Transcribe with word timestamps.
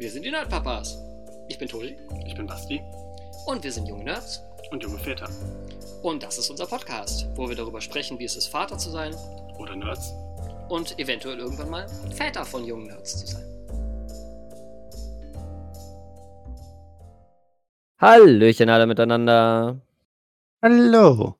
Wir 0.00 0.10
sind 0.10 0.24
die 0.24 0.30
Nerdpapas. 0.30 0.96
Ich 1.46 1.58
bin 1.58 1.68
Tobi 1.68 1.94
Ich 2.24 2.34
bin 2.34 2.46
Basti 2.46 2.80
und 3.44 3.62
wir 3.62 3.70
sind 3.70 3.86
junge 3.86 4.04
Nerds. 4.04 4.42
und 4.70 4.82
junge 4.82 4.96
Väter. 4.98 5.28
Und 6.02 6.22
das 6.22 6.38
ist 6.38 6.48
unser 6.48 6.66
Podcast, 6.66 7.26
wo 7.34 7.46
wir 7.46 7.54
darüber 7.54 7.82
sprechen, 7.82 8.18
wie 8.18 8.24
es 8.24 8.34
ist, 8.34 8.46
Vater 8.46 8.78
zu 8.78 8.88
sein 8.88 9.14
Oder 9.58 9.76
Nerds. 9.76 10.10
und 10.70 10.98
eventuell 10.98 11.38
irgendwann 11.38 11.68
mal 11.68 11.86
Väter 12.16 12.46
von 12.46 12.64
jungen 12.64 12.86
Nerds 12.86 13.18
zu 13.20 13.26
sein. 13.26 13.44
Hallöchen 18.00 18.70
alle 18.70 18.86
miteinander. 18.86 19.82
Hallo. 20.62 21.36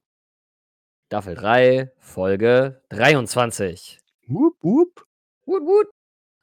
Staffel 1.06 1.34
3, 1.34 1.92
Folge 1.98 2.82
23. 2.90 4.00
Wup, 4.26 4.56
wup. 4.60 5.06
Wut, 5.46 5.62
wut. 5.62 5.86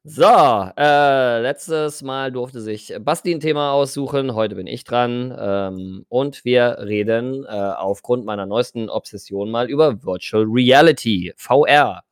So, 0.10 0.24
äh, 0.24 1.42
letztes 1.42 2.02
Mal 2.02 2.32
durfte 2.32 2.62
sich 2.62 2.96
Basti 2.98 3.36
ein 3.36 3.42
Thema 3.42 3.74
aussuchen, 3.74 4.36
heute 4.36 4.56
bin 4.56 4.66
ich 4.66 4.86
dran. 4.86 5.36
Ähm, 5.38 6.06
und 6.08 6.46
wir 6.46 6.78
reden 6.80 7.44
äh, 7.44 7.50
aufgrund 7.50 8.24
meiner 8.24 8.46
neuesten 8.46 8.90
Obsession 8.90 9.52
mal 9.52 9.70
über 9.70 10.06
Virtual 10.06 10.46
Reality, 10.48 11.34
VR. 11.36 12.04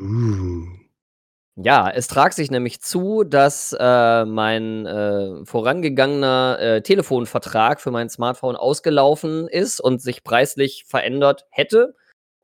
Uh. 0.00 0.64
Ja, 1.56 1.90
es 1.90 2.06
tragt 2.06 2.32
sich 2.36 2.50
nämlich 2.50 2.80
zu, 2.80 3.22
dass 3.22 3.76
äh, 3.78 4.24
mein 4.24 4.86
äh, 4.86 5.44
vorangegangener 5.44 6.56
äh, 6.58 6.80
Telefonvertrag 6.80 7.82
für 7.82 7.90
mein 7.90 8.08
Smartphone 8.08 8.56
ausgelaufen 8.56 9.46
ist 9.46 9.78
und 9.78 10.00
sich 10.00 10.24
preislich 10.24 10.86
verändert 10.88 11.44
hätte 11.50 11.96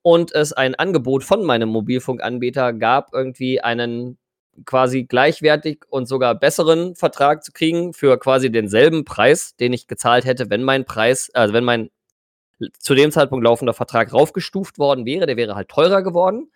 und 0.03 0.35
es 0.35 0.53
ein 0.53 0.75
Angebot 0.75 1.25
von 1.25 1.47
meinem 1.47 1.71
Mobilfunkanbieter 1.71 2.75
gab, 2.75 3.15
irgendwie 3.15 3.63
einen 3.63 4.19
quasi 4.65 5.05
gleichwertig 5.05 5.85
und 5.89 6.07
sogar 6.07 6.35
besseren 6.35 6.95
Vertrag 6.95 7.45
zu 7.45 7.53
kriegen 7.53 7.93
für 7.93 8.19
quasi 8.19 8.51
denselben 8.51 9.05
Preis, 9.05 9.57
den 9.57 9.73
ich 9.73 9.87
gezahlt 9.87 10.25
hätte, 10.25 10.51
wenn 10.51 10.63
mein 10.63 10.85
Preis, 10.85 11.31
also 11.35 11.55
wenn 11.55 11.65
mein 11.65 11.91
zu 12.79 12.95
dem 12.95 13.13
Zeitpunkt 13.13 13.45
laufender 13.45 13.75
Vertrag 13.75 14.13
raufgestuft 14.13 14.79
worden 14.79 15.07
wäre, 15.07 15.27
der 15.27 15.37
wäre 15.37 15.55
halt 15.55 15.69
teurer 15.69 16.03
geworden. 16.03 16.51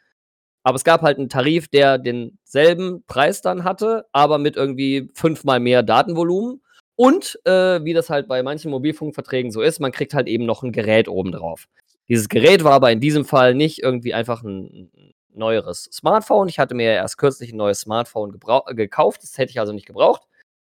Aber 0.64 0.76
es 0.76 0.84
gab 0.84 1.02
halt 1.02 1.18
einen 1.18 1.28
Tarif, 1.28 1.68
der 1.68 1.98
denselben 1.98 3.04
Preis 3.06 3.42
dann 3.42 3.64
hatte, 3.64 4.06
aber 4.12 4.38
mit 4.38 4.56
irgendwie 4.56 5.08
fünfmal 5.14 5.60
mehr 5.60 5.82
Datenvolumen. 5.82 6.62
Und 6.94 7.38
äh, 7.44 7.82
wie 7.84 7.94
das 7.94 8.10
halt 8.10 8.28
bei 8.28 8.42
manchen 8.42 8.70
Mobilfunkverträgen 8.70 9.50
so 9.50 9.60
ist, 9.60 9.80
man 9.80 9.92
kriegt 9.92 10.14
halt 10.14 10.28
eben 10.28 10.44
noch 10.44 10.62
ein 10.62 10.72
Gerät 10.72 11.08
obendrauf. 11.08 11.66
Dieses 12.08 12.28
Gerät 12.28 12.64
war 12.64 12.72
aber 12.72 12.92
in 12.92 13.00
diesem 13.00 13.24
Fall 13.24 13.54
nicht 13.54 13.82
irgendwie 13.82 14.14
einfach 14.14 14.42
ein 14.42 15.11
neueres 15.34 15.84
Smartphone. 15.92 16.48
Ich 16.48 16.58
hatte 16.58 16.74
mir 16.74 16.92
erst 16.92 17.18
kürzlich 17.18 17.52
ein 17.52 17.56
neues 17.56 17.80
Smartphone 17.80 18.38
äh, 18.66 18.74
gekauft, 18.74 19.22
das 19.22 19.38
hätte 19.38 19.50
ich 19.50 19.60
also 19.60 19.72
nicht 19.72 19.86
gebraucht. 19.86 20.22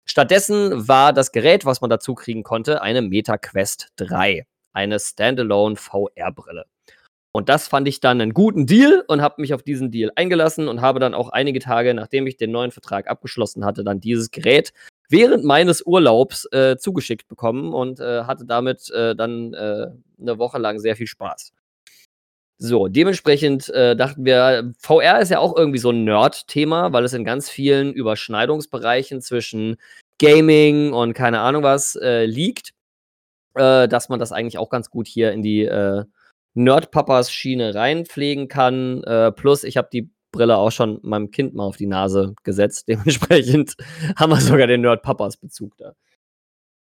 Stattdessen 0.05 0.87
war 0.87 1.13
das 1.13 1.31
Gerät, 1.31 1.65
was 1.65 1.81
man 1.81 1.89
dazu 1.89 2.13
kriegen 2.13 2.43
konnte, 2.43 2.81
eine 2.81 3.01
Meta 3.01 3.37
Quest 3.37 3.89
3, 3.97 4.45
eine 4.73 4.99
Standalone 4.99 5.75
VR-Brille. 5.77 6.65
Und 7.35 7.49
das 7.49 7.67
fand 7.67 7.87
ich 7.87 7.99
dann 7.99 8.21
einen 8.21 8.33
guten 8.33 8.67
Deal 8.67 9.03
und 9.07 9.21
habe 9.21 9.41
mich 9.41 9.55
auf 9.55 9.63
diesen 9.63 9.89
Deal 9.89 10.11
eingelassen 10.15 10.67
und 10.67 10.81
habe 10.81 10.99
dann 10.99 11.15
auch 11.15 11.29
einige 11.29 11.59
Tage, 11.59 11.93
nachdem 11.95 12.27
ich 12.27 12.37
den 12.37 12.51
neuen 12.51 12.71
Vertrag 12.71 13.09
abgeschlossen 13.09 13.65
hatte, 13.65 13.83
dann 13.83 13.99
dieses 13.99 14.29
Gerät 14.29 14.71
während 15.09 15.43
meines 15.43 15.83
Urlaubs 15.83 16.45
äh, 16.51 16.77
zugeschickt 16.77 17.27
bekommen 17.27 17.73
und 17.73 17.99
äh, 17.99 18.23
hatte 18.25 18.45
damit 18.45 18.91
äh, 18.91 19.15
dann 19.15 19.53
äh, 19.53 19.87
eine 20.21 20.37
Woche 20.37 20.59
lang 20.59 20.79
sehr 20.79 20.95
viel 20.95 21.07
Spaß. 21.07 21.53
So, 22.57 22.87
dementsprechend 22.87 23.69
äh, 23.69 23.95
dachten 23.95 24.25
wir, 24.25 24.73
VR 24.77 25.19
ist 25.19 25.29
ja 25.29 25.39
auch 25.39 25.55
irgendwie 25.55 25.79
so 25.79 25.89
ein 25.89 26.03
Nerd-Thema, 26.03 26.93
weil 26.93 27.03
es 27.03 27.13
in 27.13 27.25
ganz 27.25 27.49
vielen 27.49 27.93
Überschneidungsbereichen 27.93 29.21
zwischen 29.21 29.77
Gaming 30.19 30.93
und 30.93 31.13
keine 31.13 31.39
Ahnung 31.41 31.63
was 31.63 31.95
äh, 31.95 32.25
liegt, 32.25 32.73
äh, 33.55 33.87
dass 33.87 34.09
man 34.09 34.19
das 34.19 34.31
eigentlich 34.31 34.57
auch 34.57 34.69
ganz 34.69 34.89
gut 34.89 35.07
hier 35.07 35.31
in 35.31 35.41
die 35.41 35.63
äh, 35.65 36.05
Nerd-Papas-Schiene 36.53 37.75
reinpflegen 37.75 38.47
kann. 38.47 39.03
Äh, 39.03 39.31
plus, 39.31 39.63
ich 39.63 39.77
habe 39.77 39.89
die 39.91 40.09
Brille 40.31 40.57
auch 40.57 40.71
schon 40.71 40.99
meinem 41.01 41.31
Kind 41.31 41.53
mal 41.53 41.65
auf 41.65 41.77
die 41.77 41.87
Nase 41.87 42.35
gesetzt. 42.43 42.87
Dementsprechend 42.89 43.75
haben 44.15 44.31
wir 44.31 44.41
sogar 44.41 44.67
den 44.67 44.81
Nerd-Papas-Bezug 44.81 45.75
da. 45.77 45.93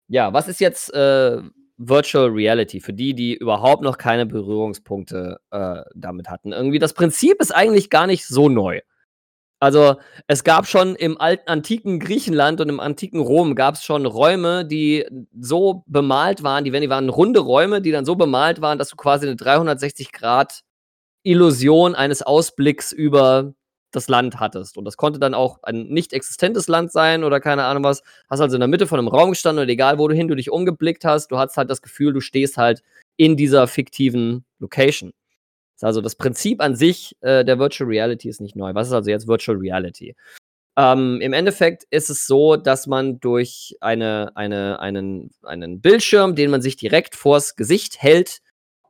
Ja, 0.09 0.33
was 0.33 0.49
ist 0.49 0.61
jetzt 0.61 0.93
äh, 0.93 1.39
Virtual 1.89 2.29
Reality 2.29 2.81
für 2.81 2.93
die, 2.93 3.15
die 3.15 3.35
überhaupt 3.35 3.83
noch 3.83 3.99
keine 3.99 4.27
Berührungspunkte 4.27 5.39
äh, 5.51 5.83
damit 5.95 6.29
hatten? 6.29 6.53
Irgendwie 6.53 6.79
das 6.79 6.95
Prinzip 6.95 7.41
ist 7.41 7.55
eigentlich 7.55 7.91
gar 7.91 8.07
nicht 8.07 8.27
so 8.27 8.49
neu. 8.49 8.81
Also 9.63 9.95
es 10.27 10.43
gab 10.43 10.67
schon 10.67 10.97
im 10.97 11.21
alten 11.21 11.49
antiken 11.49 12.01
Griechenland 12.01 12.61
und 12.61 12.69
im 12.69 12.81
antiken 12.81 13.21
Rom 13.21 13.55
gab 13.55 13.77
es 13.77 13.85
schon 13.85 14.07
Räume, 14.07 14.65
die 14.65 15.07
so 15.39 15.85
bemalt 15.87 16.43
waren, 16.43 16.65
die, 16.65 16.73
wenn 16.73 16.83
die 16.83 16.91
waren 16.91 17.09
runde 17.09 17.39
Räume, 17.39 17.81
die 17.81 17.93
dann 17.93 18.05
so 18.05 18.17
bemalt 18.17 18.61
waren, 18.61 18.79
dass 18.79 18.89
du 18.89 18.97
quasi 18.97 19.27
eine 19.27 19.37
360 19.37 20.11
Grad 20.11 20.63
Illusion 21.23 21.95
eines 21.95 22.23
Ausblicks 22.23 22.91
über 22.91 23.55
das 23.93 24.09
Land 24.09 24.41
hattest. 24.41 24.77
Und 24.77 24.85
das 24.85 24.97
konnte 24.97 25.19
dann 25.19 25.35
auch 25.35 25.63
ein 25.63 25.89
nicht 25.89 26.13
existentes 26.13 26.69
Land 26.69 26.93
sein 26.93 27.25
oder 27.25 27.41
keine 27.41 27.65
Ahnung 27.65 27.85
was. 27.85 28.03
Hast 28.29 28.41
also 28.41 28.57
in 28.57 28.61
der 28.61 28.69
Mitte 28.69 28.87
von 28.87 28.99
einem 28.99 29.09
Raum 29.09 29.31
gestanden 29.31 29.63
und 29.63 29.69
egal, 29.69 29.99
wo 29.99 30.09
du 30.09 30.15
hin 30.15 30.29
du 30.29 30.35
dich 30.35 30.51
umgeblickt 30.51 31.05
hast, 31.05 31.29
du 31.29 31.39
hattest 31.39 31.57
halt 31.57 31.71
das 31.71 31.83
Gefühl, 31.83 32.13
du 32.13 32.21
stehst 32.21 32.57
halt 32.57 32.83
in 33.17 33.37
dieser 33.37 33.67
fiktiven 33.67 34.45
Location. 34.59 35.13
Also 35.81 36.01
das 36.01 36.15
Prinzip 36.15 36.61
an 36.61 36.77
sich 36.77 37.17
äh, 37.23 37.45
der 37.45 37.59
Virtual 37.59 37.89
Reality 37.89 38.29
ist 38.29 38.41
nicht 38.41 38.57
neu. 38.57 38.75
Was 38.75 38.89
ist 38.89 38.93
also 38.93 39.11
jetzt 39.11 39.27
Virtual 39.27 39.57
Reality? 39.57 40.15
Ähm, 40.77 41.21
Im 41.21 41.33
Endeffekt 41.33 41.85
ist 41.91 42.09
es 42.09 42.27
so, 42.27 42.57
dass 42.57 42.87
man 42.87 43.21
durch 43.21 43.77
eine, 43.81 44.33
eine, 44.35 44.81
einen, 44.81 45.31
einen 45.43 45.81
Bildschirm, 45.81 46.35
den 46.35 46.51
man 46.51 46.63
sich 46.63 46.77
direkt 46.77 47.15
vors 47.15 47.57
Gesicht 47.57 48.01
hält, 48.01 48.42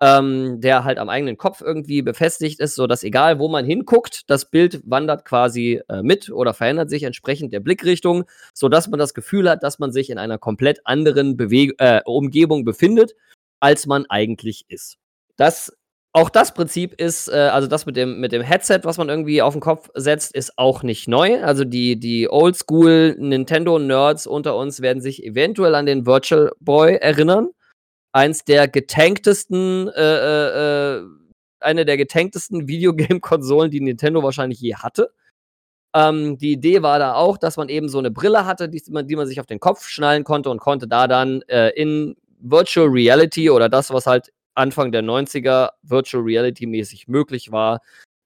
ähm, 0.03 0.61
der 0.61 0.83
halt 0.83 0.99
am 0.99 1.09
eigenen 1.09 1.37
Kopf 1.39 1.61
irgendwie 1.61 2.03
befestigt 2.03 2.59
ist, 2.59 2.75
sodass 2.75 3.05
egal 3.05 3.39
wo 3.39 3.49
man 3.49 3.65
hinguckt, 3.65 4.29
das 4.29 4.51
Bild 4.51 4.83
wandert 4.85 5.25
quasi 5.25 5.81
äh, 5.89 6.03
mit 6.03 6.29
oder 6.29 6.55
verändert 6.55 6.91
sich 6.91 7.05
entsprechend 7.05 7.53
der 7.53 7.61
Blickrichtung, 7.61 8.25
sodass 8.53 8.89
man 8.89 8.99
das 8.99 9.15
Gefühl 9.15 9.49
hat, 9.49 9.63
dass 9.63 9.79
man 9.79 9.93
sich 9.93 10.11
in 10.11 10.19
einer 10.19 10.39
komplett 10.39 10.81
anderen 10.85 11.37
Beweg 11.37 11.75
äh, 11.79 12.01
Umgebung 12.05 12.65
befindet, 12.65 13.13
als 13.61 13.87
man 13.87 14.05
eigentlich 14.07 14.65
ist. 14.67 14.99
Das 15.37 15.73
auch 16.13 16.29
das 16.29 16.53
Prinzip 16.53 17.01
ist, 17.01 17.29
äh, 17.29 17.37
also 17.37 17.69
das 17.69 17.87
mit 17.87 17.97
dem, 17.97 18.19
mit 18.19 18.33
dem 18.33 18.43
Headset, 18.43 18.81
was 18.83 18.99
man 18.99 19.09
irgendwie 19.09 19.41
auf 19.41 19.55
den 19.55 19.61
Kopf 19.61 19.89
setzt, 19.95 20.35
ist 20.35 20.59
auch 20.59 20.83
nicht 20.83 21.07
neu. 21.07 21.43
Also 21.45 21.65
die, 21.65 21.99
die 21.99 22.29
Oldschool 22.29 23.15
Nintendo-Nerds 23.19 24.27
unter 24.27 24.57
uns 24.57 24.83
werden 24.83 25.01
sich 25.01 25.25
eventuell 25.25 25.77
an 25.77 25.87
den 25.87 26.07
Virtual 26.07 26.51
Boy 26.59 26.97
erinnern. 26.97 27.51
Eins 28.13 28.45
der 28.45 28.69
getanktesten, 28.69 29.89
äh, 29.89 30.01
äh, 30.01 30.99
äh, 30.99 31.03
eine 31.61 31.85
der 31.85 31.97
getanktesten 31.97 32.69
Videogame-Konsolen, 32.69 33.71
die 33.71 33.81
Nintendo 33.81 34.23
wahrscheinlich 34.23 34.61
je 34.61 34.75
hatte. 34.75 35.13
Ähm, 35.95 36.39
die 36.39 36.53
Idee 36.53 36.83
war 36.83 36.99
da 36.99 37.15
auch, 37.15 37.37
dass 37.37 37.57
man 37.57 37.69
eben 37.69 37.89
so 37.89 37.99
eine 37.99 38.11
Brille 38.11 38.47
hatte, 38.47 38.69
die 38.69 38.83
man, 38.91 39.07
die 39.07 39.17
man 39.17 39.27
sich 39.27 39.41
auf 39.41 39.47
den 39.47 39.61
Kopf 39.61 39.87
schnallen 39.87 40.25
konnte 40.25 40.51
und 40.51 40.59
konnte 40.59 40.89
da 40.89 41.07
dann 41.07 41.43
äh, 41.49 41.71
in 41.71 42.17
Virtual 42.39 42.89
Reality 42.89 43.51
oder 43.51 43.69
das, 43.69 43.91
was 43.91 44.07
halt 44.07 44.33
Anfang 44.55 44.93
der 44.93 45.03
90er 45.03 45.71
Virtual 45.83 46.23
Reality 46.23 46.67
mäßig 46.67 47.09
möglich 47.09 47.53
war, 47.53 47.81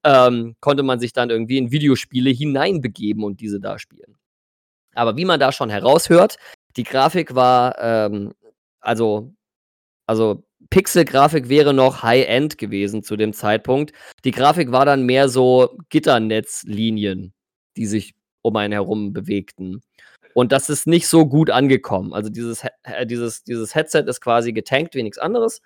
ähm, 0.04 0.56
konnte 0.60 0.82
man 0.82 1.00
sich 1.00 1.12
dann 1.12 1.30
irgendwie 1.30 1.58
in 1.58 1.70
Videospiele 1.70 2.30
hineinbegeben 2.30 3.25
und 3.25 3.41
diese 3.41 3.60
da 3.60 3.78
spielen. 3.78 4.16
Aber 4.94 5.16
wie 5.16 5.25
man 5.25 5.41
da 5.41 5.52
schon 5.52 5.70
heraushört, 5.70 6.36
die 6.76 6.84
Grafik 6.84 7.34
war, 7.34 7.76
ähm, 7.78 8.32
also, 8.80 9.32
also 10.06 10.44
Pixel-Grafik 10.71 11.49
wäre 11.49 11.75
noch 11.75 12.03
High-End 12.03 12.59
gewesen 12.59 13.03
zu 13.03 13.17
dem 13.17 13.32
Zeitpunkt. 13.32 13.93
Die 14.25 14.31
Grafik 14.31 14.73
war 14.73 14.85
dann 14.85 15.05
mehr 15.05 15.29
so 15.29 15.76
Gitternetzlinien, 15.91 17.32
die 17.76 17.87
sich 17.87 18.14
um 18.43 18.56
einen 18.56 18.73
herum 18.73 19.12
bewegten. 19.12 19.82
Und 20.35 20.53
das 20.53 20.69
ist 20.69 20.87
nicht 20.87 21.08
so 21.08 21.26
gut 21.26 21.50
angekommen. 21.50 22.12
Also 22.12 22.31
dieses, 22.31 22.64
äh, 22.82 23.06
dieses, 23.06 23.44
dieses 23.44 23.75
Headset 23.75 24.05
ist 24.06 24.20
quasi 24.20 24.53
getankt 24.53 24.94
wie 24.94 25.03
nichts 25.03 25.19
anderes 25.19 25.62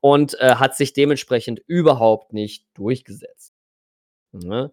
und 0.00 0.38
äh, 0.40 0.54
hat 0.56 0.76
sich 0.76 0.92
dementsprechend 0.92 1.60
überhaupt 1.66 2.32
nicht 2.32 2.66
durchgesetzt. 2.74 3.52
Ne? 4.32 4.70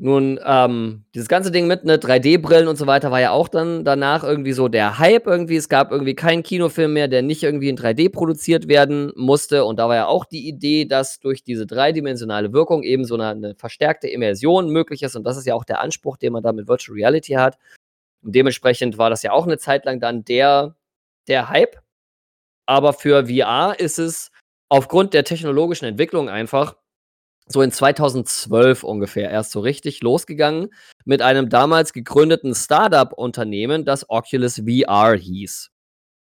Nun, 0.00 0.38
ähm, 0.44 1.04
dieses 1.12 1.28
ganze 1.28 1.50
Ding 1.50 1.66
mit 1.66 1.84
ne 1.84 1.96
3D-Brillen 1.96 2.68
und 2.68 2.76
so 2.76 2.86
weiter 2.86 3.10
war 3.10 3.20
ja 3.20 3.32
auch 3.32 3.48
dann 3.48 3.84
danach 3.84 4.22
irgendwie 4.22 4.52
so 4.52 4.68
der 4.68 5.00
Hype 5.00 5.26
irgendwie. 5.26 5.56
Es 5.56 5.68
gab 5.68 5.90
irgendwie 5.90 6.14
keinen 6.14 6.44
Kinofilm 6.44 6.92
mehr, 6.92 7.08
der 7.08 7.22
nicht 7.22 7.42
irgendwie 7.42 7.68
in 7.68 7.76
3D 7.76 8.12
produziert 8.12 8.68
werden 8.68 9.10
musste. 9.16 9.64
Und 9.64 9.80
da 9.80 9.88
war 9.88 9.96
ja 9.96 10.06
auch 10.06 10.24
die 10.24 10.46
Idee, 10.46 10.84
dass 10.84 11.18
durch 11.18 11.42
diese 11.42 11.66
dreidimensionale 11.66 12.52
Wirkung 12.52 12.84
eben 12.84 13.04
so 13.04 13.14
eine, 13.14 13.26
eine 13.26 13.54
verstärkte 13.56 14.06
Immersion 14.06 14.70
möglich 14.70 15.02
ist. 15.02 15.16
Und 15.16 15.24
das 15.24 15.36
ist 15.36 15.46
ja 15.46 15.54
auch 15.56 15.64
der 15.64 15.80
Anspruch, 15.80 16.16
den 16.16 16.32
man 16.32 16.44
da 16.44 16.52
mit 16.52 16.68
Virtual 16.68 16.94
Reality 16.94 17.32
hat. 17.32 17.58
Und 18.22 18.36
dementsprechend 18.36 18.98
war 18.98 19.10
das 19.10 19.24
ja 19.24 19.32
auch 19.32 19.46
eine 19.46 19.58
Zeit 19.58 19.84
lang 19.84 19.98
dann 19.98 20.24
der, 20.24 20.76
der 21.26 21.48
Hype. 21.48 21.76
Aber 22.66 22.92
für 22.92 23.26
VR 23.26 23.74
ist 23.80 23.98
es 23.98 24.30
aufgrund 24.68 25.12
der 25.12 25.24
technologischen 25.24 25.86
Entwicklung 25.86 26.28
einfach 26.28 26.76
so 27.48 27.62
in 27.62 27.72
2012 27.72 28.84
ungefähr 28.84 29.30
erst 29.30 29.52
so 29.52 29.60
richtig 29.60 30.02
losgegangen 30.02 30.68
mit 31.04 31.22
einem 31.22 31.48
damals 31.48 31.92
gegründeten 31.92 32.54
Startup-Unternehmen, 32.54 33.84
das 33.84 34.08
Oculus 34.08 34.62
VR 34.66 35.14
hieß. 35.14 35.70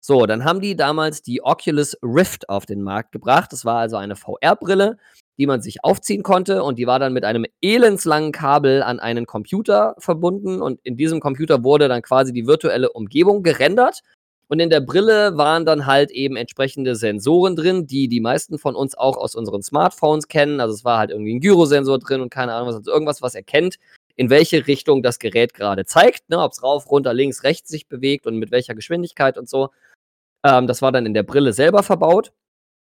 So, 0.00 0.24
dann 0.26 0.44
haben 0.44 0.60
die 0.60 0.76
damals 0.76 1.22
die 1.22 1.42
Oculus 1.42 1.96
Rift 2.00 2.48
auf 2.48 2.64
den 2.64 2.80
Markt 2.80 3.10
gebracht. 3.10 3.52
Das 3.52 3.64
war 3.64 3.78
also 3.78 3.96
eine 3.96 4.14
VR-Brille, 4.14 4.98
die 5.36 5.46
man 5.46 5.60
sich 5.60 5.82
aufziehen 5.82 6.22
konnte 6.22 6.62
und 6.62 6.78
die 6.78 6.86
war 6.86 7.00
dann 7.00 7.12
mit 7.12 7.24
einem 7.24 7.44
elendslangen 7.60 8.30
Kabel 8.30 8.84
an 8.84 9.00
einen 9.00 9.26
Computer 9.26 9.96
verbunden 9.98 10.62
und 10.62 10.78
in 10.84 10.96
diesem 10.96 11.18
Computer 11.18 11.64
wurde 11.64 11.88
dann 11.88 12.02
quasi 12.02 12.32
die 12.32 12.46
virtuelle 12.46 12.92
Umgebung 12.92 13.42
gerendert 13.42 14.02
und 14.48 14.60
in 14.60 14.70
der 14.70 14.80
Brille 14.80 15.36
waren 15.36 15.66
dann 15.66 15.86
halt 15.86 16.10
eben 16.10 16.36
entsprechende 16.36 16.94
Sensoren 16.94 17.56
drin, 17.56 17.86
die 17.86 18.08
die 18.08 18.20
meisten 18.20 18.58
von 18.58 18.76
uns 18.76 18.96
auch 18.96 19.16
aus 19.16 19.34
unseren 19.34 19.62
Smartphones 19.62 20.28
kennen. 20.28 20.60
Also 20.60 20.74
es 20.74 20.84
war 20.84 20.98
halt 20.98 21.10
irgendwie 21.10 21.34
ein 21.34 21.40
Gyrosensor 21.40 21.98
drin 21.98 22.20
und 22.20 22.30
keine 22.30 22.54
Ahnung 22.54 22.68
was, 22.68 22.76
also 22.76 22.92
irgendwas, 22.92 23.22
was 23.22 23.34
erkennt, 23.34 23.76
in 24.14 24.30
welche 24.30 24.66
Richtung 24.66 25.02
das 25.02 25.18
Gerät 25.18 25.52
gerade 25.52 25.84
zeigt, 25.84 26.30
ne, 26.30 26.38
ob 26.40 26.52
es 26.52 26.62
rauf, 26.62 26.90
runter, 26.90 27.12
links, 27.12 27.42
rechts 27.42 27.68
sich 27.68 27.88
bewegt 27.88 28.26
und 28.26 28.36
mit 28.36 28.52
welcher 28.52 28.74
Geschwindigkeit 28.74 29.36
und 29.36 29.48
so. 29.48 29.70
Ähm, 30.44 30.68
das 30.68 30.80
war 30.80 30.92
dann 30.92 31.06
in 31.06 31.14
der 31.14 31.24
Brille 31.24 31.52
selber 31.52 31.82
verbaut. 31.82 32.32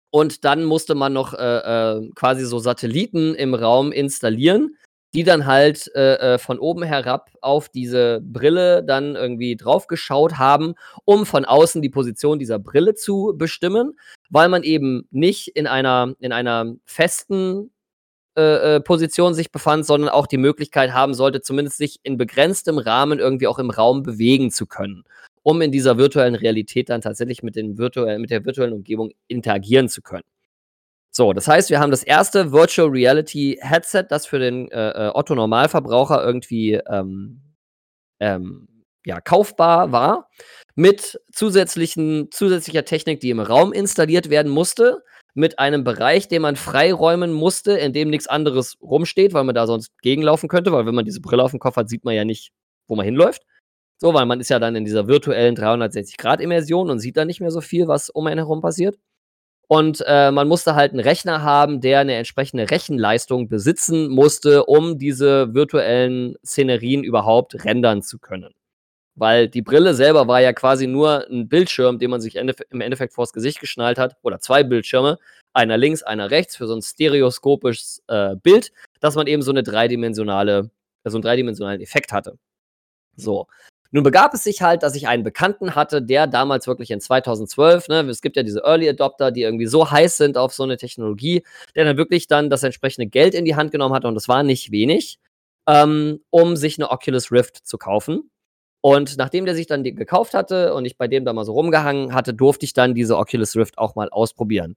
Und 0.09 0.45
dann 0.45 0.63
musste 0.63 0.95
man 0.95 1.13
noch 1.13 1.33
äh, 1.33 1.97
äh, 1.97 2.09
quasi 2.15 2.45
so 2.45 2.59
Satelliten 2.59 3.35
im 3.35 3.53
Raum 3.53 3.91
installieren, 3.91 4.77
die 5.13 5.23
dann 5.23 5.45
halt 5.45 5.89
äh, 5.95 6.35
äh, 6.35 6.37
von 6.37 6.59
oben 6.59 6.83
herab 6.83 7.31
auf 7.41 7.69
diese 7.69 8.19
Brille 8.21 8.83
dann 8.83 9.15
irgendwie 9.15 9.55
draufgeschaut 9.55 10.37
haben, 10.37 10.75
um 11.05 11.25
von 11.25 11.45
außen 11.45 11.81
die 11.81 11.89
Position 11.89 12.39
dieser 12.39 12.59
Brille 12.59 12.93
zu 12.93 13.33
bestimmen, 13.37 13.97
weil 14.29 14.49
man 14.49 14.63
eben 14.63 15.07
nicht 15.11 15.47
in 15.49 15.67
einer, 15.67 16.13
in 16.19 16.31
einer 16.31 16.75
festen 16.85 17.71
äh, 18.37 18.75
äh, 18.75 18.79
Position 18.81 19.33
sich 19.33 19.51
befand, 19.51 19.85
sondern 19.85 20.11
auch 20.11 20.27
die 20.27 20.37
Möglichkeit 20.37 20.93
haben 20.93 21.15
sollte, 21.15 21.41
zumindest 21.41 21.77
sich 21.77 21.99
in 22.03 22.17
begrenztem 22.17 22.77
Rahmen 22.77 23.17
irgendwie 23.17 23.47
auch 23.47 23.57
im 23.57 23.71
Raum 23.71 24.03
bewegen 24.03 24.51
zu 24.51 24.67
können, 24.67 25.05
um 25.41 25.59
in 25.61 25.71
dieser 25.71 25.97
virtuellen 25.97 26.35
Realität 26.35 26.89
dann 26.89 27.01
tatsächlich 27.01 27.41
mit, 27.41 27.55
den 27.55 27.79
virtuell, 27.79 28.19
mit 28.19 28.29
der 28.29 28.45
virtuellen 28.45 28.73
Umgebung 28.73 29.11
interagieren 29.27 29.89
zu 29.89 30.03
können. 30.03 30.23
So, 31.17 31.33
das 31.33 31.47
heißt, 31.47 31.71
wir 31.71 31.79
haben 31.79 31.89
das 31.89 32.03
erste 32.03 32.51
Virtual 32.51 32.89
Reality 32.89 33.57
Headset, 33.59 34.03
das 34.07 34.27
für 34.27 34.37
den 34.37 34.69
äh, 34.69 35.07
äh, 35.07 35.11
Otto 35.15 35.33
Normalverbraucher 35.33 36.23
irgendwie 36.23 36.73
ähm, 36.73 37.41
ähm, 38.19 38.67
ja, 39.03 39.19
kaufbar 39.19 39.91
war, 39.91 40.29
mit 40.75 41.19
zusätzlichen, 41.31 42.29
zusätzlicher 42.29 42.85
Technik, 42.85 43.19
die 43.19 43.31
im 43.31 43.39
Raum 43.39 43.73
installiert 43.73 44.29
werden 44.29 44.51
musste, 44.51 45.03
mit 45.33 45.57
einem 45.57 45.83
Bereich, 45.83 46.27
den 46.27 46.43
man 46.43 46.55
freiräumen 46.55 47.33
musste, 47.33 47.71
in 47.71 47.93
dem 47.93 48.11
nichts 48.11 48.27
anderes 48.27 48.77
rumsteht, 48.79 49.33
weil 49.33 49.43
man 49.43 49.55
da 49.55 49.65
sonst 49.65 49.97
gegenlaufen 50.03 50.49
könnte, 50.49 50.71
weil 50.71 50.85
wenn 50.85 50.93
man 50.93 51.05
diese 51.05 51.21
Brille 51.21 51.41
auf 51.41 51.49
dem 51.49 51.59
Kopf 51.59 51.77
hat, 51.77 51.89
sieht 51.89 52.05
man 52.05 52.13
ja 52.13 52.25
nicht, 52.25 52.51
wo 52.87 52.95
man 52.95 53.05
hinläuft. 53.05 53.41
So, 53.99 54.13
weil 54.13 54.27
man 54.27 54.39
ist 54.39 54.49
ja 54.49 54.59
dann 54.59 54.75
in 54.75 54.85
dieser 54.85 55.07
virtuellen 55.07 55.55
360-Grad-Immersion 55.55 56.91
und 56.91 56.99
sieht 56.99 57.17
dann 57.17 57.25
nicht 57.25 57.41
mehr 57.41 57.49
so 57.49 57.61
viel, 57.61 57.87
was 57.87 58.11
um 58.11 58.27
einen 58.27 58.37
herum 58.37 58.61
passiert. 58.61 58.99
Und 59.69 60.01
äh, 60.07 60.31
man 60.31 60.47
musste 60.47 60.75
halt 60.75 60.93
einen 60.93 61.01
Rechner 61.01 61.43
haben, 61.43 61.81
der 61.81 61.99
eine 61.99 62.15
entsprechende 62.15 62.71
Rechenleistung 62.71 63.49
besitzen 63.49 64.07
musste, 64.09 64.65
um 64.65 64.97
diese 64.97 65.53
virtuellen 65.53 66.35
Szenerien 66.45 67.03
überhaupt 67.03 67.65
rendern 67.65 68.01
zu 68.01 68.17
können. 68.17 68.53
Weil 69.15 69.49
die 69.49 69.61
Brille 69.61 69.93
selber 69.93 70.27
war 70.27 70.41
ja 70.41 70.53
quasi 70.53 70.87
nur 70.87 71.27
ein 71.29 71.49
Bildschirm, 71.49 71.99
den 71.99 72.11
man 72.11 72.21
sich 72.21 72.35
im 72.37 72.81
Endeffekt 72.81 73.13
vors 73.13 73.33
Gesicht 73.33 73.59
geschnallt 73.59 73.97
hat, 73.97 74.15
oder 74.21 74.39
zwei 74.39 74.63
Bildschirme, 74.63 75.17
einer 75.53 75.77
links, 75.77 76.03
einer 76.03 76.31
rechts, 76.31 76.55
für 76.55 76.67
so 76.67 76.75
ein 76.75 76.81
stereoskopisches 76.81 78.03
äh, 78.07 78.35
Bild, 78.37 78.71
dass 79.01 79.15
man 79.15 79.27
eben 79.27 79.41
so 79.41 79.51
eine 79.51 79.63
dreidimensionale, 79.63 80.69
so 81.03 81.17
einen 81.17 81.23
dreidimensionalen 81.23 81.81
Effekt 81.81 82.13
hatte. 82.13 82.37
So. 83.15 83.47
Nun 83.91 84.03
begab 84.03 84.33
es 84.33 84.43
sich 84.43 84.61
halt, 84.61 84.83
dass 84.83 84.95
ich 84.95 85.07
einen 85.07 85.23
Bekannten 85.23 85.75
hatte, 85.75 86.01
der 86.01 86.27
damals 86.27 86.67
wirklich 86.67 86.91
in 86.91 86.99
2012, 86.99 87.87
ne, 87.87 88.01
es 88.01 88.21
gibt 88.21 88.35
ja 88.35 88.43
diese 88.43 88.61
Early 88.63 88.89
Adopter, 88.89 89.31
die 89.31 89.43
irgendwie 89.43 89.67
so 89.67 89.89
heiß 89.89 90.17
sind 90.17 90.37
auf 90.37 90.53
so 90.53 90.63
eine 90.63 90.77
Technologie, 90.77 91.43
der 91.75 91.85
dann 91.85 91.97
wirklich 91.97 92.27
dann 92.27 92.49
das 92.49 92.63
entsprechende 92.63 93.07
Geld 93.07 93.33
in 93.33 93.45
die 93.45 93.55
Hand 93.55 93.71
genommen 93.71 93.95
hat 93.95 94.05
und 94.05 94.15
das 94.15 94.27
war 94.27 94.43
nicht 94.43 94.71
wenig, 94.71 95.19
ähm, 95.67 96.21
um 96.29 96.55
sich 96.55 96.77
eine 96.77 96.91
Oculus 96.91 97.31
Rift 97.31 97.65
zu 97.65 97.77
kaufen. 97.77 98.29
Und 98.81 99.17
nachdem 99.17 99.45
der 99.45 99.55
sich 99.55 99.67
dann 99.67 99.83
die 99.83 99.93
gekauft 99.93 100.33
hatte 100.33 100.73
und 100.73 100.85
ich 100.85 100.97
bei 100.97 101.07
dem 101.07 101.25
da 101.25 101.33
mal 101.33 101.45
so 101.45 101.53
rumgehangen 101.53 102.13
hatte, 102.13 102.33
durfte 102.33 102.65
ich 102.65 102.73
dann 102.73 102.93
diese 102.93 103.17
Oculus 103.17 103.55
Rift 103.55 103.77
auch 103.77 103.95
mal 103.95 104.09
ausprobieren. 104.09 104.75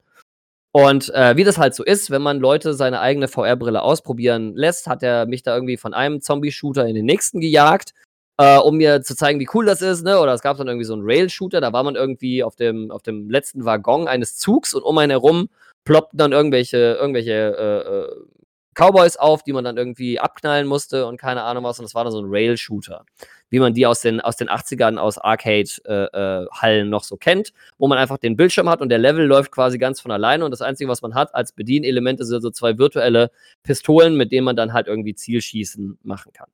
Und 0.72 1.12
äh, 1.14 1.36
wie 1.36 1.44
das 1.44 1.58
halt 1.58 1.74
so 1.74 1.84
ist, 1.84 2.10
wenn 2.10 2.22
man 2.22 2.38
Leute 2.38 2.74
seine 2.74 3.00
eigene 3.00 3.26
VR-Brille 3.28 3.82
ausprobieren 3.82 4.54
lässt, 4.54 4.86
hat 4.86 5.02
er 5.02 5.26
mich 5.26 5.42
da 5.42 5.54
irgendwie 5.54 5.76
von 5.76 5.94
einem 5.94 6.20
Zombie-Shooter 6.20 6.86
in 6.86 6.94
den 6.94 7.06
nächsten 7.06 7.40
gejagt 7.40 7.92
äh, 8.40 8.56
um 8.56 8.78
mir 8.78 9.02
zu 9.02 9.14
zeigen, 9.14 9.38
wie 9.38 9.48
cool 9.52 9.66
das 9.66 9.82
ist, 9.82 10.02
ne? 10.02 10.18
Oder 10.18 10.32
es 10.32 10.40
gab 10.40 10.56
dann 10.56 10.66
irgendwie 10.66 10.86
so 10.86 10.94
einen 10.94 11.02
Rail-Shooter, 11.04 11.60
da 11.60 11.74
war 11.74 11.82
man 11.82 11.94
irgendwie 11.94 12.42
auf 12.42 12.56
dem, 12.56 12.90
auf 12.90 13.02
dem 13.02 13.28
letzten 13.28 13.66
Waggon 13.66 14.08
eines 14.08 14.38
Zugs 14.38 14.72
und 14.72 14.82
um 14.82 14.96
einen 14.96 15.10
herum 15.10 15.50
ploppten 15.84 16.16
dann 16.16 16.32
irgendwelche, 16.32 16.96
irgendwelche 16.98 17.32
äh, 17.32 17.88
äh, 17.90 18.08
Cowboys 18.74 19.18
auf, 19.18 19.42
die 19.42 19.52
man 19.52 19.64
dann 19.64 19.76
irgendwie 19.76 20.18
abknallen 20.18 20.66
musste 20.66 21.06
und 21.06 21.18
keine 21.18 21.42
Ahnung 21.42 21.64
was. 21.64 21.78
Und 21.78 21.84
das 21.84 21.94
war 21.94 22.04
dann 22.04 22.14
so 22.14 22.20
ein 22.22 22.30
Rail-Shooter, 22.30 23.04
wie 23.50 23.58
man 23.58 23.74
die 23.74 23.86
aus 23.86 24.00
den, 24.00 24.22
aus 24.22 24.36
den 24.36 24.48
80ern 24.48 24.96
aus 24.96 25.18
Arcade-Hallen 25.18 26.86
äh, 26.86 26.90
noch 26.90 27.04
so 27.04 27.18
kennt, 27.18 27.52
wo 27.76 27.88
man 27.88 27.98
einfach 27.98 28.16
den 28.16 28.38
Bildschirm 28.38 28.70
hat 28.70 28.80
und 28.80 28.88
der 28.88 28.98
Level 28.98 29.26
läuft 29.26 29.50
quasi 29.50 29.76
ganz 29.76 30.00
von 30.00 30.12
alleine. 30.12 30.46
Und 30.46 30.50
das 30.50 30.62
Einzige, 30.62 30.88
was 30.88 31.02
man 31.02 31.14
hat 31.14 31.34
als 31.34 31.52
Bedienelemente, 31.52 32.24
sind 32.24 32.40
so 32.40 32.50
zwei 32.50 32.78
virtuelle 32.78 33.32
Pistolen, 33.64 34.16
mit 34.16 34.32
denen 34.32 34.46
man 34.46 34.56
dann 34.56 34.72
halt 34.72 34.86
irgendwie 34.86 35.14
Zielschießen 35.14 35.98
machen 36.02 36.32
kann. 36.32 36.48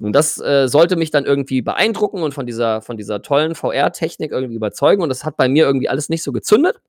Und 0.00 0.12
das 0.14 0.40
äh, 0.40 0.66
sollte 0.68 0.96
mich 0.96 1.10
dann 1.10 1.26
irgendwie 1.26 1.62
beeindrucken 1.62 2.22
und 2.22 2.32
von 2.32 2.46
dieser, 2.46 2.80
von 2.80 2.96
dieser 2.96 3.22
tollen 3.22 3.54
VR-Technik 3.54 4.32
irgendwie 4.32 4.54
überzeugen. 4.54 5.02
Und 5.02 5.10
das 5.10 5.24
hat 5.24 5.36
bei 5.36 5.48
mir 5.48 5.64
irgendwie 5.64 5.88
alles 5.88 6.08
nicht 6.08 6.22
so 6.22 6.32
gezündet. 6.32 6.80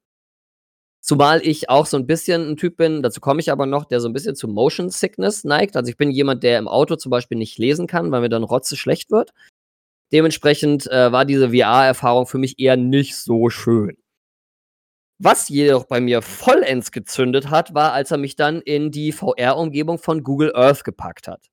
Zumal 1.02 1.46
ich 1.46 1.70
auch 1.70 1.88
so 1.88 1.98
ein 1.98 2.06
bisschen 2.06 2.48
ein 2.48 2.58
Typ 2.58 2.78
bin, 2.78 3.02
dazu 3.02 3.20
komme 3.22 3.42
ich 3.42 3.52
aber 3.52 3.66
noch, 3.66 3.86
der 3.86 4.00
so 4.00 4.08
ein 4.08 4.14
bisschen 4.14 4.36
zu 4.36 4.48
Motion 4.48 4.90
Sickness 4.90 5.44
neigt. 5.44 5.76
Also 5.76 5.90
ich 5.90 5.98
bin 5.98 6.12
jemand, 6.12 6.44
der 6.44 6.60
im 6.60 6.68
Auto 6.68 6.96
zum 6.96 7.10
Beispiel 7.10 7.40
nicht 7.40 7.58
lesen 7.58 7.88
kann, 7.88 8.12
weil 8.12 8.22
mir 8.22 8.30
dann 8.30 8.44
Rotze 8.44 8.78
schlecht 8.78 9.10
wird. 9.10 9.34
Dementsprechend 10.14 10.88
äh, 10.92 11.12
war 11.12 11.26
diese 11.26 11.50
VR-Erfahrung 11.50 12.28
für 12.28 12.38
mich 12.38 12.60
eher 12.60 12.78
nicht 12.78 13.16
so 13.16 13.50
schön. 13.50 13.98
Was 15.18 15.50
jedoch 15.50 15.86
bei 15.86 16.02
mir 16.02 16.22
vollends 16.22 16.92
gezündet 16.92 17.50
hat, 17.50 17.74
war, 17.74 17.94
als 17.94 18.12
er 18.12 18.18
mich 18.18 18.36
dann 18.36 18.62
in 18.62 18.92
die 18.92 19.12
VR-Umgebung 19.12 19.98
von 19.98 20.24
Google 20.24 20.56
Earth 20.56 20.84
gepackt 20.84 21.28
hat. 21.28 21.48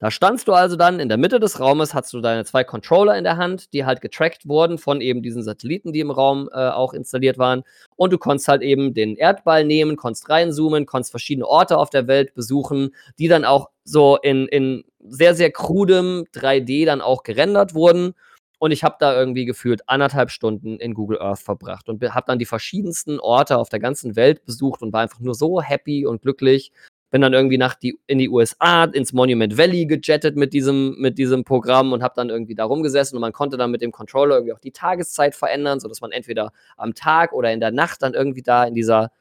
Da 0.00 0.10
standst 0.10 0.48
du 0.48 0.52
also 0.52 0.76
dann 0.76 0.98
in 0.98 1.08
der 1.08 1.18
Mitte 1.18 1.38
des 1.38 1.60
Raumes, 1.60 1.94
hast 1.94 2.12
du 2.12 2.20
deine 2.20 2.44
zwei 2.44 2.64
Controller 2.64 3.16
in 3.16 3.24
der 3.24 3.36
Hand, 3.36 3.72
die 3.72 3.84
halt 3.84 4.00
getrackt 4.00 4.46
wurden 4.46 4.76
von 4.76 5.00
eben 5.00 5.22
diesen 5.22 5.42
Satelliten, 5.42 5.92
die 5.92 6.00
im 6.00 6.10
Raum 6.10 6.50
äh, 6.52 6.68
auch 6.68 6.92
installiert 6.92 7.38
waren. 7.38 7.62
Und 7.96 8.12
du 8.12 8.18
konntest 8.18 8.48
halt 8.48 8.62
eben 8.62 8.92
den 8.92 9.16
Erdball 9.16 9.64
nehmen, 9.64 9.96
konntest 9.96 10.28
reinzoomen, 10.28 10.84
konntest 10.84 11.12
verschiedene 11.12 11.46
Orte 11.46 11.78
auf 11.78 11.90
der 11.90 12.08
Welt 12.08 12.34
besuchen, 12.34 12.94
die 13.18 13.28
dann 13.28 13.44
auch 13.44 13.70
so 13.84 14.18
in, 14.20 14.48
in 14.48 14.84
sehr, 14.98 15.34
sehr 15.34 15.52
krudem 15.52 16.26
3D 16.34 16.86
dann 16.86 17.00
auch 17.00 17.22
gerendert 17.22 17.74
wurden. 17.74 18.14
Und 18.58 18.72
ich 18.72 18.82
habe 18.82 18.96
da 18.98 19.16
irgendwie 19.16 19.44
gefühlt 19.44 19.88
anderthalb 19.88 20.30
Stunden 20.30 20.78
in 20.78 20.94
Google 20.94 21.20
Earth 21.20 21.40
verbracht 21.40 21.88
und 21.88 22.02
habe 22.02 22.26
dann 22.26 22.38
die 22.38 22.46
verschiedensten 22.46 23.20
Orte 23.20 23.58
auf 23.58 23.68
der 23.68 23.80
ganzen 23.80 24.16
Welt 24.16 24.44
besucht 24.44 24.82
und 24.82 24.92
war 24.92 25.02
einfach 25.02 25.20
nur 25.20 25.34
so 25.34 25.60
happy 25.60 26.04
und 26.04 26.22
glücklich 26.22 26.72
bin 27.10 27.20
dann 27.20 27.32
irgendwie 27.32 27.58
nach 27.58 27.74
die, 27.74 27.98
in 28.06 28.18
die 28.18 28.28
USA, 28.28 28.84
ins 28.84 29.12
Monument 29.12 29.56
Valley 29.56 29.86
gejettet 29.86 30.36
mit 30.36 30.52
diesem, 30.52 30.96
mit 30.98 31.16
diesem 31.16 31.44
Programm 31.44 31.92
und 31.92 32.02
habe 32.02 32.14
dann 32.16 32.28
irgendwie 32.28 32.54
da 32.54 32.64
rumgesessen 32.64 33.16
und 33.16 33.20
man 33.20 33.32
konnte 33.32 33.56
dann 33.56 33.70
mit 33.70 33.82
dem 33.82 33.92
Controller 33.92 34.36
irgendwie 34.36 34.52
auch 34.52 34.58
die 34.58 34.72
Tageszeit 34.72 35.34
verändern, 35.34 35.78
sodass 35.80 36.00
man 36.00 36.10
entweder 36.10 36.52
am 36.76 36.94
Tag 36.94 37.32
oder 37.32 37.52
in 37.52 37.60
der 37.60 37.70
Nacht 37.70 38.02
dann 38.02 38.14
irgendwie 38.14 38.42
da 38.42 38.64
in 38.64 38.74
dieser, 38.74 39.12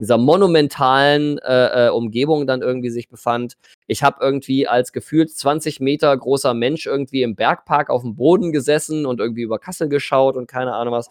dieser 0.00 0.16
monumentalen 0.16 1.38
äh, 1.38 1.86
äh, 1.86 1.90
Umgebung 1.90 2.46
dann 2.46 2.62
irgendwie 2.62 2.90
sich 2.90 3.08
befand. 3.08 3.58
Ich 3.86 4.02
habe 4.02 4.16
irgendwie 4.20 4.66
als 4.66 4.92
gefühlt 4.92 5.30
20 5.30 5.78
Meter 5.80 6.16
großer 6.16 6.54
Mensch 6.54 6.86
irgendwie 6.86 7.22
im 7.22 7.36
Bergpark 7.36 7.90
auf 7.90 8.02
dem 8.02 8.16
Boden 8.16 8.52
gesessen 8.52 9.04
und 9.04 9.20
irgendwie 9.20 9.42
über 9.42 9.58
Kassel 9.58 9.88
geschaut 9.88 10.36
und 10.36 10.46
keine 10.46 10.74
Ahnung 10.74 10.94
was. 10.94 11.08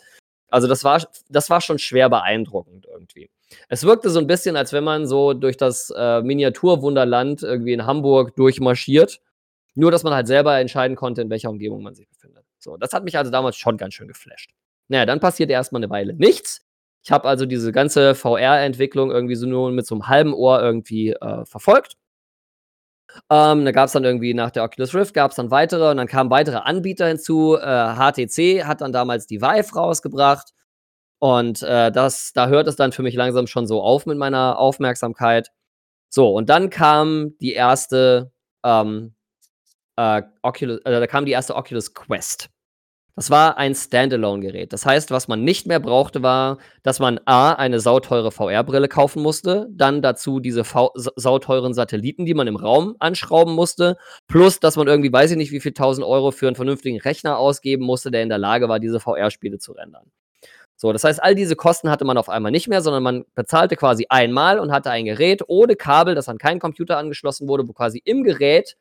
Also 0.49 0.67
das 0.67 0.83
war, 0.83 1.01
das 1.29 1.49
war 1.49 1.61
schon 1.61 1.79
schwer 1.79 2.09
beeindruckend 2.09 2.87
irgendwie. 2.91 3.29
Es 3.69 3.83
wirkte 3.83 4.09
so 4.09 4.19
ein 4.19 4.27
bisschen, 4.27 4.55
als 4.55 4.73
wenn 4.73 4.83
man 4.83 5.07
so 5.07 5.33
durch 5.33 5.57
das 5.57 5.93
äh, 5.95 6.21
Miniaturwunderland 6.21 7.43
irgendwie 7.43 7.73
in 7.73 7.85
Hamburg 7.85 8.35
durchmarschiert. 8.35 9.21
Nur, 9.73 9.91
dass 9.91 10.03
man 10.03 10.13
halt 10.13 10.27
selber 10.27 10.59
entscheiden 10.59 10.95
konnte, 10.97 11.21
in 11.21 11.29
welcher 11.29 11.49
Umgebung 11.49 11.81
man 11.81 11.95
sich 11.95 12.07
befindet. 12.09 12.43
So, 12.59 12.77
das 12.77 12.93
hat 12.93 13.03
mich 13.03 13.17
also 13.17 13.31
damals 13.31 13.55
schon 13.55 13.77
ganz 13.77 13.93
schön 13.93 14.07
geflasht. 14.07 14.51
Naja, 14.89 15.05
dann 15.05 15.19
passierte 15.19 15.53
erstmal 15.53 15.79
eine 15.81 15.89
Weile 15.89 16.13
nichts. 16.13 16.65
Ich 17.03 17.11
habe 17.11 17.27
also 17.27 17.45
diese 17.45 17.71
ganze 17.71 18.13
VR-Entwicklung 18.13 19.09
irgendwie 19.09 19.35
so 19.35 19.47
nur 19.47 19.71
mit 19.71 19.87
so 19.87 19.95
einem 19.95 20.07
halben 20.07 20.33
Ohr 20.33 20.61
irgendwie 20.61 21.11
äh, 21.11 21.45
verfolgt. 21.45 21.95
Ähm, 23.29 23.65
da 23.65 23.71
gab 23.71 23.87
es 23.87 23.93
dann 23.93 24.03
irgendwie 24.03 24.33
nach 24.33 24.51
der 24.51 24.63
Oculus 24.63 24.93
Rift 24.95 25.13
gab 25.13 25.31
es 25.31 25.37
dann 25.37 25.51
weitere 25.51 25.89
und 25.91 25.97
dann 25.97 26.07
kamen 26.07 26.29
weitere 26.29 26.57
Anbieter 26.57 27.07
hinzu. 27.07 27.57
Äh, 27.57 27.95
HTC 27.95 28.65
hat 28.65 28.81
dann 28.81 28.93
damals 28.93 29.27
die 29.27 29.41
Vive 29.41 29.75
rausgebracht. 29.75 30.53
Und 31.21 31.61
äh, 31.61 31.91
das, 31.91 32.33
da 32.33 32.47
hört 32.47 32.67
es 32.67 32.75
dann 32.75 32.91
für 32.91 33.03
mich 33.03 33.13
langsam 33.13 33.45
schon 33.45 33.67
so 33.67 33.83
auf 33.83 34.07
mit 34.07 34.17
meiner 34.17 34.57
Aufmerksamkeit. 34.57 35.49
So, 36.09 36.33
und 36.33 36.49
dann 36.49 36.71
kam 36.71 37.37
die 37.39 37.53
erste 37.53 38.31
ähm, 38.65 39.13
äh, 39.97 40.23
Oculus, 40.41 40.79
äh, 40.83 40.99
da 40.99 41.05
kam 41.05 41.25
die 41.25 41.31
erste 41.31 41.55
Oculus 41.55 41.93
Quest. 41.93 42.49
Das 43.15 43.29
war 43.29 43.57
ein 43.57 43.75
Standalone-Gerät. 43.75 44.73
Das 44.73 44.85
heißt, 44.85 45.11
was 45.11 45.27
man 45.27 45.43
nicht 45.43 45.67
mehr 45.67 45.79
brauchte, 45.79 46.23
war, 46.23 46.57
dass 46.81 46.99
man 46.99 47.19
A, 47.25 47.53
eine 47.53 47.79
sauteure 47.79 48.31
VR-Brille 48.31 48.87
kaufen 48.87 49.21
musste, 49.21 49.67
dann 49.71 50.01
dazu 50.01 50.39
diese 50.39 50.63
v 50.63 50.91
sauteuren 50.95 51.75
Satelliten, 51.75 52.25
die 52.25 52.33
man 52.33 52.47
im 52.47 52.55
Raum 52.55 52.95
anschrauben 52.99 53.53
musste, 53.53 53.97
plus, 54.27 54.59
dass 54.59 54.75
man 54.75 54.87
irgendwie, 54.87 55.13
weiß 55.13 55.29
ich 55.31 55.37
nicht, 55.37 55.51
wie 55.51 55.59
viel 55.59 55.73
tausend 55.73 56.07
Euro 56.07 56.31
für 56.31 56.47
einen 56.47 56.55
vernünftigen 56.55 56.99
Rechner 56.99 57.37
ausgeben 57.37 57.85
musste, 57.85 58.09
der 58.09 58.23
in 58.23 58.29
der 58.29 58.39
Lage 58.39 58.69
war, 58.69 58.79
diese 58.79 58.99
VR-Spiele 58.99 59.59
zu 59.59 59.73
rendern. 59.73 60.11
So, 60.81 60.91
das 60.91 61.03
heißt, 61.03 61.21
all 61.21 61.35
diese 61.35 61.55
Kosten 61.55 61.91
hatte 61.91 62.05
man 62.05 62.17
auf 62.17 62.27
einmal 62.27 62.51
nicht 62.51 62.67
mehr, 62.67 62.81
sondern 62.81 63.03
man 63.03 63.23
bezahlte 63.35 63.75
quasi 63.75 64.07
einmal 64.09 64.57
und 64.57 64.71
hatte 64.71 64.89
ein 64.89 65.05
Gerät 65.05 65.43
ohne 65.45 65.75
Kabel, 65.75 66.15
das 66.15 66.27
an 66.27 66.39
keinen 66.39 66.59
Computer 66.59 66.97
angeschlossen 66.97 67.47
wurde, 67.47 67.67
wo 67.67 67.73
quasi 67.73 68.01
im 68.03 68.23
Gerät 68.23 68.77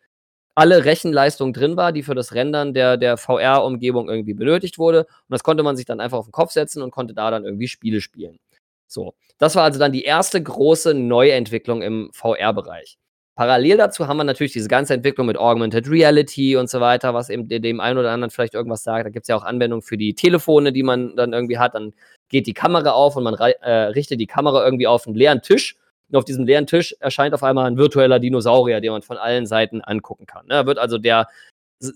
alle 0.54 0.86
Rechenleistung 0.86 1.52
drin 1.52 1.76
war, 1.76 1.92
die 1.92 2.02
für 2.02 2.14
das 2.14 2.32
Rendern 2.32 2.72
der, 2.72 2.96
der 2.96 3.18
VR-Umgebung 3.18 4.08
irgendwie 4.08 4.32
benötigt 4.32 4.78
wurde. 4.78 5.00
Und 5.00 5.28
das 5.28 5.42
konnte 5.42 5.62
man 5.62 5.76
sich 5.76 5.84
dann 5.84 6.00
einfach 6.00 6.16
auf 6.16 6.26
den 6.26 6.32
Kopf 6.32 6.52
setzen 6.52 6.80
und 6.82 6.90
konnte 6.90 7.12
da 7.12 7.30
dann 7.30 7.44
irgendwie 7.44 7.68
Spiele 7.68 8.00
spielen. 8.00 8.38
So, 8.86 9.12
das 9.36 9.54
war 9.54 9.64
also 9.64 9.78
dann 9.78 9.92
die 9.92 10.04
erste 10.04 10.42
große 10.42 10.94
Neuentwicklung 10.94 11.82
im 11.82 12.08
VR-Bereich. 12.14 12.96
Parallel 13.40 13.78
dazu 13.78 14.06
haben 14.06 14.18
wir 14.18 14.24
natürlich 14.24 14.52
diese 14.52 14.68
ganze 14.68 14.92
Entwicklung 14.92 15.26
mit 15.26 15.38
Augmented 15.38 15.88
Reality 15.88 16.56
und 16.56 16.68
so 16.68 16.78
weiter, 16.78 17.14
was 17.14 17.30
eben 17.30 17.48
dem 17.48 17.80
einen 17.80 17.98
oder 17.98 18.10
anderen 18.10 18.30
vielleicht 18.30 18.52
irgendwas 18.52 18.82
sagt. 18.82 19.06
Da 19.06 19.08
gibt 19.08 19.24
es 19.24 19.28
ja 19.28 19.36
auch 19.36 19.44
Anwendungen 19.44 19.80
für 19.80 19.96
die 19.96 20.12
Telefone, 20.12 20.74
die 20.74 20.82
man 20.82 21.16
dann 21.16 21.32
irgendwie 21.32 21.56
hat. 21.56 21.74
Dann 21.74 21.94
geht 22.28 22.46
die 22.46 22.52
Kamera 22.52 22.90
auf 22.90 23.16
und 23.16 23.24
man 23.24 23.32
äh, 23.32 23.70
richtet 23.94 24.20
die 24.20 24.26
Kamera 24.26 24.62
irgendwie 24.62 24.86
auf 24.86 25.06
einen 25.06 25.16
leeren 25.16 25.40
Tisch 25.40 25.78
und 26.10 26.18
auf 26.18 26.26
diesem 26.26 26.44
leeren 26.44 26.66
Tisch 26.66 26.94
erscheint 27.00 27.32
auf 27.32 27.42
einmal 27.42 27.64
ein 27.64 27.78
virtueller 27.78 28.18
Dinosaurier, 28.18 28.82
den 28.82 28.92
man 28.92 29.00
von 29.00 29.16
allen 29.16 29.46
Seiten 29.46 29.80
angucken 29.80 30.26
kann. 30.26 30.44
Da 30.48 30.66
wird 30.66 30.78
also 30.78 30.98
der 30.98 31.26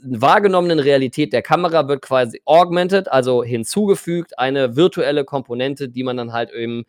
wahrgenommenen 0.02 0.78
Realität 0.78 1.34
der 1.34 1.42
Kamera 1.42 1.88
wird 1.88 2.00
quasi 2.00 2.40
augmented, 2.46 3.12
also 3.12 3.44
hinzugefügt, 3.44 4.38
eine 4.38 4.76
virtuelle 4.76 5.26
Komponente, 5.26 5.90
die 5.90 6.04
man 6.04 6.16
dann 6.16 6.32
halt 6.32 6.52
eben 6.52 6.86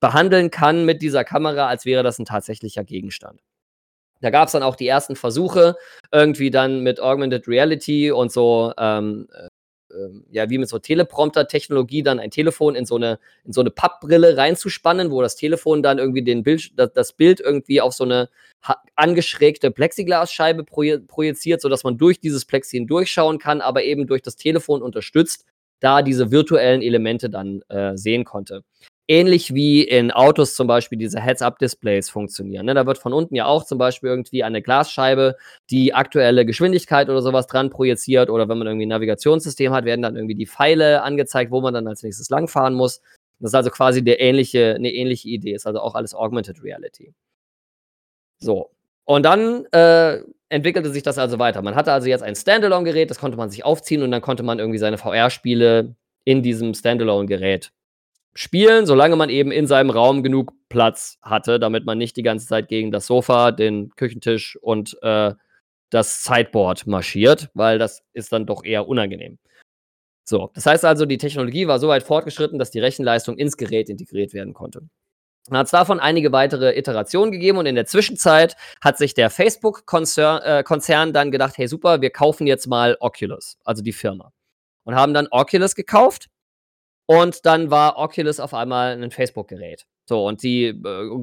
behandeln 0.00 0.50
kann 0.50 0.84
mit 0.84 1.02
dieser 1.02 1.22
Kamera, 1.22 1.68
als 1.68 1.84
wäre 1.84 2.02
das 2.02 2.18
ein 2.18 2.24
tatsächlicher 2.24 2.82
Gegenstand. 2.82 3.40
Da 4.22 4.30
gab 4.30 4.46
es 4.46 4.52
dann 4.52 4.62
auch 4.62 4.76
die 4.76 4.88
ersten 4.88 5.16
Versuche, 5.16 5.76
irgendwie 6.12 6.50
dann 6.50 6.80
mit 6.80 7.00
Augmented 7.00 7.46
Reality 7.48 8.10
und 8.10 8.32
so 8.32 8.72
ähm, 8.78 9.28
ähm, 9.92 10.24
ja, 10.30 10.48
wie 10.48 10.58
mit 10.58 10.68
so 10.68 10.78
Teleprompter-Technologie 10.78 12.02
dann 12.02 12.18
ein 12.18 12.30
Telefon 12.30 12.74
in 12.74 12.86
so 12.86 12.96
eine, 12.96 13.18
in 13.44 13.52
so 13.52 13.60
eine 13.60 13.70
Pappbrille 13.70 14.36
reinzuspannen, 14.36 15.10
wo 15.10 15.20
das 15.20 15.36
Telefon 15.36 15.82
dann 15.82 15.98
irgendwie 15.98 16.22
den 16.22 16.42
Bild, 16.42 16.78
das, 16.78 16.92
das 16.92 17.12
Bild 17.12 17.40
irgendwie 17.40 17.80
auf 17.80 17.92
so 17.92 18.04
eine 18.04 18.28
angeschrägte 18.94 19.70
Plexiglasscheibe 19.70 20.64
projiziert, 20.64 21.60
sodass 21.60 21.84
man 21.84 21.98
durch 21.98 22.20
dieses 22.20 22.44
Plexi 22.44 22.76
hindurchschauen 22.76 23.38
kann, 23.38 23.60
aber 23.60 23.82
eben 23.82 24.06
durch 24.06 24.22
das 24.22 24.36
Telefon 24.36 24.82
unterstützt, 24.82 25.44
da 25.80 26.02
diese 26.02 26.30
virtuellen 26.30 26.80
Elemente 26.80 27.28
dann 27.28 27.62
äh, 27.68 27.96
sehen 27.96 28.24
konnte 28.24 28.62
ähnlich 29.08 29.54
wie 29.54 29.82
in 29.82 30.10
Autos 30.10 30.54
zum 30.54 30.66
Beispiel 30.66 30.98
diese 30.98 31.20
Heads-Up-Displays 31.20 32.08
funktionieren. 32.08 32.66
Ne? 32.66 32.74
Da 32.74 32.86
wird 32.86 32.98
von 32.98 33.12
unten 33.12 33.34
ja 33.34 33.46
auch 33.46 33.64
zum 33.64 33.78
Beispiel 33.78 34.08
irgendwie 34.08 34.44
eine 34.44 34.62
Glasscheibe 34.62 35.36
die 35.70 35.94
aktuelle 35.94 36.46
Geschwindigkeit 36.46 37.08
oder 37.08 37.20
sowas 37.20 37.46
dran 37.46 37.70
projiziert 37.70 38.30
oder 38.30 38.48
wenn 38.48 38.58
man 38.58 38.66
irgendwie 38.66 38.86
ein 38.86 38.90
Navigationssystem 38.90 39.72
hat, 39.72 39.84
werden 39.84 40.02
dann 40.02 40.16
irgendwie 40.16 40.34
die 40.34 40.46
Pfeile 40.46 41.02
angezeigt, 41.02 41.50
wo 41.50 41.60
man 41.60 41.74
dann 41.74 41.86
als 41.88 42.02
nächstes 42.02 42.30
langfahren 42.30 42.74
muss. 42.74 43.00
Das 43.40 43.50
ist 43.50 43.54
also 43.54 43.70
quasi 43.70 44.04
der 44.04 44.20
ähnliche, 44.20 44.74
eine 44.74 44.92
ähnliche 44.92 45.28
Idee, 45.28 45.54
ist 45.54 45.66
also 45.66 45.80
auch 45.80 45.96
alles 45.96 46.14
Augmented 46.14 46.62
Reality. 46.62 47.12
So. 48.38 48.70
Und 49.04 49.24
dann 49.24 49.66
äh, 49.72 50.20
entwickelte 50.48 50.90
sich 50.90 51.02
das 51.02 51.18
also 51.18 51.40
weiter. 51.40 51.60
Man 51.60 51.74
hatte 51.74 51.92
also 51.92 52.08
jetzt 52.08 52.22
ein 52.22 52.36
Standalone-Gerät, 52.36 53.10
das 53.10 53.18
konnte 53.18 53.36
man 53.36 53.50
sich 53.50 53.64
aufziehen 53.64 54.02
und 54.02 54.12
dann 54.12 54.22
konnte 54.22 54.44
man 54.44 54.60
irgendwie 54.60 54.78
seine 54.78 54.96
VR-Spiele 54.96 55.96
in 56.24 56.42
diesem 56.42 56.72
Standalone-Gerät 56.72 57.72
spielen, 58.34 58.86
solange 58.86 59.16
man 59.16 59.30
eben 59.30 59.50
in 59.50 59.66
seinem 59.66 59.90
Raum 59.90 60.22
genug 60.22 60.52
Platz 60.68 61.18
hatte, 61.22 61.58
damit 61.60 61.84
man 61.84 61.98
nicht 61.98 62.16
die 62.16 62.22
ganze 62.22 62.46
Zeit 62.46 62.68
gegen 62.68 62.90
das 62.90 63.06
Sofa, 63.06 63.52
den 63.52 63.90
Küchentisch 63.96 64.56
und 64.60 64.96
äh, 65.02 65.34
das 65.90 66.24
Sideboard 66.24 66.86
marschiert, 66.86 67.50
weil 67.54 67.78
das 67.78 68.02
ist 68.14 68.32
dann 68.32 68.46
doch 68.46 68.64
eher 68.64 68.88
unangenehm. 68.88 69.38
So, 70.24 70.50
das 70.54 70.66
heißt 70.66 70.84
also, 70.84 71.04
die 71.04 71.18
Technologie 71.18 71.66
war 71.66 71.78
so 71.78 71.88
weit 71.88 72.04
fortgeschritten, 72.04 72.58
dass 72.58 72.70
die 72.70 72.80
Rechenleistung 72.80 73.36
ins 73.36 73.56
Gerät 73.56 73.90
integriert 73.90 74.32
werden 74.32 74.54
konnte. 74.54 74.82
Dann 75.46 75.58
hat 75.58 75.66
es 75.66 75.72
davon 75.72 75.98
einige 75.98 76.30
weitere 76.30 76.78
Iterationen 76.78 77.32
gegeben 77.32 77.58
und 77.58 77.66
in 77.66 77.74
der 77.74 77.86
Zwischenzeit 77.86 78.56
hat 78.80 78.96
sich 78.96 79.12
der 79.12 79.28
Facebook-Konzern 79.28 80.42
äh, 80.42 81.12
dann 81.12 81.32
gedacht, 81.32 81.58
hey 81.58 81.66
super, 81.66 82.00
wir 82.00 82.10
kaufen 82.10 82.46
jetzt 82.46 82.68
mal 82.68 82.96
Oculus, 83.00 83.58
also 83.64 83.82
die 83.82 83.92
Firma. 83.92 84.32
Und 84.84 84.94
haben 84.94 85.14
dann 85.14 85.28
Oculus 85.30 85.74
gekauft 85.74 86.28
und 87.12 87.44
dann 87.44 87.70
war 87.70 87.98
Oculus 87.98 88.40
auf 88.40 88.54
einmal 88.54 89.02
ein 89.02 89.10
Facebook-Gerät. 89.10 89.84
So, 90.06 90.26
und 90.26 90.42
die 90.42 90.68
äh, 90.68 90.74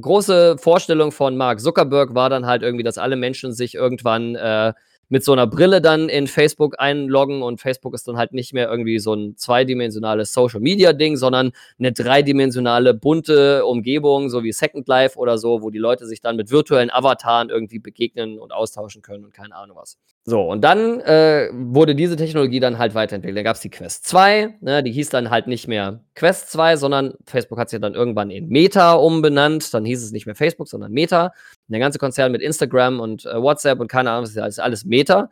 große 0.02 0.58
Vorstellung 0.60 1.12
von 1.12 1.36
Mark 1.36 1.60
Zuckerberg 1.60 2.14
war 2.14 2.30
dann 2.30 2.46
halt 2.46 2.62
irgendwie, 2.62 2.84
dass 2.84 3.00
alle 3.00 3.16
Menschen 3.16 3.54
sich 3.54 3.74
irgendwann 3.74 4.36
äh, 4.36 4.74
mit 5.10 5.24
so 5.24 5.34
einer 5.34 5.48
Brille 5.48 5.82
dann 5.82 6.08
in 6.08 6.28
Facebook 6.28 6.76
einloggen 6.80 7.42
und 7.42 7.60
Facebook 7.60 7.94
ist 7.94 8.08
dann 8.08 8.18
halt 8.18 8.32
nicht 8.32 8.54
mehr 8.54 8.70
irgendwie 8.70 9.00
so 9.00 9.14
ein 9.14 9.36
zweidimensionales 9.36 10.34
Social 10.34 10.60
Media 10.60 10.94
Ding, 10.94 11.18
sondern 11.18 11.52
eine 11.78 11.92
dreidimensionale 11.92 12.94
bunte 12.94 13.66
Umgebung, 13.66 14.30
so 14.30 14.44
wie 14.44 14.52
Second 14.52 14.88
Life 14.88 15.18
oder 15.18 15.38
so, 15.38 15.62
wo 15.62 15.70
die 15.70 15.80
Leute 15.80 16.06
sich 16.06 16.22
dann 16.22 16.36
mit 16.36 16.52
virtuellen 16.52 16.92
Avataren 16.92 17.50
irgendwie 17.50 17.80
begegnen 17.80 18.40
und 18.40 18.54
austauschen 18.54 19.02
können 19.02 19.26
und 19.26 19.34
keine 19.34 19.56
Ahnung 19.56 19.78
was. 19.78 19.98
So, 20.26 20.42
und 20.42 20.62
dann 20.62 21.00
äh, 21.00 21.50
wurde 21.52 21.96
diese 21.96 22.16
Technologie 22.16 22.60
dann 22.60 22.78
halt 22.78 22.94
weiterentwickelt. 22.94 23.38
Da 23.38 23.42
gab 23.42 23.56
es 23.56 23.62
die 23.62 23.72
Quest 23.72 24.06
2, 24.06 24.58
ne, 24.62 24.84
die 24.84 24.92
hieß 24.92 25.10
dann 25.10 25.32
halt 25.32 25.48
nicht 25.48 25.68
mehr 25.68 26.04
Quest 26.14 26.52
2, 26.52 26.76
sondern 26.76 27.16
Facebook 27.26 27.58
hat 27.58 27.70
sich 27.70 27.80
dann 27.80 27.96
irgendwann 27.96 28.30
in 28.30 28.48
Meta 28.48 28.94
umbenannt. 28.94 29.74
Dann 29.74 29.86
hieß 29.86 30.04
es 30.04 30.12
nicht 30.12 30.28
mehr 30.28 30.36
Facebook, 30.36 30.68
sondern 30.68 30.92
Meta. 30.92 31.28
Und 31.28 31.72
der 31.74 31.80
ganze 31.80 31.98
Konzern 31.98 32.32
mit 32.32 32.42
Instagram 32.42 33.00
und 33.00 33.26
äh, 33.26 33.42
WhatsApp 33.42 33.80
und 33.80 33.88
keine 33.88 34.12
Ahnung, 34.12 34.26
das 34.26 34.32
ist 34.32 34.38
alles, 34.38 34.60
alles 34.60 34.86
Meta. 35.00 35.30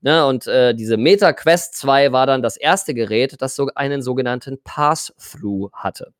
Ne, 0.00 0.24
und 0.24 0.46
äh, 0.46 0.74
diese 0.74 0.96
Meta 0.96 1.32
Quest 1.32 1.74
2 1.76 2.12
war 2.12 2.26
dann 2.26 2.40
das 2.40 2.56
erste 2.56 2.94
Gerät, 2.94 3.42
das 3.42 3.56
so 3.56 3.68
einen 3.74 4.00
sogenannten 4.00 4.62
Pass-Through 4.62 5.70
hatte. 5.72 6.12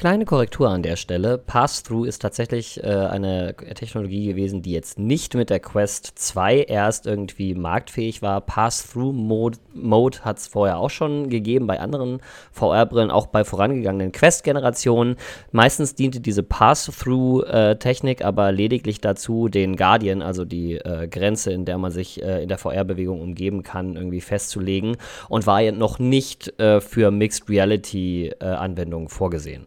Kleine 0.00 0.24
Korrektur 0.24 0.70
an 0.70 0.82
der 0.82 0.96
Stelle. 0.96 1.36
Pass-Through 1.36 2.06
ist 2.06 2.22
tatsächlich 2.22 2.82
äh, 2.82 2.86
eine 2.86 3.54
Technologie 3.54 4.28
gewesen, 4.28 4.62
die 4.62 4.72
jetzt 4.72 4.98
nicht 4.98 5.34
mit 5.34 5.50
der 5.50 5.60
Quest 5.60 6.12
2 6.14 6.62
erst 6.62 7.04
irgendwie 7.04 7.54
marktfähig 7.54 8.22
war. 8.22 8.40
Pass-Through-Mode 8.40 9.58
Mode 9.74 10.20
hat 10.22 10.38
es 10.38 10.46
vorher 10.46 10.78
auch 10.78 10.88
schon 10.88 11.28
gegeben 11.28 11.66
bei 11.66 11.80
anderen 11.80 12.20
VR-Brillen, 12.50 13.10
auch 13.10 13.26
bei 13.26 13.44
vorangegangenen 13.44 14.10
Quest-Generationen. 14.10 15.16
Meistens 15.52 15.96
diente 15.96 16.20
diese 16.20 16.44
Pass-Through-Technik 16.44 18.24
aber 18.24 18.52
lediglich 18.52 19.02
dazu, 19.02 19.48
den 19.48 19.76
Guardian, 19.76 20.22
also 20.22 20.46
die 20.46 20.76
äh, 20.76 21.08
Grenze, 21.08 21.52
in 21.52 21.66
der 21.66 21.76
man 21.76 21.90
sich 21.90 22.22
äh, 22.22 22.42
in 22.42 22.48
der 22.48 22.56
VR-Bewegung 22.56 23.20
umgeben 23.20 23.62
kann, 23.62 23.96
irgendwie 23.96 24.22
festzulegen 24.22 24.96
und 25.28 25.46
war 25.46 25.60
ja 25.60 25.72
noch 25.72 25.98
nicht 25.98 26.58
äh, 26.58 26.80
für 26.80 27.10
Mixed 27.10 27.50
Reality-Anwendungen 27.50 29.08
äh, 29.08 29.10
vorgesehen. 29.10 29.66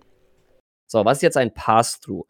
So, 0.93 1.03
was 1.03 1.17
ist 1.17 1.23
jetzt 1.23 1.37
ein 1.37 1.51
Pass-Through? 1.51 2.27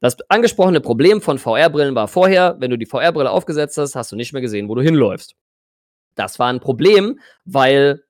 Das 0.00 0.16
angesprochene 0.28 0.80
Problem 0.80 1.22
von 1.22 1.38
VR-Brillen 1.38 1.94
war 1.94 2.08
vorher, 2.08 2.56
wenn 2.58 2.70
du 2.70 2.76
die 2.76 2.86
VR-Brille 2.86 3.30
aufgesetzt 3.30 3.78
hast, 3.78 3.94
hast 3.94 4.10
du 4.10 4.16
nicht 4.16 4.32
mehr 4.32 4.42
gesehen, 4.42 4.68
wo 4.68 4.74
du 4.74 4.82
hinläufst. 4.82 5.36
Das 6.16 6.40
war 6.40 6.48
ein 6.48 6.58
Problem, 6.58 7.20
weil 7.44 8.02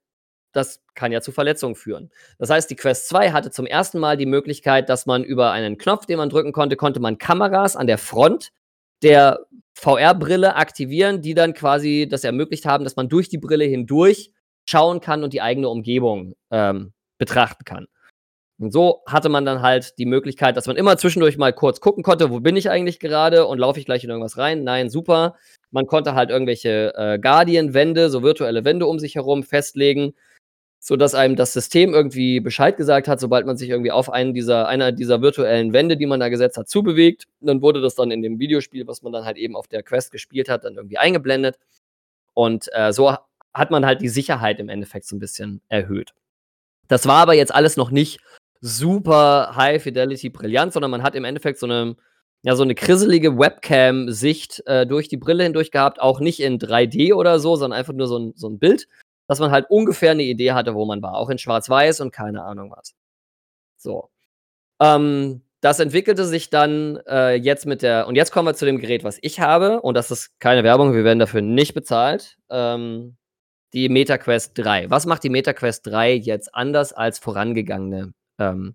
das 0.52 0.83
kann 0.95 1.12
ja 1.12 1.21
zu 1.21 1.33
Verletzungen 1.33 1.75
führen. 1.75 2.11
Das 2.38 2.49
heißt, 2.49 2.71
die 2.71 2.76
Quest 2.76 3.09
2 3.09 3.33
hatte 3.33 3.50
zum 3.50 3.66
ersten 3.66 3.99
Mal 3.99 4.16
die 4.16 4.25
Möglichkeit, 4.25 4.88
dass 4.88 5.04
man 5.04 5.23
über 5.23 5.50
einen 5.52 5.76
Knopf, 5.76 6.07
den 6.07 6.16
man 6.16 6.30
drücken 6.30 6.52
konnte, 6.52 6.76
konnte 6.76 6.99
man 7.00 7.19
Kameras 7.19 7.76
an 7.76 7.87
der 7.87 7.99
Front 7.99 8.52
der 9.02 9.47
VR-Brille 9.75 10.57
aktivieren, 10.57 11.21
die 11.21 11.35
dann 11.35 11.52
quasi 11.52 12.09
das 12.11 12.25
ermöglicht 12.25 12.64
haben, 12.64 12.85
dass 12.85 12.97
man 12.97 13.11
durch 13.11 13.28
die 13.28 13.38
Brille 13.38 13.66
hindurch 13.66 14.33
schauen 14.64 15.00
kann 15.00 15.25
und 15.25 15.35
die 15.35 15.42
eigene 15.42 15.69
Umgebung 15.69 16.37
ähm, 16.50 16.95
betrachten 17.19 17.64
kann. 17.66 17.87
Und 18.61 18.73
so 18.73 19.02
hatte 19.07 19.31
man 19.31 19.47
dann 19.47 19.62
halt 19.62 19.99
die 19.99 20.05
Möglichkeit, 20.05 20.55
dass 20.55 20.67
man 20.67 20.76
immer 20.76 20.99
zwischendurch 20.99 21.38
mal 21.38 21.52
kurz 21.52 21.81
gucken 21.81 22.02
konnte, 22.02 22.31
wo 22.31 22.40
bin 22.40 22.57
ich 22.57 22.69
eigentlich 22.69 23.00
gerade 23.00 23.47
und 23.47 23.59
laufe 23.59 23.81
ich 23.81 23.87
gleich 23.87 24.05
in 24.05 24.11
irgendwas 24.11 24.37
rein? 24.37 24.64
Nein, 24.64 24.90
super. 24.90 25.35
Man 25.71 25.87
konnte 25.87 26.14
halt 26.14 26.29
irgendwelche 26.29 26.93
äh, 26.95 27.19
Guardian-Wände, 27.19 28.11
so 28.11 28.23
virtuelle 28.23 28.62
Wände 28.67 28.87
um 28.87 28.99
sich 28.99 29.14
herum 29.14 29.45
festlegen, 29.45 30.12
sodass 30.79 31.14
einem 31.14 31.37
das 31.37 31.55
System 31.55 31.95
irgendwie 31.95 32.40
Bescheid 32.40 32.76
gesagt 32.76 33.09
hat, 33.09 33.19
sobald 33.19 33.47
man 33.47 33.57
sich 33.57 33.71
irgendwie 33.71 33.93
auf 33.93 34.11
einen 34.11 34.35
dieser, 34.35 34.69
einer 34.69 34.93
dieser 34.93 35.23
virtuellen 35.23 35.73
Wände, 35.73 35.97
die 35.97 36.07
man 36.07 36.21
da 36.21 36.29
gesetzt 36.29 36.59
hat, 36.59 36.69
zubewegt. 36.69 37.25
Dann 37.40 37.62
wurde 37.62 37.81
das 37.81 37.95
dann 37.95 38.11
in 38.11 38.21
dem 38.21 38.38
Videospiel, 38.38 38.87
was 38.87 39.00
man 39.00 39.12
dann 39.14 39.25
halt 39.25 39.38
eben 39.38 39.57
auf 39.57 39.69
der 39.69 39.83
Quest 39.83 40.12
gespielt 40.12 40.50
hat, 40.50 40.64
dann 40.64 40.75
irgendwie 40.75 40.99
eingeblendet. 40.99 41.59
Und 42.35 42.69
äh, 42.73 42.93
so 42.93 43.17
hat 43.55 43.71
man 43.71 43.87
halt 43.87 44.02
die 44.02 44.11
Sicherheit 44.11 44.61
im 44.61 44.69
Endeffekt 44.69 45.07
so 45.07 45.17
ein 45.17 45.19
bisschen 45.19 45.62
erhöht. 45.71 46.12
Das 46.88 47.07
war 47.07 47.23
aber 47.23 47.35
jetzt 47.35 47.55
alles 47.55 47.79
noch 47.79 47.90
nicht 47.90 48.21
super 48.61 49.55
High 49.57 49.83
Fidelity 49.83 50.31
brillant, 50.31 50.73
sondern 50.73 50.90
man 50.90 51.02
hat 51.02 51.14
im 51.14 51.25
Endeffekt 51.25 51.59
so 51.59 51.67
eine 51.67 51.97
ja, 52.43 52.57
so 52.57 52.62
eine 52.62 52.75
krisselige 52.75 53.38
Webcam-Sicht 53.38 54.62
äh, 54.67 54.87
durch 54.87 55.09
die 55.09 55.19
Brille 55.19 55.45
hindurch 55.45 55.71
gehabt, 55.71 56.00
auch 56.00 56.21
nicht 56.21 56.40
in 56.40 56.59
3D 56.59 57.14
oder 57.14 57.38
so, 57.38 57.57
sondern 57.57 57.79
einfach 57.79 57.93
nur 57.93 58.07
so 58.07 58.19
ein, 58.19 58.33
so 58.35 58.49
ein 58.49 58.59
Bild, 58.59 58.88
dass 59.26 59.40
man 59.40 59.50
halt 59.50 59.67
ungefähr 59.69 60.12
eine 60.12 60.23
Idee 60.23 60.52
hatte, 60.52 60.75
wo 60.75 60.87
man 60.87 61.02
war. 61.02 61.14
Auch 61.17 61.29
in 61.29 61.38
Schwarz-Weiß 61.38 62.00
und 62.00 62.12
keine 62.12 62.43
Ahnung 62.45 62.73
was. 62.75 62.95
So. 63.76 64.11
Ähm, 64.81 65.43
das 65.61 65.81
entwickelte 65.81 66.25
sich 66.25 66.50
dann 66.50 66.99
äh, 67.07 67.35
jetzt 67.35 67.67
mit 67.67 67.83
der, 67.83 68.07
und 68.07 68.17
jetzt 68.17 68.33
kommen 68.33 68.49
wir 68.49 68.55
zu 68.55 68.64
dem 68.64 68.79
Gerät, 68.79 69.05
was 69.05 69.19
ich 69.21 69.40
habe, 69.40 69.83
und 69.83 69.95
das 69.95 70.11
ist 70.11 70.40
keine 70.40 70.64
Werbung, 70.64 70.95
wir 70.95 71.05
werden 71.05 71.19
dafür 71.19 71.43
nicht 71.43 71.75
bezahlt. 71.75 72.38
Ähm, 72.50 73.17
die 73.75 73.88
MetaQuest 73.88 74.52
3. 74.59 74.90
Was 74.90 75.07
macht 75.07 75.23
die 75.25 75.31
MetaQuest 75.31 75.87
3 75.87 76.14
jetzt 76.14 76.55
anders 76.55 76.93
als 76.93 77.19
vorangegangene 77.19 78.14
ähm, 78.41 78.75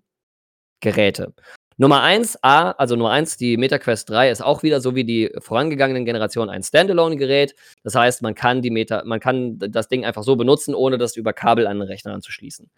Geräte? 0.80 1.34
Nummer 1.78 2.02
1, 2.02 2.38
A, 2.42 2.70
also 2.70 2.96
Nummer 2.96 3.10
1, 3.10 3.36
die 3.36 3.58
MetaQuest 3.58 4.08
3 4.08 4.30
ist 4.30 4.42
auch 4.42 4.62
wieder 4.62 4.80
so 4.80 4.94
wie 4.94 5.04
die 5.04 5.30
vorangegangenen 5.40 6.06
Generationen 6.06 6.48
ein 6.48 6.62
Standalone-Gerät. 6.62 7.54
Das 7.84 7.94
heißt, 7.94 8.22
man 8.22 8.34
kann 8.34 8.62
die 8.62 8.70
Meta, 8.70 9.02
man 9.04 9.20
kann 9.20 9.58
das 9.58 9.88
Ding 9.88 10.06
einfach 10.06 10.22
so 10.22 10.36
benutzen, 10.36 10.74
ohne 10.74 10.96
das 10.96 11.16
über 11.16 11.34
Kabel 11.34 11.66
an 11.66 11.78
den 11.78 11.88
Rechner 11.88 12.14
anzuschließen. 12.14 12.70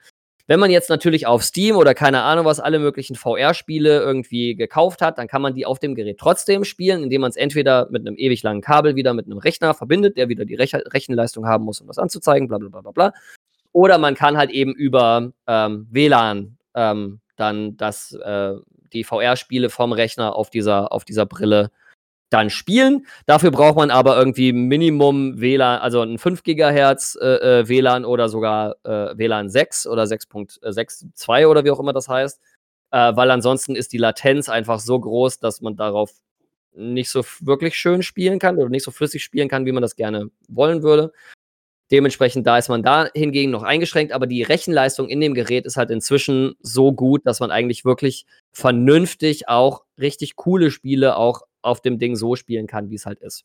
Wenn 0.49 0.59
man 0.59 0.71
jetzt 0.71 0.91
natürlich 0.91 1.29
auf 1.29 1.45
Steam 1.45 1.77
oder 1.77 1.95
keine 1.95 2.23
Ahnung 2.23 2.45
was 2.45 2.59
alle 2.59 2.81
möglichen 2.81 3.15
VR-Spiele 3.15 4.01
irgendwie 4.01 4.57
gekauft 4.57 5.01
hat, 5.01 5.19
dann 5.19 5.29
kann 5.29 5.43
man 5.43 5.55
die 5.55 5.67
auf 5.67 5.79
dem 5.79 5.95
Gerät 5.95 6.19
trotzdem 6.19 6.65
spielen, 6.65 7.05
indem 7.05 7.21
man 7.21 7.31
es 7.31 7.37
entweder 7.37 7.87
mit 7.91 8.05
einem 8.05 8.17
ewig 8.17 8.43
langen 8.43 8.63
Kabel 8.63 8.97
wieder 8.97 9.15
mit 9.15 9.27
einem 9.27 9.39
Rechner 9.39 9.75
verbindet, 9.75 10.17
der 10.17 10.29
wieder 10.29 10.45
die 10.45 10.57
Rech 10.57 10.75
Rechenleistung 10.75 11.47
haben 11.47 11.65
muss, 11.65 11.81
um 11.81 11.87
das 11.87 11.99
anzuzeigen, 11.99 12.49
bla 12.49 12.59
bla 12.59 12.81
bla 12.81 12.91
bla. 12.91 13.13
Oder 13.71 13.99
man 13.99 14.17
kann 14.17 14.37
halt 14.37 14.51
eben 14.51 14.75
über 14.75 15.31
ähm, 15.47 15.87
WLAN 15.91 16.58
ähm, 16.79 17.21
dann 17.37 17.77
das, 17.77 18.13
äh, 18.13 18.55
die 18.93 19.05
VR-Spiele 19.05 19.69
vom 19.69 19.93
Rechner 19.93 20.37
auf 20.37 20.49
dieser, 20.49 20.93
auf 20.93 21.05
dieser 21.05 21.27
Brille 21.27 21.71
dann 22.31 22.51
spielen. 22.51 23.07
Dafür 23.27 23.51
braucht 23.51 23.77
man 23.77 23.91
aber 23.91 24.17
irgendwie 24.17 24.53
Minimum 24.53 25.41
WLAN, 25.41 25.81
also 25.81 26.03
ein 26.03 26.19
5 26.19 26.43
GHz 26.43 27.19
äh, 27.21 27.61
äh 27.61 27.69
WLAN 27.69 28.05
oder 28.05 28.29
sogar 28.29 28.77
äh, 28.85 29.17
WLAN 29.17 29.49
6 29.49 29.87
oder 29.87 30.05
6.62 30.05 31.47
oder 31.47 31.65
wie 31.65 31.71
auch 31.71 31.81
immer 31.81 31.93
das 31.93 32.09
heißt. 32.09 32.41
Äh, 32.91 33.17
weil 33.17 33.31
ansonsten 33.31 33.77
ist 33.77 33.93
die 33.93 33.99
Latenz 33.99 34.49
einfach 34.49 34.79
so 34.79 35.01
groß, 35.01 35.41
dass 35.41 35.61
man 35.63 35.77
darauf 35.77 36.13
nicht 36.75 37.11
so 37.11 37.25
wirklich 37.41 37.75
schön 37.75 38.03
spielen 38.03 38.39
kann 38.39 38.57
oder 38.57 38.69
nicht 38.69 38.85
so 38.85 38.91
flüssig 38.91 39.25
spielen 39.25 39.49
kann, 39.49 39.67
wie 39.67 39.73
man 39.73 39.83
das 39.83 39.97
gerne 39.97 40.31
wollen 40.49 40.83
würde. 40.83 41.13
Dementsprechend, 41.91 42.47
da 42.47 42.59
ist 42.59 42.69
man 42.69 42.83
da 42.83 43.09
hingegen 43.15 43.51
noch 43.51 43.63
eingeschränkt, 43.63 44.13
aber 44.13 44.27
die 44.27 44.43
Rechenleistung 44.43 45.09
in 45.09 45.21
dem 45.21 45.35
Gerät 45.35 45.65
ist 45.65 45.77
halt 45.77 45.91
inzwischen 45.91 46.55
so 46.61 46.93
gut, 46.93 47.27
dass 47.27 47.41
man 47.41 47.51
eigentlich 47.51 47.85
wirklich 47.85 48.27
vernünftig 48.53 49.49
auch 49.49 49.85
richtig 49.99 50.37
coole 50.37 50.71
Spiele 50.71 51.17
auch 51.17 51.43
auf 51.63 51.81
dem 51.81 51.99
Ding 51.99 52.15
so 52.17 52.37
spielen 52.37 52.67
kann, 52.67 52.91
wie 52.91 52.97
es 52.97 53.07
halt 53.07 53.21
ist. 53.21 53.45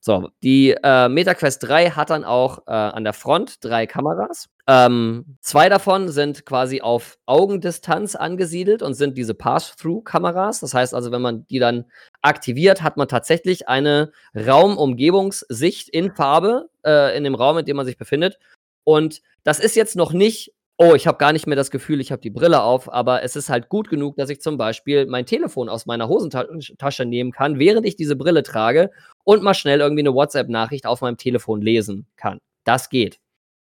So, 0.00 0.30
die 0.42 0.74
äh, 0.82 1.08
MetaQuest 1.08 1.62
3 1.62 1.90
hat 1.90 2.10
dann 2.10 2.24
auch 2.24 2.66
äh, 2.66 2.72
an 2.72 3.04
der 3.04 3.12
Front 3.12 3.64
drei 3.64 3.86
Kameras. 3.86 4.48
Ähm, 4.68 5.36
zwei 5.40 5.68
davon 5.68 6.08
sind 6.08 6.46
quasi 6.46 6.80
auf 6.82 7.18
Augendistanz 7.26 8.14
angesiedelt 8.14 8.82
und 8.82 8.94
sind 8.94 9.18
diese 9.18 9.34
Pass-Through-Kameras. 9.34 10.60
Das 10.60 10.72
heißt 10.72 10.94
also, 10.94 11.10
wenn 11.10 11.22
man 11.22 11.46
die 11.46 11.58
dann 11.58 11.84
aktiviert, 12.22 12.82
hat 12.82 12.96
man 12.96 13.08
tatsächlich 13.08 13.68
eine 13.68 14.12
Raumumgebungssicht 14.36 15.88
in 15.88 16.14
Farbe 16.14 16.68
äh, 16.86 17.16
in 17.16 17.24
dem 17.24 17.34
Raum, 17.34 17.58
in 17.58 17.64
dem 17.64 17.76
man 17.76 17.86
sich 17.86 17.98
befindet. 17.98 18.38
Und 18.84 19.22
das 19.42 19.58
ist 19.58 19.74
jetzt 19.74 19.96
noch 19.96 20.12
nicht 20.12 20.54
oh, 20.78 20.94
ich 20.94 21.06
habe 21.06 21.18
gar 21.18 21.32
nicht 21.32 21.46
mehr 21.46 21.56
das 21.56 21.70
Gefühl, 21.70 22.00
ich 22.00 22.10
habe 22.10 22.22
die 22.22 22.30
Brille 22.30 22.62
auf, 22.62 22.92
aber 22.92 23.22
es 23.22 23.36
ist 23.36 23.48
halt 23.48 23.68
gut 23.68 23.88
genug, 23.88 24.16
dass 24.16 24.30
ich 24.30 24.40
zum 24.40 24.56
Beispiel 24.58 25.06
mein 25.06 25.26
Telefon 25.26 25.68
aus 25.68 25.86
meiner 25.86 26.08
Hosentasche 26.08 27.04
nehmen 27.04 27.30
kann, 27.30 27.58
während 27.58 27.86
ich 27.86 27.94
diese 27.94 28.16
Brille 28.16 28.42
trage 28.42 28.90
und 29.22 29.42
mal 29.42 29.54
schnell 29.54 29.80
irgendwie 29.80 30.02
eine 30.02 30.14
WhatsApp-Nachricht 30.14 30.86
auf 30.86 31.00
meinem 31.00 31.18
Telefon 31.18 31.60
lesen 31.60 32.06
kann. 32.16 32.38
Das 32.64 32.88
geht. 32.88 33.21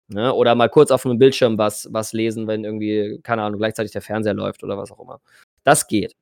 Ne? 0.07 0.33
Oder 0.33 0.55
mal 0.55 0.69
kurz 0.69 0.91
auf 0.91 1.05
einem 1.05 1.17
Bildschirm 1.17 1.57
was, 1.57 1.87
was 1.91 2.13
lesen, 2.13 2.47
wenn 2.47 2.63
irgendwie, 2.63 3.19
keine 3.23 3.43
Ahnung, 3.43 3.59
gleichzeitig 3.59 3.91
der 3.91 4.01
Fernseher 4.01 4.33
läuft 4.33 4.63
oder 4.63 4.77
was 4.77 4.91
auch 4.91 4.99
immer. 4.99 5.19
Das 5.63 5.87
geht. 5.87 6.15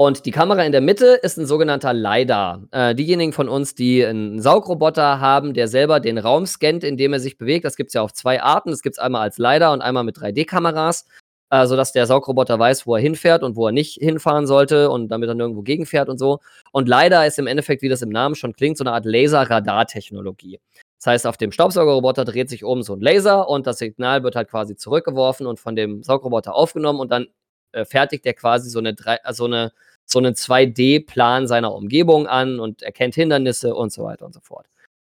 Und 0.00 0.24
die 0.24 0.30
Kamera 0.30 0.64
in 0.64 0.72
der 0.72 0.80
Mitte 0.80 1.20
ist 1.22 1.36
ein 1.36 1.44
sogenannter 1.44 1.92
LiDAR. 1.92 2.62
Äh, 2.70 2.94
diejenigen 2.94 3.34
von 3.34 3.50
uns, 3.50 3.74
die 3.74 4.02
einen 4.02 4.40
Saugroboter 4.40 5.20
haben, 5.20 5.52
der 5.52 5.68
selber 5.68 6.00
den 6.00 6.16
Raum 6.16 6.46
scannt, 6.46 6.84
in 6.84 6.96
dem 6.96 7.12
er 7.12 7.20
sich 7.20 7.36
bewegt, 7.36 7.66
das 7.66 7.76
gibt 7.76 7.88
es 7.88 7.94
ja 7.94 8.00
auf 8.00 8.14
zwei 8.14 8.42
Arten. 8.42 8.70
Das 8.70 8.80
gibt 8.80 8.94
es 8.94 8.98
einmal 8.98 9.20
als 9.20 9.36
LiDAR 9.36 9.74
und 9.74 9.82
einmal 9.82 10.04
mit 10.04 10.16
3D-Kameras, 10.16 11.04
äh, 11.50 11.66
sodass 11.66 11.92
der 11.92 12.06
Saugroboter 12.06 12.58
weiß, 12.58 12.86
wo 12.86 12.96
er 12.96 13.02
hinfährt 13.02 13.42
und 13.42 13.56
wo 13.56 13.66
er 13.66 13.72
nicht 13.72 13.98
hinfahren 14.00 14.46
sollte 14.46 14.90
und 14.90 15.08
damit 15.08 15.28
er 15.28 15.34
nirgendwo 15.34 15.60
gegenfährt 15.60 16.08
und 16.08 16.16
so. 16.16 16.38
Und 16.72 16.88
LiDAR 16.88 17.26
ist 17.26 17.38
im 17.38 17.46
Endeffekt, 17.46 17.82
wie 17.82 17.90
das 17.90 18.00
im 18.00 18.08
Namen 18.08 18.36
schon 18.36 18.54
klingt, 18.54 18.78
so 18.78 18.84
eine 18.84 18.92
Art 18.92 19.04
Laser-Radar-Technologie. 19.04 20.60
Das 21.00 21.06
heißt, 21.06 21.26
auf 21.26 21.38
dem 21.38 21.50
Staubsaugerroboter 21.50 22.24
dreht 22.24 22.50
sich 22.50 22.64
oben 22.64 22.82
so 22.82 22.94
ein 22.94 23.00
Laser 23.00 23.48
und 23.48 23.66
das 23.66 23.78
Signal 23.78 24.22
wird 24.22 24.36
halt 24.36 24.48
quasi 24.50 24.76
zurückgeworfen 24.76 25.46
und 25.46 25.58
von 25.58 25.74
dem 25.74 26.02
Saugroboter 26.02 26.54
aufgenommen 26.54 27.00
und 27.00 27.10
dann 27.10 27.26
äh, 27.72 27.84
fertigt 27.84 28.24
der 28.24 28.34
quasi 28.34 28.68
so 28.68 28.80
eine, 28.80 28.94
so 29.32 29.46
eine 29.46 29.72
so 30.10 30.18
einen 30.18 30.34
2D-Plan 30.34 31.46
seiner 31.46 31.72
Umgebung 31.72 32.26
an 32.26 32.58
und 32.58 32.82
erkennt 32.82 33.14
Hindernisse 33.14 33.74
und 33.74 33.92
so 33.92 34.04
weiter 34.04 34.26
und 34.26 34.34
so 34.34 34.40
fort. 34.40 34.66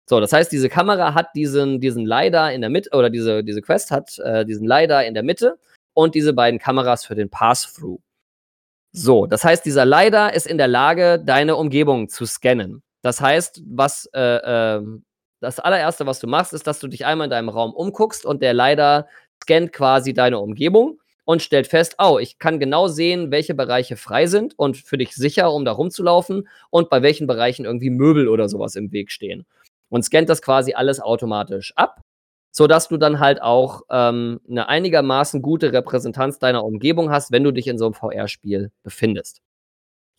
So, 0.08 0.20
das 0.20 0.32
heißt, 0.32 0.52
diese 0.52 0.68
Kamera 0.68 1.14
hat 1.14 1.28
diesen, 1.34 1.80
diesen 1.80 2.06
LiDAR 2.06 2.52
in 2.52 2.60
der 2.60 2.70
Mitte, 2.70 2.90
oder 2.92 3.10
diese, 3.10 3.42
diese 3.42 3.62
Quest 3.62 3.90
hat 3.90 4.18
äh, 4.18 4.44
diesen 4.44 4.66
LiDAR 4.66 5.04
in 5.04 5.14
der 5.14 5.22
Mitte 5.22 5.58
und 5.94 6.14
diese 6.14 6.32
beiden 6.32 6.58
Kameras 6.58 7.04
für 7.04 7.14
den 7.14 7.30
Pass-Through. 7.30 8.00
So, 8.92 9.26
das 9.26 9.44
heißt, 9.44 9.64
dieser 9.64 9.84
LiDAR 9.84 10.34
ist 10.34 10.46
in 10.46 10.58
der 10.58 10.68
Lage, 10.68 11.18
deine 11.18 11.56
Umgebung 11.56 12.08
zu 12.08 12.26
scannen. 12.26 12.82
Das 13.02 13.20
heißt, 13.20 13.62
was 13.66 14.08
äh, 14.12 14.20
äh, 14.20 14.82
das 15.42 15.58
allererste, 15.58 16.06
was 16.06 16.20
du 16.20 16.28
machst, 16.28 16.52
ist, 16.52 16.66
dass 16.66 16.78
du 16.78 16.86
dich 16.86 17.04
einmal 17.04 17.26
in 17.26 17.30
deinem 17.30 17.48
Raum 17.48 17.74
umguckst 17.74 18.24
und 18.24 18.42
der 18.42 18.54
LiDAR 18.54 19.08
scannt 19.42 19.72
quasi 19.72 20.14
deine 20.14 20.38
Umgebung 20.38 21.00
und 21.24 21.42
stellt 21.42 21.66
fest, 21.66 21.96
oh, 21.98 22.18
ich 22.20 22.38
kann 22.38 22.60
genau 22.60 22.86
sehen, 22.86 23.32
welche 23.32 23.54
Bereiche 23.54 23.96
frei 23.96 24.26
sind 24.26 24.56
und 24.56 24.76
für 24.76 24.98
dich 24.98 25.14
sicher, 25.14 25.52
um 25.52 25.64
da 25.64 25.72
rumzulaufen 25.72 26.48
und 26.70 26.90
bei 26.90 27.02
welchen 27.02 27.26
Bereichen 27.26 27.64
irgendwie 27.64 27.90
Möbel 27.90 28.28
oder 28.28 28.48
sowas 28.48 28.76
im 28.76 28.92
Weg 28.92 29.10
stehen. 29.10 29.44
Und 29.88 30.04
scannt 30.04 30.28
das 30.28 30.42
quasi 30.42 30.74
alles 30.74 31.00
automatisch 31.00 31.72
ab, 31.76 32.02
sodass 32.52 32.88
du 32.88 32.96
dann 32.96 33.18
halt 33.18 33.42
auch 33.42 33.82
ähm, 33.90 34.40
eine 34.48 34.68
einigermaßen 34.68 35.42
gute 35.42 35.72
Repräsentanz 35.72 36.38
deiner 36.38 36.64
Umgebung 36.64 37.10
hast, 37.10 37.32
wenn 37.32 37.44
du 37.44 37.50
dich 37.50 37.66
in 37.66 37.78
so 37.78 37.86
einem 37.86 37.94
VR-Spiel 37.94 38.70
befindest. 38.84 39.42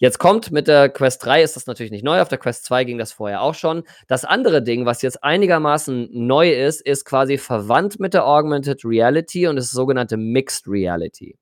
Jetzt 0.03 0.19
kommt 0.19 0.51
mit 0.51 0.67
der 0.67 0.89
Quest 0.89 1.23
3 1.23 1.43
ist 1.43 1.55
das 1.55 1.65
natürlich 1.65 1.93
nicht 1.93 2.03
neu, 2.03 2.19
auf 2.19 2.27
der 2.27 2.37
Quest 2.37 2.65
2 2.65 2.83
ging 2.83 2.97
das 2.97 3.13
vorher 3.13 3.41
auch 3.41 3.55
schon. 3.55 3.83
Das 4.09 4.25
andere 4.25 4.61
Ding, 4.61 4.85
was 4.85 5.01
jetzt 5.01 5.23
einigermaßen 5.23 6.09
neu 6.11 6.51
ist, 6.51 6.81
ist 6.81 7.05
quasi 7.05 7.37
verwandt 7.37 8.01
mit 8.01 8.13
der 8.13 8.27
Augmented 8.27 8.83
Reality 8.83 9.47
und 9.47 9.55
ist 9.55 9.71
sogenannte 9.71 10.17
Mixed 10.17 10.67
Reality. 10.67 11.37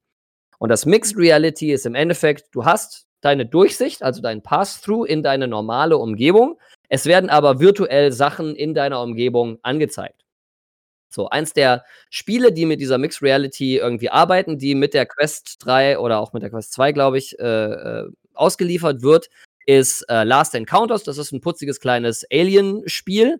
Und 0.59 0.69
das 0.69 0.85
Mixed 0.85 1.17
Reality 1.17 1.71
ist 1.71 1.87
im 1.87 1.95
Endeffekt, 1.95 2.49
du 2.53 2.63
hast 2.63 3.07
deine 3.21 3.47
Durchsicht, 3.47 4.03
also 4.03 4.21
dein 4.21 4.43
Pass-Through 4.43 5.05
in 5.05 5.23
deine 5.23 5.47
normale 5.47 5.97
Umgebung. 5.97 6.59
Es 6.87 7.07
werden 7.07 7.31
aber 7.31 7.59
virtuell 7.59 8.11
Sachen 8.11 8.55
in 8.55 8.75
deiner 8.75 9.01
Umgebung 9.01 9.57
angezeigt. 9.63 10.21
So, 11.09 11.29
eins 11.29 11.53
der 11.53 11.83
Spiele, 12.11 12.53
die 12.53 12.67
mit 12.67 12.79
dieser 12.79 12.99
Mixed 12.99 13.23
Reality 13.23 13.77
irgendwie 13.77 14.11
arbeiten, 14.11 14.59
die 14.59 14.75
mit 14.75 14.93
der 14.93 15.07
Quest 15.07 15.55
3 15.65 15.97
oder 15.97 16.19
auch 16.19 16.31
mit 16.31 16.43
der 16.43 16.51
Quest 16.51 16.73
2, 16.73 16.91
glaube 16.91 17.17
ich, 17.17 17.39
äh, 17.39 17.43
äh 17.43 18.11
ausgeliefert 18.33 19.01
wird, 19.01 19.29
ist 19.65 20.03
äh, 20.09 20.23
Last 20.23 20.55
Encounters. 20.55 21.03
Das 21.03 21.17
ist 21.17 21.31
ein 21.31 21.41
putziges 21.41 21.79
kleines 21.79 22.25
Alien-Spiel, 22.31 23.39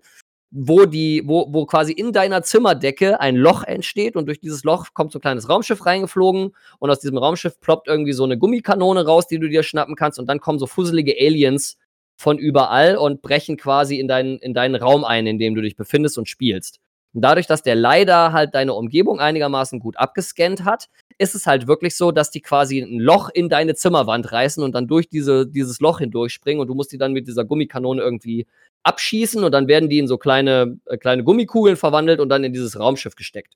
wo 0.51 0.82
wo, 0.82 1.47
wo 1.54 1.65
quasi 1.65 1.93
in 1.93 2.12
deiner 2.12 2.43
Zimmerdecke 2.43 3.19
ein 3.19 3.36
Loch 3.38 3.63
entsteht 3.63 4.15
und 4.15 4.25
durch 4.25 4.39
dieses 4.39 4.63
Loch 4.63 4.88
kommt 4.93 5.12
so 5.12 5.19
ein 5.19 5.21
kleines 5.21 5.49
Raumschiff 5.49 5.86
reingeflogen 5.86 6.54
und 6.80 6.89
aus 6.89 6.99
diesem 6.99 7.17
Raumschiff 7.17 7.60
ploppt 7.62 7.88
irgendwie 7.88 8.12
so 8.12 8.25
eine 8.25 8.38
Gummikanone 8.38 9.06
raus, 9.06 9.27
die 9.27 9.39
du 9.39 9.47
dir 9.47 9.63
schnappen 9.63 9.95
kannst 9.95 10.19
und 10.19 10.27
dann 10.27 10.41
kommen 10.41 10.60
so 10.60 10.67
fusselige 10.67 11.15
Aliens 11.17 11.77
von 12.17 12.38
überall 12.38 12.97
und 12.97 13.21
brechen 13.21 13.58
quasi 13.58 13.97
in 13.97 14.08
deinen, 14.08 14.38
in 14.39 14.54
deinen 14.54 14.75
Raum 14.75 15.06
ein, 15.06 15.25
in 15.25 15.39
dem 15.39 15.56
du 15.56 15.62
dich 15.62 15.75
befindest 15.75 16.17
und 16.17 16.27
spielst. 16.27 16.80
Und 17.13 17.21
dadurch, 17.21 17.47
dass 17.47 17.63
der 17.63 17.75
leider 17.75 18.32
halt 18.32 18.54
deine 18.54 18.73
Umgebung 18.73 19.19
einigermaßen 19.19 19.80
gut 19.80 19.97
abgescannt 19.97 20.63
hat, 20.63 20.89
ist 21.21 21.36
es 21.36 21.47
halt 21.47 21.67
wirklich 21.67 21.95
so, 21.95 22.12
dass 22.12 22.31
die 22.31 22.41
quasi 22.41 22.79
ein 22.79 22.99
Loch 22.99 23.29
in 23.34 23.47
deine 23.47 23.75
Zimmerwand 23.75 24.31
reißen 24.31 24.63
und 24.63 24.73
dann 24.73 24.88
durch 24.88 25.07
diese, 25.07 25.47
dieses 25.47 25.79
Loch 25.79 25.99
hindurchspringen 25.99 26.60
und 26.60 26.67
du 26.67 26.75
musst 26.75 26.91
die 26.91 26.97
dann 26.97 27.13
mit 27.13 27.27
dieser 27.27 27.45
Gummikanone 27.45 28.01
irgendwie 28.01 28.47
abschießen 28.84 29.43
und 29.43 29.51
dann 29.51 29.67
werden 29.67 29.89
die 29.89 29.99
in 29.99 30.07
so 30.07 30.17
kleine, 30.17 30.77
äh, 30.86 30.97
kleine 30.97 31.23
Gummikugeln 31.23 31.77
verwandelt 31.77 32.19
und 32.19 32.29
dann 32.29 32.43
in 32.43 32.53
dieses 32.53 32.79
Raumschiff 32.79 33.15
gesteckt. 33.15 33.53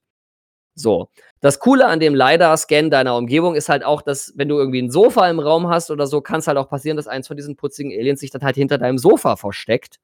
So. 0.75 1.09
Das 1.41 1.59
Coole 1.59 1.87
an 1.87 1.99
dem 1.99 2.15
LiDAR-Scan 2.15 2.89
deiner 2.89 3.15
Umgebung 3.15 3.55
ist 3.55 3.69
halt 3.69 3.83
auch, 3.83 4.01
dass, 4.01 4.33
wenn 4.35 4.49
du 4.49 4.57
irgendwie 4.57 4.81
ein 4.81 4.91
Sofa 4.91 5.29
im 5.29 5.39
Raum 5.39 5.67
hast 5.67 5.89
oder 5.89 6.07
so, 6.07 6.21
kann 6.21 6.39
es 6.39 6.47
halt 6.47 6.57
auch 6.57 6.69
passieren, 6.69 6.97
dass 6.97 7.07
eins 7.07 7.27
von 7.27 7.37
diesen 7.37 7.55
putzigen 7.55 7.91
Aliens 7.91 8.19
sich 8.19 8.31
dann 8.31 8.41
halt 8.43 8.55
hinter 8.55 8.77
deinem 8.77 8.97
Sofa 8.97 9.35
versteckt 9.35 9.99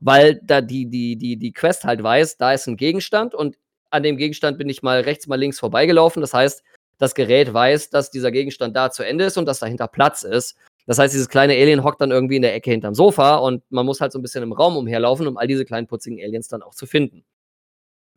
weil 0.00 0.40
da 0.42 0.60
die, 0.60 0.86
die, 0.86 1.16
die, 1.16 1.36
die 1.38 1.52
Quest 1.52 1.84
halt 1.84 2.02
weiß, 2.02 2.36
da 2.36 2.52
ist 2.52 2.66
ein 2.66 2.76
Gegenstand 2.76 3.34
und 3.34 3.56
an 3.90 4.02
dem 4.02 4.16
Gegenstand 4.16 4.58
bin 4.58 4.68
ich 4.68 4.82
mal 4.82 5.00
rechts, 5.00 5.26
mal 5.26 5.38
links 5.38 5.58
vorbeigelaufen. 5.58 6.20
Das 6.20 6.34
heißt, 6.34 6.62
das 6.98 7.14
Gerät 7.14 7.52
weiß, 7.52 7.90
dass 7.90 8.10
dieser 8.10 8.30
Gegenstand 8.30 8.76
da 8.76 8.90
zu 8.90 9.02
Ende 9.02 9.24
ist 9.24 9.36
und 9.36 9.46
dass 9.46 9.58
dahinter 9.58 9.88
Platz 9.88 10.22
ist. 10.22 10.56
Das 10.86 10.98
heißt, 10.98 11.14
dieses 11.14 11.28
kleine 11.28 11.54
Alien 11.54 11.82
hockt 11.82 12.00
dann 12.00 12.10
irgendwie 12.10 12.36
in 12.36 12.42
der 12.42 12.54
Ecke 12.54 12.70
hinterm 12.70 12.94
Sofa 12.94 13.36
und 13.36 13.62
man 13.70 13.86
muss 13.86 14.00
halt 14.00 14.12
so 14.12 14.18
ein 14.18 14.22
bisschen 14.22 14.42
im 14.42 14.52
Raum 14.52 14.76
umherlaufen, 14.76 15.26
um 15.26 15.36
all 15.38 15.46
diese 15.46 15.64
kleinen 15.64 15.86
putzigen 15.86 16.18
Aliens 16.20 16.48
dann 16.48 16.62
auch 16.62 16.74
zu 16.74 16.86
finden. 16.86 17.24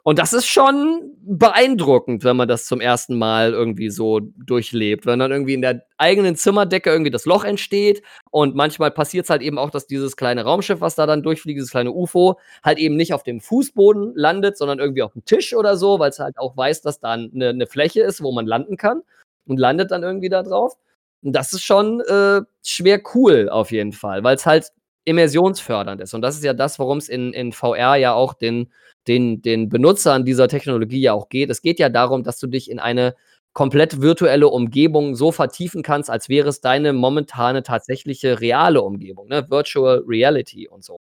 Und 0.08 0.20
das 0.20 0.32
ist 0.32 0.46
schon 0.46 1.18
beeindruckend, 1.20 2.24
wenn 2.24 2.38
man 2.38 2.48
das 2.48 2.66
zum 2.66 2.80
ersten 2.80 3.18
Mal 3.18 3.52
irgendwie 3.52 3.90
so 3.90 4.22
durchlebt. 4.22 5.06
Wenn 5.06 5.20
dann 5.20 5.34
irgendwie 5.34 5.54
in 5.54 5.62
der 5.62 5.84
eigenen 5.98 6.38
Zimmerdecke 6.38 6.90
irgendwie 6.90 7.12
das 7.12 7.26
Loch 7.26 7.44
entsteht 7.44 8.02
und 8.32 8.56
manchmal 8.56 8.90
passiert 8.90 9.26
es 9.26 9.30
halt 9.30 9.42
eben 9.42 9.58
auch, 9.58 9.70
dass 9.70 9.86
dieses 9.86 10.16
kleine 10.16 10.46
Raumschiff, 10.46 10.80
was 10.80 10.96
da 10.96 11.08
dann 11.08 11.24
durchfliegt, 11.24 11.58
dieses 11.58 11.72
kleine 11.72 11.92
UFO, 11.92 12.40
halt 12.64 12.78
eben 12.78 12.96
nicht 12.96 13.14
auf 13.14 13.24
dem 13.24 13.42
Fußboden 13.42 14.14
landet, 14.16 14.58
sondern 14.58 14.80
irgendwie 14.80 15.04
auf 15.04 15.12
dem 15.12 15.26
Tisch 15.26 15.54
oder 15.54 15.76
so, 15.76 16.00
weil 16.00 16.12
es 16.12 16.20
halt 16.20 16.38
auch 16.38 16.56
weiß, 16.56 16.84
dass 16.84 17.02
da 17.02 17.12
eine, 17.12 17.50
eine 17.50 17.68
Fläche 17.68 18.00
ist, 18.00 18.24
wo 18.24 18.32
man 18.32 18.46
landen 18.46 18.78
kann 18.78 19.02
und 19.46 19.60
landet 19.60 19.92
dann 19.92 20.04
irgendwie 20.04 20.30
da 20.30 20.42
drauf. 20.42 20.78
Und 21.22 21.34
das 21.34 21.52
ist 21.52 21.64
schon 21.64 22.00
äh, 22.00 22.44
schwer 22.64 23.02
cool 23.14 23.50
auf 23.50 23.74
jeden 23.74 23.92
Fall, 23.92 24.24
weil 24.24 24.38
es 24.38 24.46
halt 24.46 24.72
immersionsfördernd 25.08 26.02
ist. 26.02 26.14
Und 26.14 26.22
das 26.22 26.36
ist 26.36 26.44
ja 26.44 26.54
das, 26.54 26.78
worum 26.80 26.98
es 26.98 27.10
in, 27.10 27.34
in 27.34 27.54
VR 27.54 27.96
ja 27.96 28.14
auch 28.14 28.34
den 28.34 28.70
den, 29.08 29.42
den 29.42 29.70
Benutzern 29.70 30.26
dieser 30.26 30.48
Technologie 30.48 31.02
ja 31.02 31.14
auch 31.14 31.30
geht. 31.30 31.50
Es 31.50 31.62
geht 31.62 31.80
ja 31.80 31.90
darum, 31.90 32.24
dass 32.24 32.40
du 32.40 32.48
dich 32.48 32.70
in 32.70 32.80
eine 32.80 33.16
komplett 33.54 34.02
virtuelle 34.02 34.50
Umgebung 34.50 35.16
so 35.16 35.32
vertiefen 35.32 35.82
kannst, 35.82 36.10
als 36.10 36.30
wäre 36.30 36.50
es 36.50 36.62
deine 36.62 36.94
momentane 36.94 37.64
tatsächliche 37.64 38.40
reale 38.40 38.82
Umgebung, 38.82 39.28
ne? 39.30 39.50
Virtual 39.50 40.04
Reality 40.06 40.68
und 40.68 40.84
so. 40.84 40.98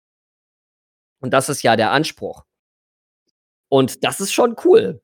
Und 1.21 1.33
das 1.33 1.49
ist 1.49 1.63
ja 1.63 1.77
der 1.77 1.91
Anspruch. 1.93 2.45
Und 3.69 4.05
das 4.05 4.21
ist 4.21 4.33
schon 4.33 4.57
cool. 4.65 5.01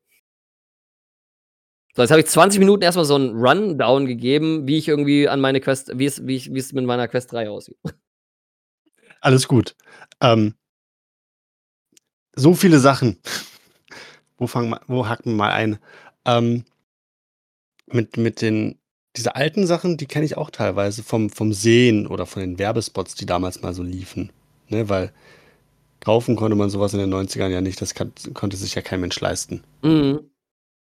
So, 1.94 2.02
jetzt 2.02 2.10
habe 2.10 2.20
ich 2.22 2.26
20 2.26 2.58
Minuten 2.58 2.82
erstmal 2.82 3.04
so 3.04 3.16
einen 3.16 3.36
Rundown 3.36 4.06
gegeben, 4.06 4.66
wie 4.66 4.78
ich 4.78 4.88
irgendwie 4.88 5.28
an 5.28 5.40
meine 5.40 5.60
Quest, 5.60 5.90
wie 5.98 6.06
es, 6.06 6.26
wie 6.26 6.36
ich, 6.36 6.54
wie 6.54 6.58
es 6.58 6.72
mit 6.72 6.86
meiner 6.86 7.06
Quest 7.06 7.32
3 7.32 7.50
aussieht. 7.50 7.76
Alles 9.22 9.48
gut. 9.48 9.74
Ähm, 10.20 10.54
so 12.34 12.54
viele 12.54 12.78
Sachen. 12.78 13.18
Wo, 14.36 14.46
fangen, 14.46 14.76
wo 14.88 15.08
hacken 15.08 15.32
wir 15.32 15.36
mal 15.36 15.52
ein? 15.52 15.78
Ähm, 16.24 16.64
mit, 17.86 18.16
mit 18.16 18.40
den, 18.42 18.78
diese 19.16 19.36
alten 19.36 19.66
Sachen, 19.66 19.96
die 19.96 20.06
kenne 20.06 20.24
ich 20.24 20.36
auch 20.36 20.50
teilweise 20.50 21.02
vom, 21.02 21.30
vom 21.30 21.52
Sehen 21.52 22.06
oder 22.06 22.26
von 22.26 22.40
den 22.40 22.58
Werbespots, 22.58 23.14
die 23.14 23.26
damals 23.26 23.62
mal 23.62 23.74
so 23.74 23.82
liefen. 23.82 24.30
Ne, 24.68 24.88
weil 24.88 25.12
kaufen 26.00 26.34
konnte 26.34 26.56
man 26.56 26.70
sowas 26.70 26.94
in 26.94 26.98
den 26.98 27.14
90ern 27.14 27.48
ja 27.48 27.60
nicht, 27.60 27.80
das 27.80 27.94
kann, 27.94 28.12
konnte 28.34 28.56
sich 28.56 28.74
ja 28.74 28.82
kein 28.82 29.00
Mensch 29.00 29.20
leisten. 29.20 29.62
Mhm. 29.82 30.20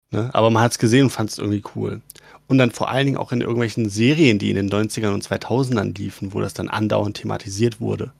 Ne? 0.09 0.29
Aber 0.33 0.49
man 0.49 0.63
hat 0.63 0.71
es 0.71 0.79
gesehen 0.79 1.05
und 1.05 1.09
fand 1.11 1.29
es 1.29 1.37
irgendwie 1.37 1.63
cool. 1.75 2.01
Und 2.47 2.57
dann 2.57 2.71
vor 2.71 2.89
allen 2.89 3.05
Dingen 3.05 3.17
auch 3.17 3.31
in 3.31 3.41
irgendwelchen 3.41 3.89
Serien, 3.89 4.39
die 4.39 4.49
in 4.49 4.55
den 4.55 4.69
90ern 4.69 5.13
und 5.13 5.23
2000ern 5.23 5.95
liefen, 5.97 6.33
wo 6.33 6.41
das 6.41 6.53
dann 6.53 6.69
andauernd 6.69 7.17
thematisiert 7.17 7.79
wurde. 7.79 8.11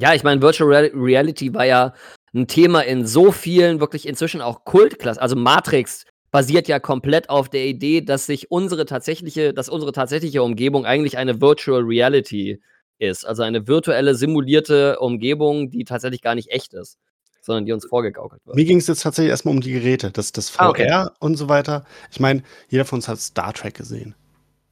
Ja, 0.00 0.14
ich 0.14 0.22
meine, 0.22 0.40
Virtual 0.40 0.90
Reality 0.94 1.52
war 1.54 1.66
ja 1.66 1.92
ein 2.32 2.46
Thema 2.46 2.82
in 2.82 3.06
so 3.06 3.32
vielen 3.32 3.80
wirklich 3.80 4.06
inzwischen 4.06 4.40
auch 4.40 4.64
Kultklassen. 4.64 5.20
Also 5.20 5.34
Matrix 5.34 6.04
basiert 6.30 6.68
ja 6.68 6.78
komplett 6.78 7.30
auf 7.30 7.48
der 7.48 7.66
Idee, 7.66 8.00
dass 8.02 8.26
sich 8.26 8.50
unsere 8.50 8.86
tatsächliche, 8.86 9.52
dass 9.52 9.68
unsere 9.68 9.92
tatsächliche 9.92 10.42
Umgebung 10.42 10.84
eigentlich 10.84 11.18
eine 11.18 11.40
Virtual 11.40 11.82
Reality 11.82 12.60
ist. 12.98 13.26
Also 13.26 13.42
eine 13.42 13.66
virtuelle, 13.66 14.14
simulierte 14.14 14.98
Umgebung, 15.00 15.70
die 15.70 15.84
tatsächlich 15.84 16.22
gar 16.22 16.34
nicht 16.36 16.50
echt 16.50 16.74
ist, 16.74 16.98
sondern 17.40 17.66
die 17.66 17.72
uns 17.72 17.86
vorgegaukelt 17.86 18.42
wird. 18.44 18.56
Mir 18.56 18.64
ging 18.66 18.78
es 18.78 18.86
jetzt 18.86 19.02
tatsächlich 19.02 19.30
erstmal 19.30 19.54
um 19.54 19.60
die 19.60 19.72
Geräte, 19.72 20.12
das, 20.12 20.30
das 20.30 20.50
VR 20.50 20.62
ah, 20.62 20.68
okay. 20.70 21.06
und 21.18 21.36
so 21.36 21.48
weiter. 21.48 21.84
Ich 22.12 22.20
meine, 22.20 22.42
jeder 22.68 22.84
von 22.84 22.98
uns 22.98 23.08
hat 23.08 23.18
Star 23.18 23.52
Trek 23.52 23.74
gesehen. 23.74 24.14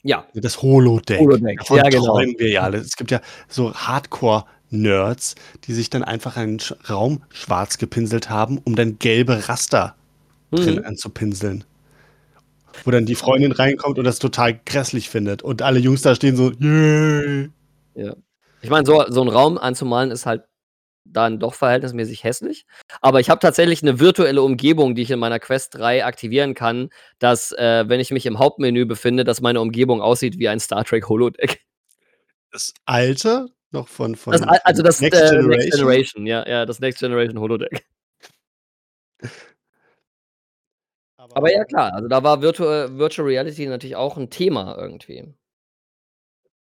Ja. 0.02 0.24
Das 0.34 0.62
Holodeck. 0.62 1.18
Holodeck, 1.18 1.58
Davon 1.58 1.78
ja, 1.78 1.88
genau. 1.88 2.16
wir 2.16 2.48
ja 2.48 2.60
alle. 2.62 2.78
Es 2.78 2.96
gibt 2.96 3.10
ja 3.10 3.20
so 3.48 3.72
Hardcore- 3.72 4.44
Nerds, 4.70 5.34
die 5.64 5.74
sich 5.74 5.90
dann 5.90 6.02
einfach 6.02 6.36
einen 6.36 6.58
Raum 6.88 7.22
schwarz 7.30 7.78
gepinselt 7.78 8.30
haben, 8.30 8.58
um 8.58 8.76
dann 8.76 8.98
gelbe 8.98 9.48
Raster 9.48 9.94
mhm. 10.50 10.56
drin 10.56 10.84
anzupinseln. 10.84 11.64
Wo 12.84 12.90
dann 12.90 13.06
die 13.06 13.14
Freundin 13.14 13.52
reinkommt 13.52 13.98
und 13.98 14.04
das 14.04 14.18
total 14.18 14.60
grässlich 14.66 15.08
findet. 15.08 15.42
Und 15.42 15.62
alle 15.62 15.78
Jungs 15.78 16.02
da 16.02 16.14
stehen 16.14 16.36
so, 16.36 16.52
yay. 16.52 17.48
Ja. 17.94 18.14
Ich 18.60 18.68
meine, 18.68 18.84
so, 18.84 19.04
so 19.08 19.22
einen 19.22 19.30
Raum 19.30 19.56
anzumalen 19.56 20.10
ist 20.10 20.26
halt 20.26 20.42
dann 21.04 21.38
doch 21.38 21.54
verhältnismäßig 21.54 22.24
hässlich. 22.24 22.66
Aber 23.00 23.20
ich 23.20 23.30
habe 23.30 23.40
tatsächlich 23.40 23.82
eine 23.82 24.00
virtuelle 24.00 24.42
Umgebung, 24.42 24.94
die 24.94 25.02
ich 25.02 25.10
in 25.10 25.18
meiner 25.18 25.38
Quest 25.38 25.76
3 25.76 26.04
aktivieren 26.04 26.54
kann, 26.54 26.90
dass, 27.18 27.52
äh, 27.52 27.84
wenn 27.88 28.00
ich 28.00 28.10
mich 28.10 28.26
im 28.26 28.38
Hauptmenü 28.38 28.86
befinde, 28.86 29.24
dass 29.24 29.40
meine 29.40 29.60
Umgebung 29.60 30.00
aussieht 30.00 30.38
wie 30.38 30.48
ein 30.48 30.60
Star 30.60 30.84
Trek 30.84 31.08
Holodeck. 31.08 31.60
Das 32.52 32.72
alte 32.86 33.48
noch 33.76 33.88
von, 33.88 34.16
von, 34.16 34.32
das, 34.32 34.42
also 34.64 34.82
das 34.82 35.00
Next, 35.00 35.20
äh, 35.20 35.30
Generation. 35.30 35.50
Next 35.50 35.70
Generation, 35.76 36.26
ja, 36.26 36.48
ja, 36.48 36.66
das 36.66 36.80
Next 36.80 37.00
Generation 37.00 37.38
Holodeck. 37.38 37.86
Aber, 41.16 41.36
Aber 41.36 41.52
ja, 41.52 41.64
klar, 41.64 41.92
also 41.92 42.08
da 42.08 42.22
war 42.22 42.40
Virtual, 42.42 42.98
Virtual 42.98 43.26
Reality 43.26 43.66
natürlich 43.66 43.96
auch 43.96 44.16
ein 44.16 44.30
Thema 44.30 44.76
irgendwie. 44.78 45.34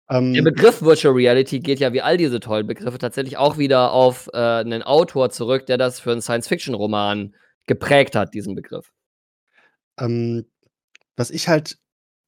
Ähm, 0.09 0.33
Der 0.33 0.41
Begriff 0.41 0.81
Virtual 0.81 1.13
Reality 1.13 1.59
geht 1.59 1.79
ja 1.79 1.93
wie 1.93 2.01
all 2.01 2.17
diese 2.17 2.39
tollen 2.39 2.67
Begriffe 2.67 2.97
tatsächlich 2.97 3.37
auch 3.37 3.57
wieder 3.57 3.91
auf 3.91 4.29
äh, 4.33 4.37
einen 4.37 4.83
Autor 4.83 5.29
zurück, 5.31 5.65
der 5.65 5.77
das 5.77 5.99
für 5.99 6.11
einen 6.11 6.21
Science-Fiction-Roman 6.21 7.35
geprägt 7.67 8.15
hat, 8.15 8.33
diesen 8.33 8.55
Begriff. 8.55 8.91
Ähm, 9.99 10.45
was 11.15 11.31
ich 11.31 11.47
halt 11.47 11.77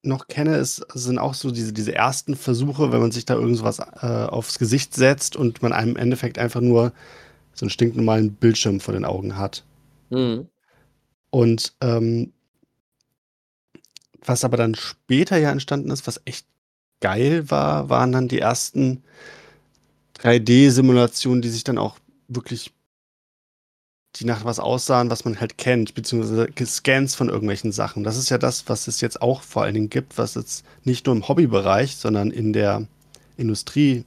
noch 0.03 0.27
kenne, 0.27 0.57
ist, 0.57 0.85
sind 0.93 1.19
auch 1.19 1.33
so 1.33 1.51
diese, 1.51 1.73
diese 1.73 1.93
ersten 1.93 2.35
Versuche, 2.35 2.91
wenn 2.91 3.01
man 3.01 3.11
sich 3.11 3.25
da 3.25 3.35
irgendwas 3.35 3.79
äh, 3.79 3.83
aufs 4.05 4.59
Gesicht 4.59 4.93
setzt 4.95 5.35
und 5.35 5.61
man 5.61 5.73
einem 5.73 5.91
im 5.91 5.97
Endeffekt 5.97 6.37
einfach 6.37 6.61
nur 6.61 6.93
so 7.53 7.65
einen 7.65 7.71
stinknormalen 7.71 8.33
Bildschirm 8.33 8.79
vor 8.79 8.93
den 8.93 9.05
Augen 9.05 9.37
hat. 9.37 9.63
Mhm. 10.09 10.47
Und 11.29 11.73
ähm, 11.81 12.31
was 14.23 14.43
aber 14.43 14.57
dann 14.57 14.75
später 14.75 15.37
ja 15.37 15.51
entstanden 15.51 15.91
ist, 15.91 16.07
was 16.07 16.21
echt 16.25 16.45
geil 16.99 17.49
war, 17.49 17.89
waren 17.89 18.11
dann 18.11 18.27
die 18.27 18.39
ersten 18.39 19.03
3D-Simulationen, 20.19 21.41
die 21.41 21.49
sich 21.49 21.63
dann 21.63 21.77
auch 21.77 21.97
wirklich 22.27 22.73
die 24.19 24.25
nach 24.25 24.45
was 24.45 24.59
aussahen, 24.59 25.09
was 25.09 25.25
man 25.25 25.39
halt 25.39 25.57
kennt, 25.57 25.93
beziehungsweise 25.93 26.47
Scans 26.65 27.15
von 27.15 27.29
irgendwelchen 27.29 27.71
Sachen. 27.71 28.03
Das 28.03 28.17
ist 28.17 28.29
ja 28.29 28.37
das, 28.37 28.67
was 28.67 28.87
es 28.87 29.01
jetzt 29.01 29.21
auch 29.21 29.41
vor 29.41 29.63
allen 29.63 29.73
Dingen 29.73 29.89
gibt, 29.89 30.17
was 30.17 30.35
jetzt 30.35 30.65
nicht 30.83 31.05
nur 31.05 31.15
im 31.15 31.27
Hobbybereich, 31.27 31.95
sondern 31.95 32.31
in 32.31 32.53
der 32.53 32.87
Industrie 33.37 34.05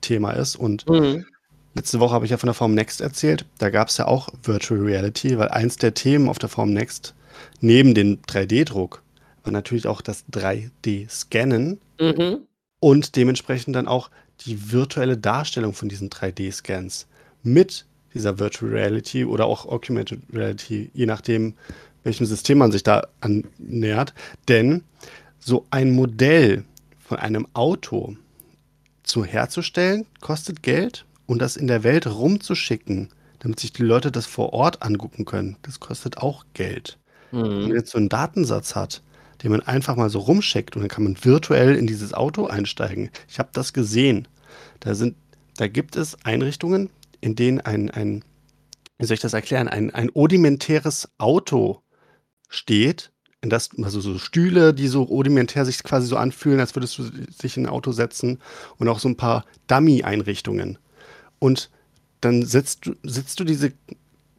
Thema 0.00 0.32
ist. 0.32 0.56
Und 0.56 0.88
mhm. 0.88 1.26
letzte 1.74 2.00
Woche 2.00 2.14
habe 2.14 2.24
ich 2.24 2.30
ja 2.30 2.38
von 2.38 2.48
der 2.48 2.54
Form 2.54 2.74
Next 2.74 3.00
erzählt. 3.00 3.44
Da 3.58 3.70
gab 3.70 3.88
es 3.88 3.96
ja 3.96 4.06
auch 4.06 4.28
Virtual 4.42 4.80
Reality, 4.80 5.38
weil 5.38 5.48
eins 5.48 5.76
der 5.76 5.94
Themen 5.94 6.28
auf 6.28 6.38
der 6.38 6.48
Form 6.48 6.72
Next 6.72 7.14
neben 7.60 7.94
dem 7.94 8.22
3D-Druck 8.22 9.02
war 9.42 9.52
natürlich 9.52 9.86
auch 9.86 10.00
das 10.00 10.24
3D-Scannen 10.32 11.78
mhm. 12.00 12.38
und 12.80 13.16
dementsprechend 13.16 13.76
dann 13.76 13.88
auch 13.88 14.10
die 14.40 14.72
virtuelle 14.72 15.16
Darstellung 15.16 15.72
von 15.72 15.88
diesen 15.88 16.10
3D-Scans 16.10 17.06
mit 17.42 17.86
dieser 18.16 18.38
Virtual 18.38 18.72
Reality 18.72 19.24
oder 19.24 19.46
auch 19.46 19.66
Augmented 19.66 20.20
Reality, 20.32 20.90
je 20.94 21.06
nachdem, 21.06 21.54
welchem 22.04 22.26
System 22.26 22.58
man 22.58 22.72
sich 22.72 22.82
da 22.82 23.06
annähert. 23.20 24.14
Denn 24.48 24.82
so 25.38 25.66
ein 25.70 25.92
Modell 25.92 26.64
von 26.98 27.18
einem 27.18 27.46
Auto 27.52 28.16
zu 29.02 29.24
herzustellen, 29.24 30.06
kostet 30.20 30.62
Geld 30.62 31.04
und 31.26 31.40
das 31.40 31.56
in 31.56 31.66
der 31.66 31.84
Welt 31.84 32.06
rumzuschicken, 32.06 33.10
damit 33.38 33.60
sich 33.60 33.72
die 33.72 33.82
Leute 33.82 34.10
das 34.10 34.26
vor 34.26 34.52
Ort 34.52 34.82
angucken 34.82 35.24
können, 35.24 35.56
das 35.62 35.80
kostet 35.80 36.18
auch 36.18 36.44
Geld. 36.54 36.98
Mhm. 37.32 37.42
Wenn 37.42 37.62
man 37.62 37.74
jetzt 37.74 37.90
so 37.90 37.98
einen 37.98 38.08
Datensatz 38.08 38.74
hat, 38.74 39.02
den 39.42 39.50
man 39.50 39.60
einfach 39.60 39.96
mal 39.96 40.10
so 40.10 40.18
rumschickt 40.20 40.76
und 40.76 40.82
dann 40.82 40.88
kann 40.88 41.04
man 41.04 41.16
virtuell 41.22 41.76
in 41.76 41.86
dieses 41.86 42.14
Auto 42.14 42.46
einsteigen. 42.46 43.10
Ich 43.28 43.38
habe 43.38 43.50
das 43.52 43.72
gesehen. 43.72 44.26
Da 44.80 44.94
sind, 44.94 45.14
da 45.56 45.68
gibt 45.68 45.96
es 45.96 46.16
Einrichtungen, 46.24 46.90
in 47.26 47.34
denen 47.34 47.60
ein, 47.60 47.90
ein 47.90 48.24
wie 48.98 49.04
soll 49.04 49.16
ich 49.16 49.20
das 49.20 49.34
erklären, 49.34 49.66
ein, 49.66 49.92
ein 49.92 50.08
rudimentäres 50.08 51.08
Auto 51.18 51.82
steht, 52.48 53.10
in 53.42 53.50
das, 53.50 53.70
also 53.82 54.00
so 54.00 54.18
Stühle, 54.18 54.72
die 54.72 54.86
so 54.86 55.02
rudimentär 55.02 55.64
sich 55.64 55.82
quasi 55.82 56.06
so 56.06 56.16
anfühlen, 56.16 56.60
als 56.60 56.76
würdest 56.76 56.98
du 56.98 57.02
dich 57.10 57.56
in 57.56 57.66
ein 57.66 57.72
Auto 57.72 57.90
setzen 57.90 58.38
und 58.78 58.88
auch 58.88 59.00
so 59.00 59.08
ein 59.08 59.16
paar 59.16 59.44
Dummy-Einrichtungen. 59.66 60.78
Und 61.40 61.68
dann 62.20 62.44
setzt 62.44 62.86
du, 62.86 62.94
sitzt 63.02 63.40
du 63.40 63.44
diese, 63.44 63.72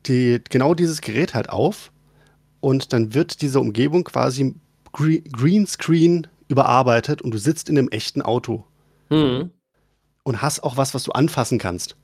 die, 0.06 0.42
genau 0.50 0.74
dieses 0.74 1.02
Gerät 1.02 1.34
halt 1.34 1.50
auf 1.50 1.92
und 2.62 2.94
dann 2.94 3.14
wird 3.14 3.42
diese 3.42 3.60
Umgebung 3.60 4.06
quasi 4.06 4.56
Greenscreen 4.94 6.28
überarbeitet 6.48 7.22
und 7.22 7.32
du 7.32 7.38
sitzt 7.38 7.68
in 7.70 7.78
einem 7.78 7.90
echten 7.90 8.22
Auto. 8.22 8.66
Mhm. 9.10 9.52
Und 10.24 10.42
hast 10.42 10.64
auch 10.64 10.78
was, 10.78 10.94
was 10.94 11.04
du 11.04 11.12
anfassen 11.12 11.60
kannst. 11.60 11.98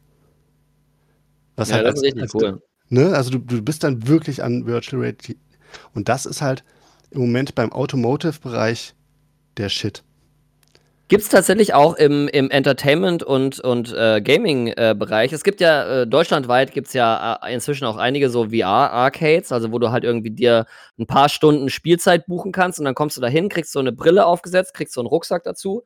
Was 1.56 1.70
ja, 1.70 1.76
halt 1.76 1.86
das 1.86 1.96
als, 1.96 2.04
ist 2.04 2.16
richtig 2.16 2.36
cool. 2.36 2.62
Ne? 2.90 3.16
Also 3.16 3.32
du, 3.32 3.40
du 3.40 3.62
bist 3.62 3.84
dann 3.84 4.08
wirklich 4.08 4.44
an 4.44 4.66
Virtual 4.66 5.02
Reality. 5.02 5.38
Und 5.94 6.10
das 6.10 6.26
ist 6.26 6.42
halt 6.42 6.64
im 7.12 7.22
Moment 7.22 7.56
beim 7.56 7.72
Automotive-Bereich 7.72 8.94
der 9.58 9.70
Shit. 9.70 10.04
Gibt 11.10 11.24
es 11.24 11.30
tatsächlich 11.30 11.74
auch 11.74 11.96
im, 11.96 12.28
im 12.28 12.50
Entertainment- 12.50 13.24
und, 13.24 13.60
und 13.60 13.94
äh, 13.94 14.22
Gaming-Bereich. 14.22 15.34
es 15.34 15.44
gibt 15.44 15.60
ja, 15.60 16.02
äh, 16.02 16.08
deutschlandweit 16.08 16.72
gibt 16.72 16.88
es 16.88 16.94
ja 16.94 17.40
äh, 17.44 17.54
inzwischen 17.54 17.86
auch 17.86 17.98
einige 17.98 18.30
so 18.30 18.50
VR-Arcades, 18.50 19.52
also 19.52 19.72
wo 19.72 19.80
du 19.80 19.92
halt 19.92 20.06
irgendwie 20.06 20.32
dir 20.32 20.66
ein 20.98 21.06
paar 21.06 21.30
Stunden 21.30 21.70
Spielzeit 21.70 22.26
buchen 22.26 22.52
kannst 22.52 22.80
und 22.80 22.86
dann 22.86 22.96
kommst 22.96 23.18
du 23.18 23.22
da 23.22 23.28
hin, 23.28 23.50
kriegst 23.50 23.74
so 23.74 23.80
eine 23.80 23.92
Brille 23.92 24.26
aufgesetzt, 24.26 24.74
kriegst 24.74 24.94
so 24.94 25.02
einen 25.02 25.08
Rucksack 25.08 25.44
dazu 25.44 25.84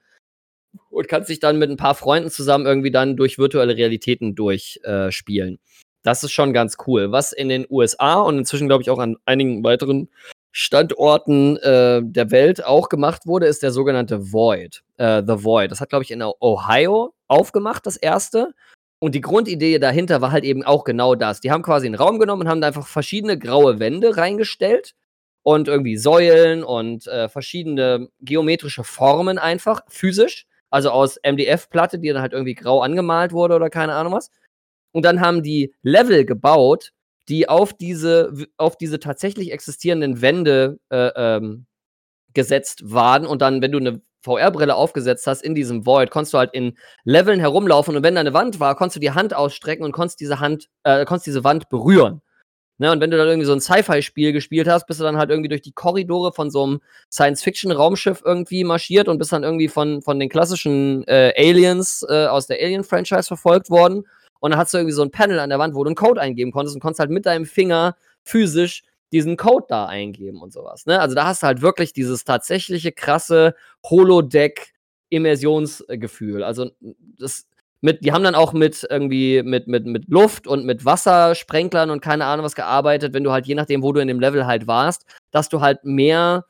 und 0.89 1.07
kannst 1.07 1.29
dich 1.29 1.39
dann 1.39 1.59
mit 1.59 1.69
ein 1.69 1.77
paar 1.77 1.95
Freunden 1.95 2.29
zusammen 2.29 2.65
irgendwie 2.65 2.91
dann 2.91 3.17
durch 3.17 3.37
virtuelle 3.37 3.75
Realitäten 3.75 4.35
durchspielen. 4.35 5.59
Das 6.03 6.23
ist 6.23 6.31
schon 6.31 6.53
ganz 6.53 6.77
cool. 6.87 7.11
Was 7.11 7.33
in 7.33 7.49
den 7.49 7.65
USA 7.69 8.21
und 8.21 8.37
inzwischen, 8.37 8.67
glaube 8.67 8.81
ich, 8.81 8.89
auch 8.89 8.99
an 8.99 9.17
einigen 9.25 9.63
weiteren 9.63 10.09
Standorten 10.51 11.57
äh, 11.57 12.01
der 12.03 12.31
Welt 12.31 12.65
auch 12.65 12.89
gemacht 12.89 13.27
wurde, 13.27 13.45
ist 13.45 13.61
der 13.61 13.71
sogenannte 13.71 14.31
Void. 14.31 14.83
Äh, 14.97 15.21
The 15.27 15.43
Void. 15.43 15.69
Das 15.69 15.81
hat, 15.81 15.89
glaube 15.89 16.03
ich, 16.03 16.11
in 16.11 16.23
Ohio 16.23 17.13
aufgemacht, 17.27 17.85
das 17.85 17.97
erste. 17.97 18.53
Und 18.99 19.13
die 19.13 19.21
Grundidee 19.21 19.77
dahinter 19.77 20.21
war 20.21 20.31
halt 20.31 20.43
eben 20.43 20.63
auch 20.63 20.83
genau 20.83 21.13
das. 21.13 21.41
Die 21.41 21.51
haben 21.51 21.61
quasi 21.61 21.85
einen 21.85 21.95
Raum 21.95 22.19
genommen 22.19 22.43
und 22.43 22.47
haben 22.47 22.61
da 22.61 22.67
einfach 22.67 22.87
verschiedene 22.87 23.37
graue 23.37 23.79
Wände 23.79 24.17
reingestellt 24.17 24.95
und 25.43 25.67
irgendwie 25.67 25.97
Säulen 25.97 26.63
und 26.63 27.05
äh, 27.05 27.29
verschiedene 27.29 28.09
geometrische 28.21 28.83
Formen 28.83 29.37
einfach, 29.37 29.81
physisch. 29.87 30.47
Also 30.69 30.91
aus 30.91 31.17
MDF-Platte, 31.23 31.99
die 31.99 32.09
dann 32.09 32.21
halt 32.21 32.33
irgendwie 32.33 32.55
grau 32.55 32.81
angemalt 32.81 33.31
wurde 33.31 33.55
oder 33.55 33.69
keine 33.69 33.93
Ahnung 33.93 34.13
was. 34.13 34.31
Und 34.91 35.03
dann 35.05 35.21
haben 35.21 35.43
die 35.43 35.73
Level 35.81 36.25
gebaut, 36.25 36.91
die 37.29 37.49
auf 37.49 37.73
diese, 37.73 38.33
auf 38.57 38.77
diese 38.77 38.99
tatsächlich 38.99 39.51
existierenden 39.51 40.21
Wände 40.21 40.79
äh, 40.89 41.11
ähm, 41.15 41.65
gesetzt 42.33 42.81
waren. 42.91 43.25
Und 43.25 43.41
dann, 43.41 43.61
wenn 43.61 43.71
du 43.71 43.79
eine 43.79 44.01
VR-Brille 44.21 44.75
aufgesetzt 44.75 45.27
hast 45.27 45.41
in 45.41 45.55
diesem 45.55 45.85
Void, 45.85 46.11
konntest 46.11 46.33
du 46.33 46.37
halt 46.37 46.53
in 46.53 46.77
Leveln 47.03 47.39
herumlaufen 47.39 47.95
und 47.95 48.03
wenn 48.03 48.15
da 48.15 48.21
eine 48.21 48.33
Wand 48.33 48.59
war, 48.59 48.75
konntest 48.75 48.97
du 48.97 48.99
die 48.99 49.11
Hand 49.11 49.33
ausstrecken 49.33 49.83
und 49.85 49.91
konntest 49.91 50.19
diese 50.19 50.39
Hand, 50.39 50.67
äh, 50.83 51.05
konntest 51.05 51.27
diese 51.27 51.43
Wand 51.43 51.69
berühren. 51.69 52.21
Ne, 52.79 52.91
und 52.91 53.01
wenn 53.01 53.09
du 53.09 53.17
dann 53.17 53.27
irgendwie 53.27 53.47
so 53.47 53.53
ein 53.53 53.59
Sci-Fi-Spiel 53.59 54.33
gespielt 54.33 54.67
hast, 54.67 54.85
bist 54.85 54.99
du 54.99 55.03
dann 55.03 55.17
halt 55.17 55.31
irgendwie 55.31 55.49
durch 55.49 55.63
die 55.63 55.71
Korridore 55.71 56.31
von 56.31 56.51
so 56.51 56.63
einem 56.63 56.79
Science-Fiction-Raumschiff 57.11 58.21
irgendwie 58.23 58.63
marschiert 58.63 59.07
und 59.07 59.17
bist 59.17 59.31
dann 59.31 59.43
irgendwie 59.43 59.67
von, 59.67 60.03
von 60.03 60.19
den 60.19 60.29
klassischen 60.29 61.03
äh, 61.07 61.33
Aliens 61.35 62.05
äh, 62.07 62.27
aus 62.27 62.45
der 62.45 62.61
Alien-Franchise 62.61 63.23
verfolgt 63.23 63.71
worden. 63.71 64.03
Und 64.39 64.51
dann 64.51 64.59
hast 64.59 64.75
du 64.75 64.77
irgendwie 64.77 64.93
so 64.93 65.01
ein 65.01 65.09
Panel 65.09 65.39
an 65.39 65.49
der 65.49 65.57
Wand, 65.57 65.73
wo 65.73 65.83
du 65.83 65.89
einen 65.89 65.95
Code 65.95 66.21
eingeben 66.21 66.51
konntest 66.51 66.75
und 66.75 66.81
konntest 66.81 66.99
halt 66.99 67.09
mit 67.09 67.25
deinem 67.25 67.47
Finger 67.47 67.97
physisch 68.23 68.83
diesen 69.11 69.37
Code 69.37 69.65
da 69.69 69.87
eingeben 69.87 70.39
und 70.41 70.51
sowas. 70.53 70.85
Ne? 70.85 70.99
Also 70.99 71.15
da 71.15 71.25
hast 71.25 71.41
du 71.41 71.47
halt 71.47 71.61
wirklich 71.61 71.93
dieses 71.93 72.25
tatsächliche 72.25 72.91
krasse 72.91 73.55
Holodeck-Immersionsgefühl. 73.89 76.43
Also 76.43 76.69
das 77.17 77.47
mit, 77.81 78.03
die 78.03 78.11
haben 78.11 78.23
dann 78.23 78.35
auch 78.35 78.53
mit 78.53 78.85
irgendwie 78.89 79.43
mit, 79.43 79.67
mit, 79.67 79.85
mit 79.85 80.07
Luft 80.07 80.47
und 80.47 80.65
mit 80.65 80.85
Wassersprenklern 80.85 81.89
und 81.89 82.01
keine 82.01 82.25
Ahnung 82.25 82.45
was 82.45 82.55
gearbeitet, 82.55 83.13
wenn 83.13 83.23
du 83.23 83.31
halt 83.31 83.45
je 83.45 83.55
nachdem, 83.55 83.83
wo 83.83 83.91
du 83.91 84.01
in 84.01 84.07
dem 84.07 84.19
Level 84.19 84.45
halt 84.45 84.67
warst, 84.67 85.05
dass 85.31 85.49
du 85.49 85.61
halt 85.61 85.83
mehr 85.83 86.45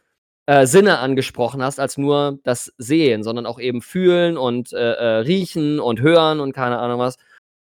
äh, 0.45 0.65
Sinne 0.65 0.99
angesprochen 0.99 1.61
hast, 1.61 1.79
als 1.79 1.97
nur 1.97 2.39
das 2.43 2.73
Sehen, 2.77 3.23
sondern 3.23 3.45
auch 3.45 3.59
eben 3.59 3.81
fühlen 3.81 4.37
und 4.37 4.71
äh, 4.71 4.93
äh, 4.93 5.17
riechen 5.19 5.79
und 5.79 5.99
hören 6.01 6.39
und 6.39 6.53
keine 6.53 6.79
Ahnung 6.79 6.99
was. 6.99 7.17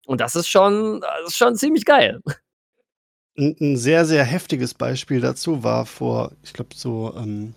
Und 0.07 0.21
das 0.21 0.35
ist 0.35 0.49
schon, 0.49 1.01
das 1.01 1.29
ist 1.29 1.37
schon 1.37 1.55
ziemlich 1.55 1.85
geil. 1.85 2.21
Ein, 3.39 3.77
sehr, 3.77 4.05
sehr 4.05 4.25
heftiges 4.25 4.75
Beispiel 4.75 5.21
dazu 5.21 5.63
war 5.63 5.87
vor, 5.87 6.33
ich 6.43 6.53
glaube, 6.53 6.71
so 6.75 7.15
ähm, 7.17 7.55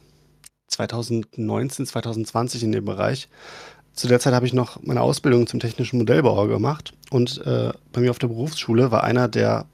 2019, 0.68 1.86
2020 1.86 2.64
in 2.64 2.72
dem 2.72 2.86
Bereich. 2.86 3.28
Zu 3.96 4.08
der 4.08 4.20
Zeit 4.20 4.34
habe 4.34 4.46
ich 4.46 4.54
noch 4.54 4.82
meine 4.84 5.02
Ausbildung 5.02 5.48
zum 5.48 5.60
technischen 5.60 5.98
Modellbauer 5.98 6.48
gemacht 6.50 6.94
und 7.12 7.42
äh, 7.46 7.72
bei 7.94 8.02
mir 8.02 8.12
auf 8.12 8.20
der 8.20 8.28
Berufsschule 8.28 8.92
war 8.92 9.04
einer, 9.04 9.28
der 9.30 9.66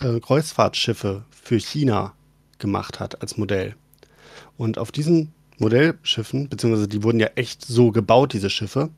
äh, 0.00 0.20
Kreuzfahrtschiffe 0.20 1.24
für 1.30 1.58
China 1.58 2.14
gemacht 2.58 3.00
hat 3.00 3.20
als 3.20 3.36
Modell. 3.36 3.74
Und 4.56 4.78
auf 4.78 4.92
diesen 4.92 5.32
Modellschiffen, 5.58 6.48
beziehungsweise 6.48 6.88
die 6.88 7.02
wurden 7.02 7.20
ja 7.20 7.28
echt 7.34 7.64
so 7.64 7.90
gebaut, 7.90 8.32
diese 8.32 8.50
Schiffe, 8.50 8.90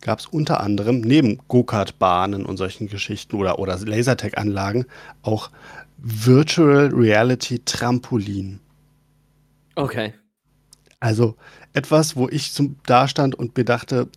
gab 0.00 0.18
es 0.18 0.26
unter 0.26 0.60
anderem 0.60 1.00
neben 1.00 1.38
Go-Kart-Bahnen 1.48 2.44
und 2.44 2.56
solchen 2.56 2.88
Geschichten 2.88 3.36
oder, 3.36 3.58
oder 3.58 3.78
Lasertag-Anlagen 3.78 4.86
auch 5.22 5.50
Virtual 5.98 6.90
Reality 6.92 7.60
Trampolin. 7.64 8.60
Okay. 9.74 10.14
Also 11.00 11.36
etwas, 11.76 12.16
wo 12.16 12.28
ich 12.28 12.52
zum 12.52 12.76
da 12.86 13.06
stand 13.06 13.34
und 13.34 13.56
mir 13.56 13.64
dachte, 13.64 14.08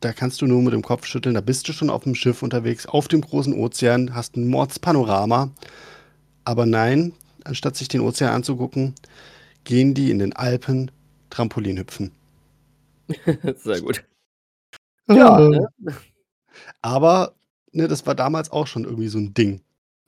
da 0.00 0.12
kannst 0.12 0.40
du 0.40 0.46
nur 0.46 0.62
mit 0.62 0.72
dem 0.72 0.82
Kopf 0.82 1.04
schütteln, 1.04 1.34
da 1.34 1.40
bist 1.40 1.68
du 1.68 1.72
schon 1.72 1.90
auf 1.90 2.04
dem 2.04 2.14
Schiff 2.14 2.42
unterwegs, 2.42 2.86
auf 2.86 3.08
dem 3.08 3.20
großen 3.20 3.54
Ozean, 3.54 4.14
hast 4.14 4.36
ein 4.36 4.48
Mordspanorama. 4.48 5.50
Aber 6.44 6.66
nein, 6.66 7.12
anstatt 7.44 7.76
sich 7.76 7.88
den 7.88 8.00
Ozean 8.00 8.32
anzugucken, 8.32 8.94
gehen 9.64 9.94
die 9.94 10.10
in 10.10 10.18
den 10.18 10.32
Alpen 10.32 10.90
Trampolin 11.30 11.78
hüpfen. 11.78 12.12
Sehr 13.56 13.80
gut. 13.80 14.04
Ja. 15.08 15.40
Ne? 15.40 15.68
Aber 16.82 17.34
ne, 17.72 17.88
das 17.88 18.06
war 18.06 18.14
damals 18.14 18.50
auch 18.50 18.66
schon 18.66 18.84
irgendwie 18.84 19.08
so 19.08 19.18
ein 19.18 19.34
Ding. 19.34 19.60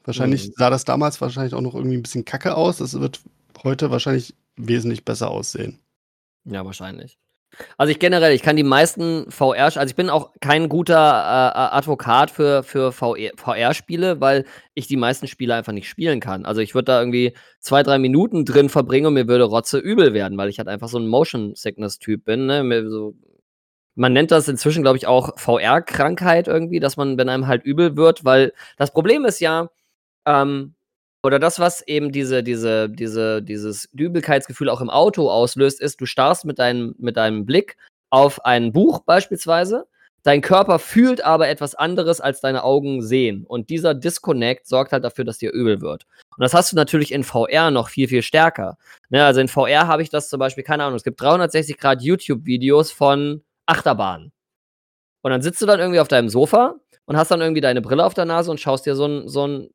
Wahrscheinlich 0.05 0.49
mhm. 0.49 0.53
sah 0.57 0.71
das 0.71 0.85
damals 0.85 1.21
wahrscheinlich 1.21 1.55
auch 1.55 1.61
noch 1.61 1.75
irgendwie 1.75 1.97
ein 1.97 2.03
bisschen 2.03 2.25
kacke 2.25 2.57
aus. 2.57 2.79
Das 2.79 2.99
wird 3.01 3.21
heute 3.65 3.91
wahrscheinlich 3.91 4.35
wesentlich 4.57 5.05
besser 5.05 5.31
aussehen. 5.31 5.79
Ja, 6.45 6.65
wahrscheinlich. 6.65 7.19
Also 7.79 7.91
ich 7.93 7.99
generell, 7.99 8.33
ich 8.33 8.43
kann 8.43 8.57
die 8.57 8.63
meisten 8.65 9.31
VR, 9.31 9.65
also 9.65 9.81
ich 9.81 9.95
bin 9.95 10.11
auch 10.11 10.33
kein 10.41 10.69
guter 10.69 10.95
äh, 10.95 11.77
Advokat 11.77 12.31
für, 12.31 12.63
für 12.63 12.93
VR-Spiele, 12.93 14.21
weil 14.21 14.45
ich 14.75 14.87
die 14.87 14.97
meisten 14.97 15.29
Spiele 15.29 15.55
einfach 15.55 15.73
nicht 15.73 15.89
spielen 15.89 16.21
kann. 16.21 16.45
Also 16.47 16.61
ich 16.61 16.75
würde 16.75 16.87
da 16.87 16.99
irgendwie 17.01 17.35
zwei, 17.61 17.83
drei 17.83 17.99
Minuten 17.99 18.45
drin 18.45 18.69
verbringen 18.69 19.07
und 19.07 19.15
mir 19.15 19.29
würde 19.29 19.45
Rotze 19.45 19.79
übel 19.79 20.15
werden, 20.15 20.37
weil 20.39 20.49
ich 20.49 20.59
halt 20.59 20.69
einfach 20.69 20.89
so 20.89 20.99
ein 20.99 21.07
Motion 21.07 21.55
Sickness-Typ 21.55 22.25
bin. 22.25 22.47
Ne? 22.47 22.89
So, 22.89 23.15
man 23.95 24.13
nennt 24.13 24.31
das 24.31 24.49
inzwischen, 24.49 24.83
glaube 24.83 24.99
ich, 24.99 25.07
auch 25.07 25.39
VR-Krankheit 25.39 26.49
irgendwie, 26.49 26.81
dass 26.81 26.97
man, 26.97 27.19
wenn 27.19 27.29
einem 27.29 27.47
halt 27.47 27.65
übel 27.65 27.97
wird, 27.97 28.25
weil 28.25 28.53
das 28.77 28.93
Problem 28.93 29.25
ist 29.25 29.41
ja, 29.41 29.71
ähm, 30.27 30.74
oder 31.25 31.39
das, 31.39 31.59
was 31.59 31.81
eben 31.87 32.13
diese, 32.13 32.43
diese, 32.43 32.91
diese, 32.91 33.43
dieses 33.43 33.89
Übelkeitsgefühl 33.95 34.69
auch 34.69 34.83
im 34.83 34.91
Auto 34.91 35.31
auslöst, 35.31 35.81
ist, 35.81 35.99
du 36.03 36.07
starrst 36.07 36.45
mit 36.45 36.59
deinem, 36.59 36.95
mit 36.99 37.17
deinem 37.17 37.47
Blick 37.47 37.79
auf 38.11 38.45
ein 38.45 38.73
Buch 38.73 39.01
beispielsweise. 39.01 39.87
Dein 40.23 40.43
Körper 40.43 40.79
fühlt 40.79 41.25
aber 41.25 41.49
etwas 41.49 41.75
anderes, 41.75 42.21
als 42.21 42.43
deine 42.43 42.63
Augen 42.63 43.01
sehen. 43.01 43.45
Und 43.47 43.71
dieser 43.71 43.95
Disconnect 43.95 44.67
sorgt 44.67 44.93
halt 44.93 45.03
dafür, 45.03 45.25
dass 45.25 45.39
dir 45.39 45.51
übel 45.51 45.81
wird. 45.81 46.05
Und 46.37 46.43
das 46.43 46.53
hast 46.53 46.73
du 46.73 46.77
natürlich 46.77 47.11
in 47.11 47.25
VR 47.25 47.71
noch 47.71 47.89
viel, 47.89 48.07
viel 48.07 48.23
stärker. 48.23 48.77
Ne, 49.09 49.25
also 49.25 49.41
in 49.41 49.49
VR 49.49 49.87
habe 49.87 50.03
ich 50.03 50.11
das 50.11 50.29
zum 50.29 50.39
Beispiel, 50.39 50.63
keine 50.63 50.85
Ahnung, 50.85 50.97
es 50.97 51.05
gibt 51.05 51.21
360 51.23 51.79
Grad 51.79 52.03
YouTube-Videos 52.03 52.93
von 52.93 53.43
Achterbahnen. 53.65 54.31
Und 55.23 55.31
dann 55.31 55.41
sitzt 55.41 55.63
du 55.63 55.67
dann 55.67 55.81
irgendwie 55.81 56.01
auf 56.01 56.09
deinem 56.09 56.29
Sofa 56.29 56.75
und 57.07 57.17
hast 57.17 57.31
dann 57.31 57.41
irgendwie 57.41 57.63
deine 57.63 57.81
Brille 57.81 58.05
auf 58.05 58.13
der 58.13 58.27
Nase 58.27 58.51
und 58.51 58.61
schaust 58.61 58.85
dir 58.85 58.95
so 58.95 59.07
ein, 59.07 59.29
so 59.29 59.47
ein 59.47 59.71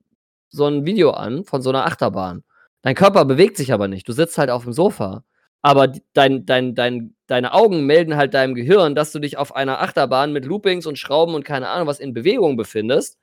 so 0.49 0.65
ein 0.65 0.85
Video 0.85 1.11
an 1.11 1.43
von 1.45 1.61
so 1.61 1.69
einer 1.69 1.85
Achterbahn. 1.85 2.43
Dein 2.81 2.95
Körper 2.95 3.25
bewegt 3.25 3.57
sich 3.57 3.73
aber 3.73 3.87
nicht. 3.87 4.07
Du 4.07 4.13
sitzt 4.13 4.37
halt 4.37 4.49
auf 4.49 4.63
dem 4.63 4.73
Sofa. 4.73 5.23
Aber 5.61 5.91
dein, 6.13 6.45
dein, 6.45 6.73
dein, 6.73 7.15
deine 7.27 7.53
Augen 7.53 7.85
melden 7.85 8.15
halt 8.15 8.33
deinem 8.33 8.55
Gehirn, 8.55 8.95
dass 8.95 9.11
du 9.11 9.19
dich 9.19 9.37
auf 9.37 9.55
einer 9.55 9.81
Achterbahn 9.81 10.31
mit 10.31 10.45
Loopings 10.45 10.85
und 10.85 10.97
Schrauben 10.97 11.35
und 11.35 11.43
keine 11.43 11.67
Ahnung 11.67 11.87
was 11.87 11.99
in 11.99 12.13
Bewegung 12.13 12.55
befindest 12.55 13.17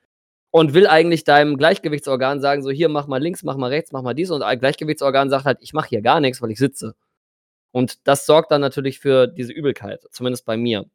und 0.51 0.73
will 0.73 0.87
eigentlich 0.87 1.23
deinem 1.23 1.57
Gleichgewichtsorgan 1.57 2.39
sagen, 2.39 2.61
so 2.61 2.69
hier 2.69 2.89
mach 2.89 3.07
mal 3.07 3.21
links, 3.21 3.43
mach 3.43 3.57
mal 3.57 3.69
rechts, 3.69 3.91
mach 3.91 4.03
mal 4.03 4.13
dies 4.13 4.29
und 4.29 4.43
ein 4.43 4.59
Gleichgewichtsorgan 4.59 5.29
sagt 5.29 5.45
halt, 5.45 5.59
ich 5.61 5.73
mache 5.73 5.89
hier 5.89 6.01
gar 6.01 6.19
nichts, 6.19 6.41
weil 6.41 6.51
ich 6.51 6.59
sitze. 6.59 6.95
Und 7.71 8.07
das 8.07 8.25
sorgt 8.25 8.51
dann 8.51 8.61
natürlich 8.61 8.99
für 8.99 9.27
diese 9.27 9.53
Übelkeit, 9.53 10.05
zumindest 10.11 10.45
bei 10.45 10.57
mir. 10.57 10.85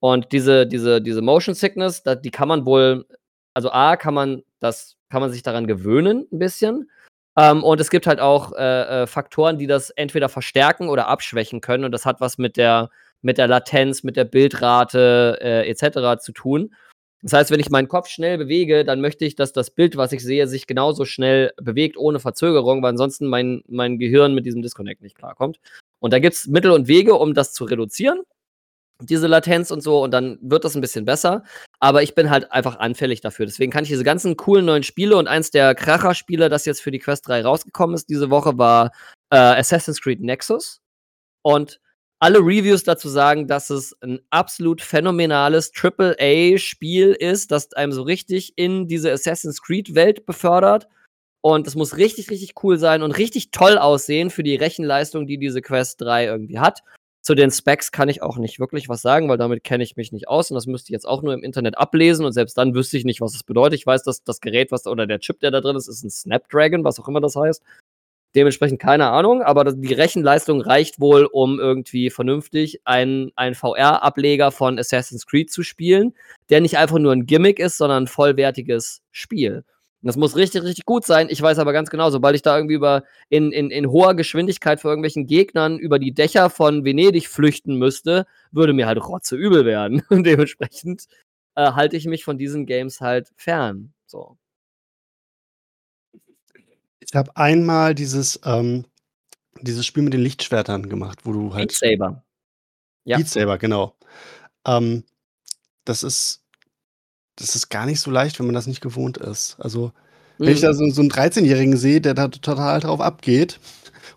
Und 0.00 0.32
diese, 0.32 0.66
diese, 0.66 1.00
diese 1.02 1.22
Motion 1.22 1.54
Sickness, 1.54 2.02
die 2.04 2.30
kann 2.30 2.48
man 2.48 2.66
wohl, 2.66 3.06
also 3.54 3.70
A, 3.70 3.96
kann 3.96 4.14
man 4.14 4.42
das 4.60 4.96
kann 5.10 5.20
man 5.20 5.30
sich 5.30 5.42
daran 5.42 5.66
gewöhnen, 5.66 6.26
ein 6.32 6.38
bisschen. 6.38 6.90
Ähm, 7.38 7.62
und 7.62 7.80
es 7.80 7.90
gibt 7.90 8.06
halt 8.06 8.20
auch 8.20 8.52
äh, 8.52 9.02
äh, 9.02 9.06
Faktoren, 9.06 9.58
die 9.58 9.66
das 9.66 9.90
entweder 9.90 10.28
verstärken 10.28 10.88
oder 10.88 11.08
abschwächen 11.08 11.60
können. 11.60 11.84
Und 11.84 11.92
das 11.92 12.06
hat 12.06 12.20
was 12.20 12.38
mit 12.38 12.56
der, 12.56 12.90
mit 13.22 13.38
der 13.38 13.48
Latenz, 13.48 14.02
mit 14.02 14.16
der 14.16 14.24
Bildrate 14.24 15.38
äh, 15.40 15.68
etc. 15.68 16.22
zu 16.22 16.32
tun. 16.32 16.74
Das 17.22 17.32
heißt, 17.32 17.50
wenn 17.50 17.60
ich 17.60 17.70
meinen 17.70 17.88
Kopf 17.88 18.08
schnell 18.08 18.38
bewege, 18.38 18.84
dann 18.84 19.00
möchte 19.00 19.24
ich, 19.24 19.34
dass 19.34 19.52
das 19.52 19.70
Bild, 19.70 19.96
was 19.96 20.12
ich 20.12 20.22
sehe, 20.22 20.46
sich 20.46 20.66
genauso 20.66 21.04
schnell 21.04 21.52
bewegt, 21.56 21.96
ohne 21.96 22.20
Verzögerung, 22.20 22.82
weil 22.82 22.90
ansonsten 22.90 23.26
mein, 23.26 23.62
mein 23.66 23.98
Gehirn 23.98 24.34
mit 24.34 24.46
diesem 24.46 24.62
Disconnect 24.62 25.02
nicht 25.02 25.16
klarkommt. 25.16 25.58
Und 25.98 26.12
da 26.12 26.18
gibt 26.18 26.36
es 26.36 26.46
Mittel 26.46 26.70
und 26.70 26.88
Wege, 26.88 27.14
um 27.14 27.34
das 27.34 27.52
zu 27.52 27.64
reduzieren 27.64 28.20
diese 29.02 29.26
Latenz 29.26 29.70
und 29.70 29.82
so 29.82 30.02
und 30.02 30.10
dann 30.10 30.38
wird 30.40 30.64
das 30.64 30.74
ein 30.74 30.80
bisschen 30.80 31.04
besser. 31.04 31.44
Aber 31.80 32.02
ich 32.02 32.14
bin 32.14 32.30
halt 32.30 32.50
einfach 32.52 32.78
anfällig 32.78 33.20
dafür. 33.20 33.46
Deswegen 33.46 33.70
kann 33.70 33.84
ich 33.84 33.90
diese 33.90 34.04
ganzen 34.04 34.36
coolen 34.36 34.64
neuen 34.64 34.82
Spiele 34.82 35.16
und 35.16 35.28
eins 35.28 35.50
der 35.50 35.74
Kracher-Spiele, 35.74 36.48
das 36.48 36.64
jetzt 36.64 36.80
für 36.80 36.90
die 36.90 36.98
Quest 36.98 37.28
3 37.28 37.42
rausgekommen 37.42 37.94
ist 37.94 38.08
diese 38.08 38.30
Woche, 38.30 38.56
war 38.58 38.92
äh, 39.30 39.36
Assassin's 39.36 40.00
Creed 40.00 40.20
Nexus. 40.20 40.80
Und 41.42 41.80
alle 42.18 42.38
Reviews 42.38 42.82
dazu 42.82 43.08
sagen, 43.08 43.46
dass 43.46 43.68
es 43.68 43.94
ein 44.00 44.20
absolut 44.30 44.80
phänomenales 44.80 45.70
AAA-Spiel 45.74 47.12
ist, 47.12 47.50
das 47.52 47.72
einem 47.74 47.92
so 47.92 48.02
richtig 48.02 48.54
in 48.56 48.88
diese 48.88 49.12
Assassin's 49.12 49.60
Creed-Welt 49.60 50.24
befördert. 50.24 50.88
Und 51.42 51.66
es 51.66 51.76
muss 51.76 51.96
richtig, 51.98 52.30
richtig 52.30 52.54
cool 52.64 52.78
sein 52.78 53.02
und 53.02 53.12
richtig 53.12 53.50
toll 53.50 53.78
aussehen 53.78 54.30
für 54.30 54.42
die 54.42 54.56
Rechenleistung, 54.56 55.26
die 55.26 55.38
diese 55.38 55.60
Quest 55.60 56.00
3 56.00 56.24
irgendwie 56.24 56.58
hat. 56.58 56.82
Zu 57.26 57.34
den 57.34 57.50
Specs 57.50 57.90
kann 57.90 58.08
ich 58.08 58.22
auch 58.22 58.36
nicht 58.36 58.60
wirklich 58.60 58.88
was 58.88 59.02
sagen, 59.02 59.28
weil 59.28 59.36
damit 59.36 59.64
kenne 59.64 59.82
ich 59.82 59.96
mich 59.96 60.12
nicht 60.12 60.28
aus 60.28 60.48
und 60.48 60.54
das 60.54 60.68
müsste 60.68 60.90
ich 60.90 60.92
jetzt 60.92 61.08
auch 61.08 61.22
nur 61.22 61.34
im 61.34 61.42
Internet 61.42 61.76
ablesen 61.76 62.24
und 62.24 62.30
selbst 62.30 62.56
dann 62.56 62.72
wüsste 62.72 62.96
ich 62.98 63.04
nicht, 63.04 63.20
was 63.20 63.32
das 63.32 63.42
bedeutet. 63.42 63.80
Ich 63.80 63.84
weiß, 63.84 64.04
dass 64.04 64.22
das 64.22 64.40
Gerät, 64.40 64.70
was 64.70 64.86
oder 64.86 65.08
der 65.08 65.18
Chip, 65.18 65.40
der 65.40 65.50
da 65.50 65.60
drin 65.60 65.74
ist, 65.74 65.88
ist 65.88 66.04
ein 66.04 66.10
Snapdragon, 66.10 66.84
was 66.84 67.00
auch 67.00 67.08
immer 67.08 67.20
das 67.20 67.34
heißt. 67.34 67.64
Dementsprechend 68.36 68.80
keine 68.80 69.08
Ahnung, 69.08 69.42
aber 69.42 69.64
die 69.64 69.92
Rechenleistung 69.92 70.60
reicht 70.60 71.00
wohl, 71.00 71.24
um 71.24 71.58
irgendwie 71.58 72.10
vernünftig 72.10 72.80
einen, 72.84 73.32
einen 73.34 73.56
VR-Ableger 73.56 74.52
von 74.52 74.78
Assassin's 74.78 75.26
Creed 75.26 75.50
zu 75.50 75.64
spielen, 75.64 76.14
der 76.48 76.60
nicht 76.60 76.78
einfach 76.78 77.00
nur 77.00 77.10
ein 77.10 77.26
Gimmick 77.26 77.58
ist, 77.58 77.76
sondern 77.76 78.04
ein 78.04 78.06
vollwertiges 78.06 79.02
Spiel. 79.10 79.64
Und 80.06 80.10
das 80.10 80.16
muss 80.18 80.36
richtig, 80.36 80.62
richtig 80.62 80.86
gut 80.86 81.04
sein. 81.04 81.26
Ich 81.28 81.42
weiß 81.42 81.58
aber 81.58 81.72
ganz 81.72 81.90
genau, 81.90 82.10
sobald 82.10 82.36
ich 82.36 82.42
da 82.42 82.56
irgendwie 82.56 82.76
über 82.76 83.02
in, 83.28 83.50
in, 83.50 83.72
in 83.72 83.90
hoher 83.90 84.14
Geschwindigkeit 84.14 84.80
vor 84.80 84.92
irgendwelchen 84.92 85.26
Gegnern 85.26 85.80
über 85.80 85.98
die 85.98 86.14
Dächer 86.14 86.48
von 86.48 86.84
Venedig 86.84 87.26
flüchten 87.26 87.74
müsste, 87.74 88.24
würde 88.52 88.72
mir 88.72 88.86
halt 88.86 89.04
rotze 89.04 89.34
übel 89.34 89.64
werden. 89.64 90.04
Und 90.08 90.22
dementsprechend 90.22 91.06
äh, 91.56 91.72
halte 91.72 91.96
ich 91.96 92.06
mich 92.06 92.22
von 92.22 92.38
diesen 92.38 92.66
Games 92.66 93.00
halt 93.00 93.32
fern. 93.34 93.94
So. 94.06 94.38
Ich 97.00 97.12
habe 97.12 97.36
einmal 97.36 97.96
dieses, 97.96 98.38
ähm, 98.44 98.84
dieses 99.60 99.84
Spiel 99.84 100.04
mit 100.04 100.12
den 100.12 100.22
Lichtschwertern 100.22 100.88
gemacht, 100.88 101.18
wo 101.24 101.32
du 101.32 101.52
halt. 101.52 101.70
Beat 101.70 101.78
Saber. 101.78 102.24
Ja. 103.02 103.16
Beat 103.16 103.26
Saber, 103.26 103.58
genau. 103.58 103.96
Ähm, 104.68 105.02
das 105.84 106.04
ist, 106.04 106.45
das 107.36 107.54
ist 107.54 107.68
gar 107.68 107.86
nicht 107.86 108.00
so 108.00 108.10
leicht, 108.10 108.38
wenn 108.38 108.46
man 108.46 108.54
das 108.54 108.66
nicht 108.66 108.80
gewohnt 108.80 109.18
ist. 109.18 109.56
Also, 109.58 109.92
wenn 110.38 110.48
mhm. 110.48 110.54
ich 110.54 110.60
da 110.60 110.72
so, 110.72 110.88
so 110.90 111.00
einen 111.00 111.10
13-Jährigen 111.10 111.76
sehe, 111.76 112.00
der 112.00 112.14
da 112.14 112.28
total 112.28 112.80
drauf 112.80 113.00
abgeht 113.00 113.60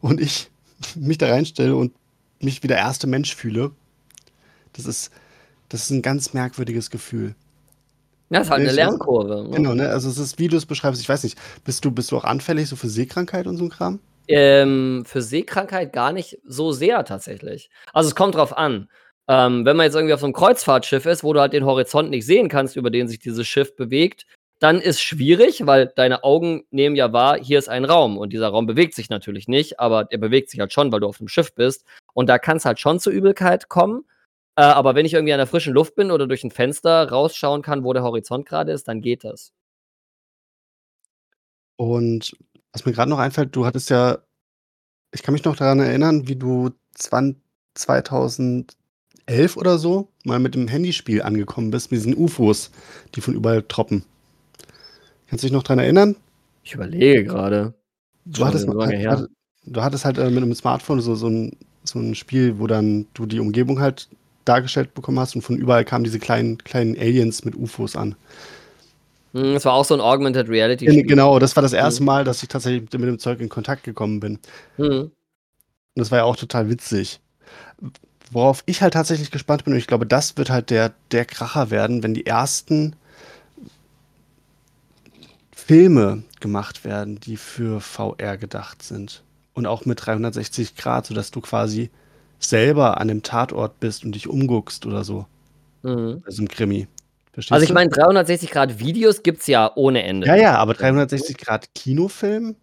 und 0.01 0.19
ich 0.19 0.49
mich 0.95 1.17
da 1.17 1.29
reinstelle 1.29 1.75
und 1.75 1.93
mich 2.39 2.63
wie 2.63 2.67
der 2.67 2.77
erste 2.77 3.08
Mensch 3.08 3.36
fühle, 3.36 3.71
das 4.73 4.86
ist, 4.86 5.12
das 5.67 5.84
ist 5.84 5.89
ein 5.91 6.01
ganz 6.01 6.34
merkwürdiges 6.34 6.89
Gefühl. 6.89 7.36
Ja, 8.29 8.41
ist 8.41 8.51
halt 8.51 8.62
eine 8.62 8.71
Lernkurve. 8.71 9.43
Ne? 9.49 9.55
Genau, 9.55 9.73
ne? 9.73 9.89
Also 9.89 10.10
es 10.10 10.19
ist, 10.19 10.38
wie 10.38 10.47
du 10.47 10.55
es 10.55 10.65
beschreibst, 10.65 11.01
ich 11.01 11.10
weiß 11.10 11.23
nicht, 11.23 11.38
bist 11.65 11.84
du, 11.84 11.91
bist 11.91 12.12
du 12.12 12.17
auch 12.17 12.23
anfällig 12.23 12.69
so 12.69 12.75
für 12.75 12.89
Seekrankheit 12.89 13.47
und 13.47 13.58
so 13.58 13.63
ein 13.65 13.69
Kram? 13.69 13.99
Ähm, 14.27 15.03
für 15.08 15.23
Seekrankheit 15.23 15.91
gar 15.91 16.13
nicht 16.13 16.38
so 16.45 16.71
sehr 16.71 17.03
tatsächlich. 17.03 17.71
Also 17.93 18.10
es 18.10 18.15
kommt 18.15 18.36
drauf 18.36 18.55
an. 18.55 18.88
Ähm, 19.30 19.63
wenn 19.63 19.78
man 19.78 19.86
jetzt 19.86 19.96
irgendwie 19.96 20.13
auf 20.13 20.22
so 20.22 20.26
einem 20.26 20.34
Kreuzfahrtschiff 20.34 21.06
ist, 21.06 21.24
wo 21.24 21.34
du 21.34 21.39
halt 21.39 21.54
den 21.54 21.63
Horizont 21.63 22.10
nicht 22.10 22.26
sehen 22.26 22.50
kannst, 22.50 22.76
über 22.76 22.89
den 22.89 23.08
sich 23.08 23.20
dieses 23.20 23.48
Schiff 23.48 23.76
bewegt, 23.76 24.26
dann 24.60 24.82
ist 24.82 25.02
schwierig, 25.02 25.65
weil 25.68 25.88
deine 25.96 26.24
Augen 26.24 26.65
nehmen 26.72 26.96
ja 26.96 27.13
wahr, 27.13 27.38
hier 27.38 27.60
ist 27.60 27.70
ein 27.70 27.86
Raum 27.86 28.18
und 28.18 28.34
dieser 28.34 28.50
Raum 28.50 28.65
bewegt 28.65 28.96
sich 28.96 29.10
natürlich 29.10 29.48
nicht, 29.48 29.80
aber 29.80 30.12
er 30.12 30.18
bewegt 30.18 30.50
sich 30.50 30.60
halt 30.60 30.74
schon, 30.74 30.92
weil 30.92 31.00
du 31.00 31.08
auf 31.08 31.20
dem 31.20 31.28
Schiff 31.28 31.54
bist 31.54 31.86
und 32.13 32.28
da 32.28 32.39
kann 32.39 32.58
es 32.58 32.65
halt 32.65 32.80
schon 32.80 33.00
zur 33.00 33.13
Übelkeit 33.13 33.70
kommen. 33.70 34.04
Äh, 34.56 34.63
aber 34.63 34.96
wenn 34.96 35.06
ich 35.06 35.13
irgendwie 35.13 35.32
an 35.32 35.38
der 35.38 35.48
frischen 35.48 35.74
Luft 35.74 35.96
bin 35.96 36.10
oder 36.12 36.26
durch 36.26 36.44
ein 36.44 36.52
Fenster 36.52 37.10
rausschauen 37.10 37.62
kann, 37.62 37.84
wo 37.84 37.94
der 37.94 38.04
Horizont 38.04 38.48
gerade 38.48 38.72
ist, 38.72 38.88
dann 38.88 39.00
geht 39.02 39.24
das. 39.24 39.54
Und 41.78 42.36
was 42.74 42.84
mir 42.84 42.92
gerade 42.94 43.10
noch 43.10 43.20
einfällt, 43.20 43.56
du 43.56 43.65
hattest 43.65 43.92
ja, 43.92 44.18
ich 45.13 45.24
kann 45.24 45.34
mich 45.34 45.46
noch 45.46 45.56
daran 45.56 45.80
erinnern, 45.80 46.28
wie 46.28 46.36
du 46.36 46.72
2011 49.30 49.58
oder 49.58 49.78
so 49.78 50.08
mal 50.26 50.39
mit 50.39 50.56
dem 50.56 50.68
Handyspiel 50.68 51.22
angekommen 51.22 51.72
bist, 51.72 51.92
mit 51.92 52.00
diesen 52.00 52.18
UFOs, 52.18 52.72
die 53.15 53.22
von 53.22 53.36
überall 53.36 53.63
troppen. 53.63 54.04
Kannst 55.28 55.44
du 55.44 55.48
dich 55.48 55.54
noch 55.54 55.63
daran 55.63 55.80
erinnern? 55.80 56.15
Ich 56.63 56.74
überlege 56.74 57.24
gerade. 57.24 57.74
Du, 58.26 58.46
hattest, 58.46 58.68
halt, 58.68 59.30
du 59.65 59.82
hattest 59.82 60.06
halt 60.06 60.18
äh, 60.18 60.30
mit 60.30 60.44
einem 60.44 60.54
Smartphone 60.56 61.02
so, 61.02 61.15
so, 61.15 61.28
ein, 61.28 61.56
so 61.84 62.00
ein 62.00 62.15
Spiel, 62.15 62.60
wo 62.60 62.68
dann 62.68 63.08
du 63.13 63.26
die 63.26 63.39
Umgebung 63.39 63.80
halt 63.80 64.10
dargestellt 64.46 64.94
bekommen 64.94 65.20
hast 65.20 65.36
und 65.36 65.42
von 65.42 65.58
überall 65.58 65.86
kamen 65.86 66.04
diese 66.04 66.20
kleinen, 66.20 66.58
kleinen 66.58 66.98
Aliens 66.98 67.46
mit 67.46 67.56
UFOs 67.56 67.96
an. 67.96 68.15
Hm, 69.34 69.54
das 69.54 69.65
war 69.65 69.74
auch 69.74 69.86
so 69.86 69.94
ein 69.94 70.02
Augmented 70.02 70.50
Reality. 70.50 70.89
-Spiel. 70.89 71.08
Genau, 71.08 71.38
das 71.38 71.56
war 71.56 71.62
das 71.62 71.74
erste 71.74 72.02
mhm. 72.02 72.08
Mal, 72.08 72.24
dass 72.24 72.42
ich 72.42 72.50
tatsächlich 72.50 72.82
mit 72.82 72.94
dem 72.94 73.20
Zeug 73.20 73.39
in 73.39 73.50
Kontakt 73.50 73.84
gekommen 73.84 74.20
bin. 74.20 74.39
Mhm. 74.78 75.12
Und 75.12 75.12
das 75.96 76.10
war 76.12 76.20
ja 76.20 76.24
auch 76.24 76.36
total 76.36 76.70
witzig. 76.70 77.20
Worauf 78.32 78.63
ich 78.65 78.82
halt 78.82 78.94
tatsächlich 78.94 79.32
gespannt 79.32 79.63
bin, 79.63 79.74
und 79.74 79.80
ich 79.80 79.88
glaube, 79.88 80.06
das 80.06 80.38
wird 80.38 80.50
halt 80.50 80.70
der, 80.70 80.94
der 81.12 81.26
Kracher 81.26 81.72
werden, 81.72 82.04
wenn 82.04 82.13
die 82.13 82.26
ersten 82.26 82.96
Filme 85.52 86.24
gemacht 86.39 86.84
werden, 86.84 87.20
die 87.20 87.38
für 87.38 87.82
VR 87.82 88.38
gedacht 88.38 88.84
sind. 88.84 89.24
Und 89.54 89.68
auch 89.68 89.86
mit 89.86 90.06
360 90.06 90.76
Grad, 90.76 91.06
sodass 91.06 91.32
du 91.32 91.42
quasi 91.42 91.89
selber 92.39 93.00
an 93.00 93.08
dem 93.08 93.24
Tatort 93.24 93.80
bist 93.80 94.06
und 94.06 94.13
dich 94.13 94.28
umguckst 94.28 94.86
oder 94.86 95.04
so. 95.04 95.26
Mhm. 95.84 96.24
Also 96.26 96.42
im 96.42 96.48
Krimi. 96.48 96.88
Verstehst 97.34 97.54
also 97.54 97.65
ich 97.65 97.74
meine, 97.74 97.89
360 97.89 98.52
Grad 98.52 98.80
Videos 98.80 99.24
gibt 99.24 99.42
es 99.42 99.48
ja 99.48 99.72
ohne 99.76 100.04
Ende. 100.04 100.28
Ja, 100.28 100.36
ja, 100.36 100.56
aber 100.56 100.74
360 100.74 101.38
Grad 101.38 101.74
Kinofilm? 101.74 102.56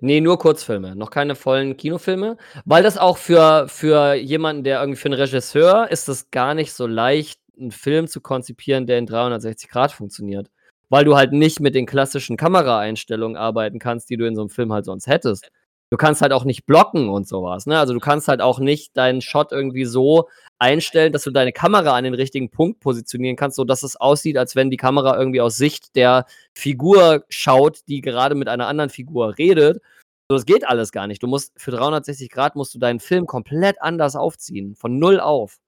Nee, 0.00 0.20
nur 0.20 0.38
Kurzfilme, 0.38 0.94
noch 0.94 1.10
keine 1.10 1.34
vollen 1.34 1.76
Kinofilme, 1.76 2.36
weil 2.66 2.82
das 2.82 2.98
auch 2.98 3.16
für, 3.16 3.66
für 3.68 4.14
jemanden, 4.14 4.62
der 4.62 4.80
irgendwie 4.80 4.98
für 4.98 5.06
einen 5.06 5.14
Regisseur 5.20 5.90
ist 5.90 6.08
es 6.08 6.30
gar 6.30 6.54
nicht 6.54 6.72
so 6.74 6.86
leicht, 6.86 7.40
einen 7.58 7.70
Film 7.70 8.06
zu 8.06 8.20
konzipieren, 8.20 8.86
der 8.86 8.98
in 8.98 9.06
360 9.06 9.70
Grad 9.70 9.92
funktioniert. 9.92 10.50
Weil 10.90 11.04
du 11.04 11.16
halt 11.16 11.32
nicht 11.32 11.60
mit 11.60 11.74
den 11.74 11.86
klassischen 11.86 12.36
Kameraeinstellungen 12.36 13.36
arbeiten 13.36 13.78
kannst, 13.78 14.10
die 14.10 14.16
du 14.16 14.26
in 14.26 14.34
so 14.36 14.42
einem 14.42 14.50
Film 14.50 14.72
halt 14.72 14.84
sonst 14.84 15.06
hättest 15.06 15.50
du 15.90 15.96
kannst 15.96 16.22
halt 16.22 16.32
auch 16.32 16.44
nicht 16.44 16.66
blocken 16.66 17.08
und 17.08 17.28
sowas. 17.28 17.66
Ne? 17.66 17.78
Also 17.78 17.94
du 17.94 18.00
kannst 18.00 18.28
halt 18.28 18.40
auch 18.40 18.58
nicht 18.58 18.96
deinen 18.96 19.20
Shot 19.20 19.52
irgendwie 19.52 19.84
so 19.84 20.28
einstellen, 20.58 21.12
dass 21.12 21.24
du 21.24 21.30
deine 21.30 21.52
Kamera 21.52 21.96
an 21.96 22.04
den 22.04 22.14
richtigen 22.14 22.50
Punkt 22.50 22.80
positionieren 22.80 23.36
kannst, 23.36 23.56
sodass 23.56 23.82
es 23.82 23.96
aussieht, 23.96 24.38
als 24.38 24.56
wenn 24.56 24.70
die 24.70 24.76
Kamera 24.76 25.16
irgendwie 25.18 25.40
aus 25.40 25.56
Sicht 25.56 25.94
der 25.96 26.26
Figur 26.54 27.24
schaut, 27.28 27.80
die 27.88 28.00
gerade 28.00 28.34
mit 28.34 28.48
einer 28.48 28.66
anderen 28.66 28.90
Figur 28.90 29.38
redet. 29.38 29.80
So, 30.28 30.36
das 30.36 30.46
geht 30.46 30.66
alles 30.66 30.90
gar 30.90 31.06
nicht. 31.06 31.22
Du 31.22 31.28
musst 31.28 31.52
für 31.56 31.70
360 31.70 32.30
Grad 32.30 32.56
musst 32.56 32.74
du 32.74 32.78
deinen 32.78 32.98
Film 32.98 33.26
komplett 33.26 33.80
anders 33.80 34.16
aufziehen, 34.16 34.74
von 34.74 34.98
null 34.98 35.20
auf. 35.20 35.58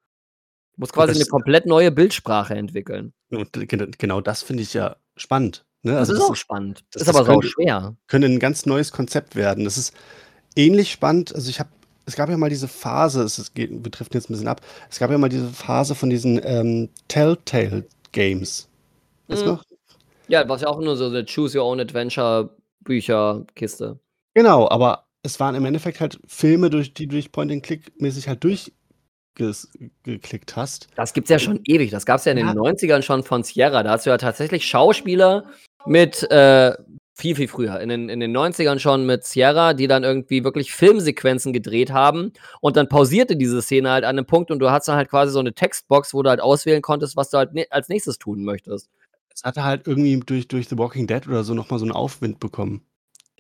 Du 0.75 0.81
musst 0.81 0.93
quasi 0.93 1.13
das, 1.13 1.23
eine 1.23 1.27
komplett 1.27 1.67
neue 1.67 1.93
Bildsprache 1.93 2.55
entwickeln. 2.55 3.13
Und 3.31 3.53
genau 3.99 4.21
das 4.21 4.43
finde 4.43 4.63
ich 4.65 4.75
ja 4.75 4.97
spannend. 5.17 5.65
Ne? 5.83 5.93
Das 5.93 6.09
also 6.09 6.13
ist 6.13 6.19
das 6.19 6.29
auch 6.29 6.33
ist, 6.33 6.39
spannend. 6.39 6.85
Das 6.93 7.03
ist 7.03 7.09
aber 7.09 7.25
so 7.25 7.43
schwer. 7.43 7.97
Könnte 8.07 8.29
ein 8.29 8.39
ganz 8.39 8.67
neues 8.67 8.93
Konzept 8.93 9.37
werden. 9.37 9.65
Das 9.65 9.79
ist 9.79 9.95
ähnlich 10.57 10.91
spannend. 10.91 11.35
Also 11.35 11.51
ich 11.51 11.61
habe, 11.61 11.71
es 12.07 12.17
gab 12.17 12.29
ja 12.29 12.37
mal 12.37 12.51
diese 12.51 12.69
Phase, 12.69 13.23
es 13.23 13.55
geht, 13.55 13.83
betrifft 13.83 14.15
jetzt 14.15 14.29
ein 14.29 14.33
bisschen 14.33 14.49
ab. 14.49 14.61
Es 14.91 14.99
gab 14.99 15.11
ja 15.11 15.19
mal 15.19 15.29
diese 15.29 15.49
Phase 15.49 15.95
von 15.95 16.11
diesen 16.11 16.41
ähm, 16.45 16.89
Telltale 17.09 17.85
Games. 18.13 18.69
Weißt 19.29 19.43
mhm. 19.43 19.49
noch? 19.49 19.65
Ja, 20.29 20.49
was 20.49 20.63
ja 20.63 20.69
auch 20.69 20.81
nur 20.81 20.97
so 20.97 21.07
eine 21.07 21.25
Choose 21.25 21.59
Your 21.59 21.65
Own 21.65 21.81
Adventure 21.81 22.51
Bücherkiste. 22.81 23.99
Genau, 24.35 24.69
aber 24.69 25.07
es 25.23 25.41
waren 25.41 25.55
im 25.55 25.65
Endeffekt 25.65 26.01
halt 26.01 26.21
Filme, 26.27 26.71
durch 26.71 26.95
die 26.95 27.07
du 27.07 27.17
dich 27.17 27.33
Point-and-Click-mäßig 27.33 28.29
halt 28.29 28.45
durchgeklickt 28.45 30.57
hast. 30.57 30.89
Das 30.97 31.13
gibt's 31.13 31.31
ja 31.31 31.39
schon 31.39 31.61
ewig. 31.65 31.91
Das 31.91 32.07
gab 32.07 32.19
es 32.19 32.25
ja 32.25 32.33
in 32.33 32.39
ja. 32.39 32.53
den 32.53 32.59
90ern 32.59 33.03
schon 33.03 33.23
von 33.23 33.43
Sierra. 33.43 33.83
Da 33.83 33.91
hast 33.91 34.07
du 34.07 34.11
ja 34.11 34.19
tatsächlich 34.19 34.67
Schauspieler, 34.67 35.45
mit 35.87 36.29
äh, 36.31 36.75
viel, 37.15 37.35
viel 37.35 37.49
früher, 37.49 37.81
in 37.81 37.89
den, 37.89 38.09
in 38.09 38.21
den 38.21 38.37
90ern 38.37 38.79
schon 38.79 39.05
mit 39.05 39.25
Sierra, 39.25 39.75
die 39.75 39.89
dann 39.89 40.05
irgendwie 40.05 40.45
wirklich 40.45 40.73
Filmsequenzen 40.73 41.53
gedreht 41.53 41.93
haben 41.93 42.33
und 42.61 42.77
dann 42.77 42.89
pausierte 42.89 43.37
diese 43.37 43.61
Szene 43.61 43.91
halt 43.91 44.05
an 44.05 44.11
einem 44.11 44.27
Punkt 44.27 44.51
und 44.51 44.61
du 44.61 44.71
hast 44.71 44.87
dann 44.87 44.97
halt 44.97 45.09
quasi 45.09 45.33
so 45.33 45.41
eine 45.41 45.53
Textbox, 45.53 46.15
wo 46.15 46.23
du 46.23 46.31
halt 46.31 46.41
auswählen 46.41 46.81
konntest, 46.81 47.17
was 47.17 47.31
du 47.31 47.39
halt 47.39 47.55
ne 47.55 47.67
als 47.71 47.89
nächstes 47.89 48.19
tun 48.19 48.45
möchtest. 48.45 48.89
Es 49.35 49.43
hatte 49.43 49.65
halt 49.65 49.87
irgendwie 49.87 50.21
durch, 50.21 50.47
durch 50.47 50.69
The 50.69 50.79
Walking 50.79 51.07
Dead 51.07 51.27
oder 51.27 51.43
so 51.43 51.55
nochmal 51.55 51.81
so 51.81 51.85
einen 51.85 51.93
Aufwind 51.93 52.39
bekommen. 52.39 52.83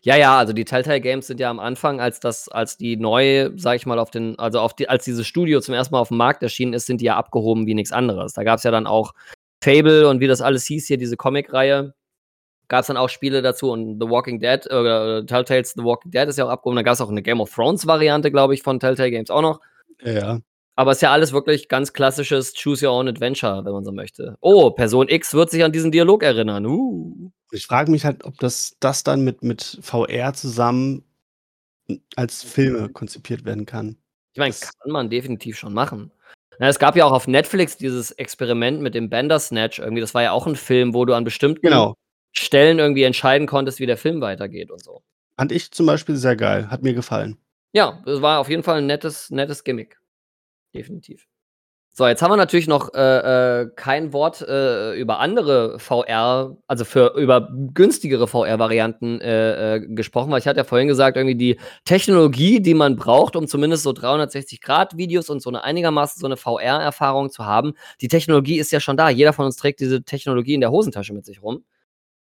Ja, 0.02 0.16
ja, 0.16 0.38
also 0.38 0.52
die 0.52 0.64
Telltale 0.64 1.00
Games 1.00 1.26
sind 1.26 1.40
ja 1.40 1.50
am 1.50 1.58
Anfang, 1.58 2.00
als 2.00 2.20
das, 2.20 2.48
als 2.48 2.76
die 2.76 2.96
neu, 2.96 3.50
sag 3.56 3.76
ich 3.76 3.86
mal, 3.86 3.98
auf 3.98 4.10
den, 4.10 4.38
also 4.38 4.60
auf 4.60 4.74
die, 4.74 4.88
als 4.88 5.04
dieses 5.04 5.26
Studio 5.26 5.60
zum 5.60 5.74
ersten 5.74 5.94
Mal 5.94 6.00
auf 6.00 6.08
dem 6.08 6.18
Markt 6.18 6.42
erschienen 6.42 6.72
ist, 6.72 6.86
sind 6.86 7.00
die 7.00 7.06
ja 7.06 7.16
abgehoben 7.16 7.66
wie 7.66 7.74
nichts 7.74 7.92
anderes. 7.92 8.32
Da 8.32 8.44
gab 8.44 8.58
es 8.58 8.62
ja 8.64 8.70
dann 8.70 8.86
auch 8.86 9.12
Fable 9.62 10.08
und 10.08 10.20
wie 10.20 10.28
das 10.28 10.40
alles 10.40 10.64
hieß 10.66 10.86
hier, 10.86 10.98
diese 10.98 11.16
Comic-Reihe 11.16 11.94
gab 12.68 12.80
es 12.80 12.86
dann 12.86 12.96
auch 12.96 13.08
Spiele 13.08 13.42
dazu 13.42 13.70
und 13.70 14.00
The 14.00 14.08
Walking 14.08 14.40
Dead 14.40 14.66
äh, 14.70 14.74
oder 14.74 15.26
Telltales 15.26 15.72
The 15.76 15.82
Walking 15.82 16.10
Dead 16.10 16.28
ist 16.28 16.38
ja 16.38 16.44
auch 16.44 16.50
abgehoben. 16.50 16.76
Da 16.76 16.82
gab 16.82 16.94
es 16.94 17.00
auch 17.00 17.10
eine 17.10 17.22
Game 17.22 17.40
of 17.40 17.52
Thrones 17.52 17.86
Variante, 17.86 18.30
glaube 18.30 18.54
ich, 18.54 18.62
von 18.62 18.78
Telltale 18.78 19.10
Games 19.10 19.30
auch 19.30 19.42
noch. 19.42 19.60
Ja. 20.02 20.40
Aber 20.76 20.92
es 20.92 20.98
ist 20.98 21.02
ja 21.02 21.10
alles 21.10 21.32
wirklich 21.32 21.68
ganz 21.68 21.92
klassisches 21.92 22.54
Choose 22.54 22.86
Your 22.86 22.92
Own 22.92 23.08
Adventure, 23.08 23.64
wenn 23.64 23.72
man 23.72 23.84
so 23.84 23.90
möchte. 23.90 24.36
Oh, 24.40 24.70
Person 24.70 25.08
X 25.08 25.34
wird 25.34 25.50
sich 25.50 25.64
an 25.64 25.72
diesen 25.72 25.90
Dialog 25.90 26.22
erinnern. 26.22 26.66
Uh. 26.66 27.30
Ich 27.50 27.66
frage 27.66 27.90
mich 27.90 28.04
halt, 28.04 28.24
ob 28.24 28.38
das, 28.38 28.76
das 28.78 29.02
dann 29.02 29.22
mit, 29.22 29.42
mit 29.42 29.78
VR 29.80 30.34
zusammen 30.34 31.02
als 32.14 32.42
Filme 32.42 32.90
konzipiert 32.90 33.44
werden 33.44 33.66
kann. 33.66 33.96
Ich 34.34 34.38
meine, 34.38 34.54
kann 34.54 34.92
man 34.92 35.10
definitiv 35.10 35.58
schon 35.58 35.74
machen. 35.74 36.12
Ja, 36.60 36.68
es 36.68 36.78
gab 36.78 36.96
ja 36.96 37.04
auch 37.06 37.12
auf 37.12 37.26
Netflix 37.26 37.76
dieses 37.76 38.10
Experiment 38.12 38.80
mit 38.80 38.94
dem 38.94 39.10
Bandersnatch 39.10 39.78
irgendwie. 39.78 40.00
Das 40.00 40.14
war 40.14 40.22
ja 40.22 40.32
auch 40.32 40.46
ein 40.46 40.56
Film, 40.56 40.92
wo 40.92 41.04
du 41.04 41.14
an 41.14 41.24
bestimmten 41.24 41.62
Genau. 41.62 41.94
Stellen 42.38 42.78
irgendwie 42.78 43.02
entscheiden 43.02 43.46
konntest, 43.46 43.80
wie 43.80 43.86
der 43.86 43.96
Film 43.96 44.20
weitergeht 44.20 44.70
und 44.70 44.82
so. 44.82 45.02
Fand 45.36 45.52
ich 45.52 45.70
zum 45.70 45.86
Beispiel 45.86 46.16
sehr 46.16 46.36
geil. 46.36 46.68
Hat 46.70 46.82
mir 46.82 46.94
gefallen. 46.94 47.38
Ja, 47.72 48.02
das 48.04 48.22
war 48.22 48.40
auf 48.40 48.48
jeden 48.48 48.62
Fall 48.62 48.78
ein 48.78 48.86
nettes, 48.86 49.30
nettes 49.30 49.62
Gimmick. 49.62 49.98
Definitiv. 50.74 51.26
So, 51.98 52.06
jetzt 52.06 52.22
haben 52.22 52.30
wir 52.30 52.36
natürlich 52.36 52.68
noch 52.68 52.94
äh, 52.94 53.62
äh, 53.62 53.70
kein 53.74 54.12
Wort 54.12 54.40
äh, 54.42 54.94
über 54.94 55.18
andere 55.18 55.80
VR, 55.80 56.56
also 56.68 56.84
für 56.84 57.14
über 57.16 57.48
günstigere 57.74 58.28
VR-Varianten 58.28 59.20
äh, 59.20 59.74
äh, 59.74 59.80
gesprochen, 59.80 60.30
weil 60.30 60.38
ich 60.38 60.46
hatte 60.46 60.58
ja 60.58 60.64
vorhin 60.64 60.86
gesagt, 60.86 61.16
irgendwie 61.16 61.34
die 61.34 61.58
Technologie, 61.84 62.60
die 62.60 62.74
man 62.74 62.94
braucht, 62.94 63.34
um 63.34 63.48
zumindest 63.48 63.82
so 63.82 63.90
360-Grad-Videos 63.90 65.28
und 65.28 65.42
so 65.42 65.50
eine 65.50 65.64
einigermaßen 65.64 66.20
so 66.20 66.26
eine 66.26 66.36
VR-Erfahrung 66.36 67.30
zu 67.30 67.46
haben, 67.46 67.72
die 68.00 68.06
Technologie 68.06 68.60
ist 68.60 68.70
ja 68.70 68.78
schon 68.78 68.96
da. 68.96 69.08
Jeder 69.08 69.32
von 69.32 69.46
uns 69.46 69.56
trägt 69.56 69.80
diese 69.80 70.04
Technologie 70.04 70.54
in 70.54 70.60
der 70.60 70.70
Hosentasche 70.70 71.12
mit 71.12 71.24
sich 71.24 71.42
rum. 71.42 71.64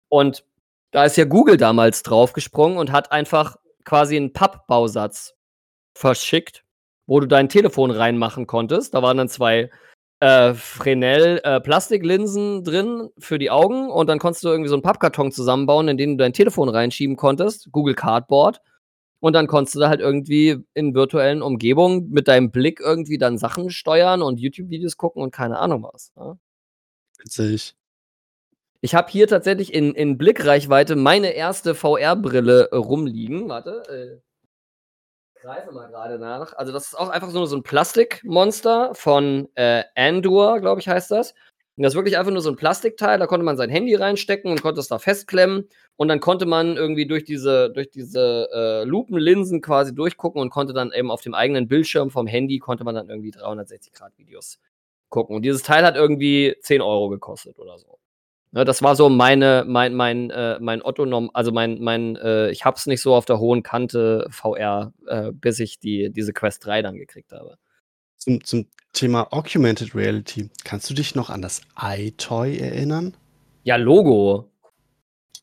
Und 0.08 0.44
da 0.90 1.04
ist 1.04 1.16
ja 1.16 1.24
Google 1.24 1.56
damals 1.56 2.02
draufgesprungen 2.02 2.78
und 2.78 2.92
hat 2.92 3.12
einfach 3.12 3.56
quasi 3.84 4.16
einen 4.16 4.32
Pappbausatz 4.32 5.34
verschickt, 5.94 6.64
wo 7.06 7.20
du 7.20 7.26
dein 7.26 7.48
Telefon 7.48 7.90
reinmachen 7.90 8.46
konntest. 8.46 8.94
Da 8.94 9.02
waren 9.02 9.16
dann 9.16 9.28
zwei 9.28 9.70
äh, 10.20 10.54
Fresnel 10.54 11.40
äh, 11.44 11.60
Plastiklinsen 11.60 12.64
drin 12.64 13.10
für 13.18 13.38
die 13.38 13.50
Augen 13.50 13.90
und 13.90 14.06
dann 14.08 14.18
konntest 14.18 14.44
du 14.44 14.48
irgendwie 14.48 14.68
so 14.68 14.74
einen 14.74 14.82
Pappkarton 14.82 15.32
zusammenbauen, 15.32 15.88
in 15.88 15.96
den 15.96 16.12
du 16.12 16.16
dein 16.24 16.32
Telefon 16.32 16.68
reinschieben 16.68 17.16
konntest, 17.16 17.70
Google 17.72 17.94
Cardboard. 17.94 18.60
Und 19.20 19.32
dann 19.32 19.46
konntest 19.46 19.74
du 19.74 19.80
da 19.80 19.88
halt 19.88 20.00
irgendwie 20.00 20.58
in 20.74 20.94
virtuellen 20.94 21.42
Umgebungen 21.42 22.10
mit 22.10 22.28
deinem 22.28 22.50
Blick 22.50 22.80
irgendwie 22.80 23.18
dann 23.18 23.38
Sachen 23.38 23.70
steuern 23.70 24.22
und 24.22 24.40
YouTube-Videos 24.40 24.96
gucken 24.96 25.22
und 25.22 25.30
keine 25.30 25.58
Ahnung 25.58 25.88
was. 25.90 26.12
Ne? 26.16 26.38
Witzig. 27.18 27.74
Ich 28.80 28.94
habe 28.94 29.10
hier 29.10 29.26
tatsächlich 29.26 29.72
in, 29.72 29.94
in 29.94 30.18
Blickreichweite 30.18 30.96
meine 30.96 31.32
erste 31.32 31.74
VR-Brille 31.74 32.68
äh, 32.72 32.76
rumliegen. 32.76 33.48
Warte, 33.48 33.82
äh, 33.88 35.40
greife 35.40 35.72
mal 35.72 35.88
gerade 35.88 36.18
nach. 36.18 36.52
Also, 36.54 36.72
das 36.72 36.88
ist 36.88 36.94
auch 36.94 37.08
einfach 37.08 37.30
so, 37.30 37.46
so 37.46 37.56
ein 37.56 37.62
Plastikmonster 37.62 38.94
von 38.94 39.48
äh, 39.54 39.84
Andor, 39.94 40.60
glaube 40.60 40.80
ich, 40.80 40.88
heißt 40.88 41.10
das. 41.10 41.34
Und 41.76 41.82
das 41.82 41.92
ist 41.92 41.96
wirklich 41.96 42.16
einfach 42.16 42.32
nur 42.32 42.40
so 42.40 42.48
ein 42.50 42.56
Plastikteil, 42.56 43.18
da 43.18 43.26
konnte 43.26 43.44
man 43.44 43.58
sein 43.58 43.68
Handy 43.68 43.94
reinstecken 43.94 44.50
und 44.50 44.62
konnte 44.62 44.80
es 44.80 44.88
da 44.88 44.98
festklemmen. 44.98 45.68
Und 45.96 46.08
dann 46.08 46.20
konnte 46.20 46.46
man 46.46 46.76
irgendwie 46.76 47.06
durch 47.06 47.24
diese, 47.24 47.70
durch 47.70 47.90
diese 47.90 48.48
äh, 48.52 48.84
Lupenlinsen 48.84 49.60
quasi 49.60 49.94
durchgucken 49.94 50.40
und 50.40 50.50
konnte 50.50 50.72
dann 50.72 50.92
eben 50.92 51.10
auf 51.10 51.20
dem 51.20 51.34
eigenen 51.34 51.68
Bildschirm 51.68 52.10
vom 52.10 52.26
Handy 52.26 52.58
konnte 52.58 52.84
man 52.84 52.94
dann 52.94 53.10
irgendwie 53.10 53.30
360-Grad-Videos 53.30 54.58
gucken. 55.10 55.36
Und 55.36 55.42
dieses 55.42 55.62
Teil 55.62 55.84
hat 55.84 55.96
irgendwie 55.96 56.56
10 56.60 56.80
Euro 56.80 57.10
gekostet 57.10 57.58
oder 57.58 57.78
so. 57.78 57.98
Ne, 58.56 58.64
das 58.64 58.82
war 58.82 58.96
so 58.96 59.10
meine, 59.10 59.64
mein, 59.68 59.94
mein, 59.94 60.30
äh, 60.30 60.58
mein 60.60 60.80
Otto, 60.82 61.04
also 61.34 61.52
mein, 61.52 61.78
mein, 61.78 62.16
äh, 62.16 62.48
ich 62.48 62.64
hab's 62.64 62.86
nicht 62.86 63.02
so 63.02 63.14
auf 63.14 63.26
der 63.26 63.38
hohen 63.38 63.62
Kante 63.62 64.26
VR, 64.30 64.94
äh, 65.06 65.30
bis 65.30 65.60
ich 65.60 65.78
die, 65.78 66.10
diese 66.10 66.32
Quest 66.32 66.64
3 66.64 66.80
dann 66.80 66.96
gekriegt 66.96 67.32
habe. 67.32 67.58
Zum, 68.16 68.42
zum 68.42 68.66
Thema 68.94 69.30
Augmented 69.30 69.94
Reality. 69.94 70.48
Kannst 70.64 70.88
du 70.88 70.94
dich 70.94 71.14
noch 71.14 71.28
an 71.28 71.42
das 71.42 71.60
iToy 71.78 72.56
erinnern? 72.56 73.14
Ja, 73.64 73.76
Logo. 73.76 74.50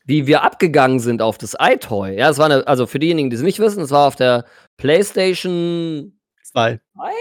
Wie 0.05 0.25
wir 0.25 0.41
abgegangen 0.41 0.99
sind 0.99 1.21
auf 1.21 1.37
das 1.37 1.55
iToy. 1.59 2.17
Ja, 2.17 2.31
es 2.31 2.39
war 2.39 2.45
eine, 2.47 2.65
also 2.65 2.87
für 2.87 2.97
diejenigen, 2.97 3.29
die 3.29 3.35
es 3.35 3.43
nicht 3.43 3.59
wissen, 3.59 3.83
es 3.83 3.91
war 3.91 4.07
auf 4.07 4.15
der 4.15 4.45
PlayStation 4.77 6.19
Zwei. 6.41 6.79
2? 6.95 7.11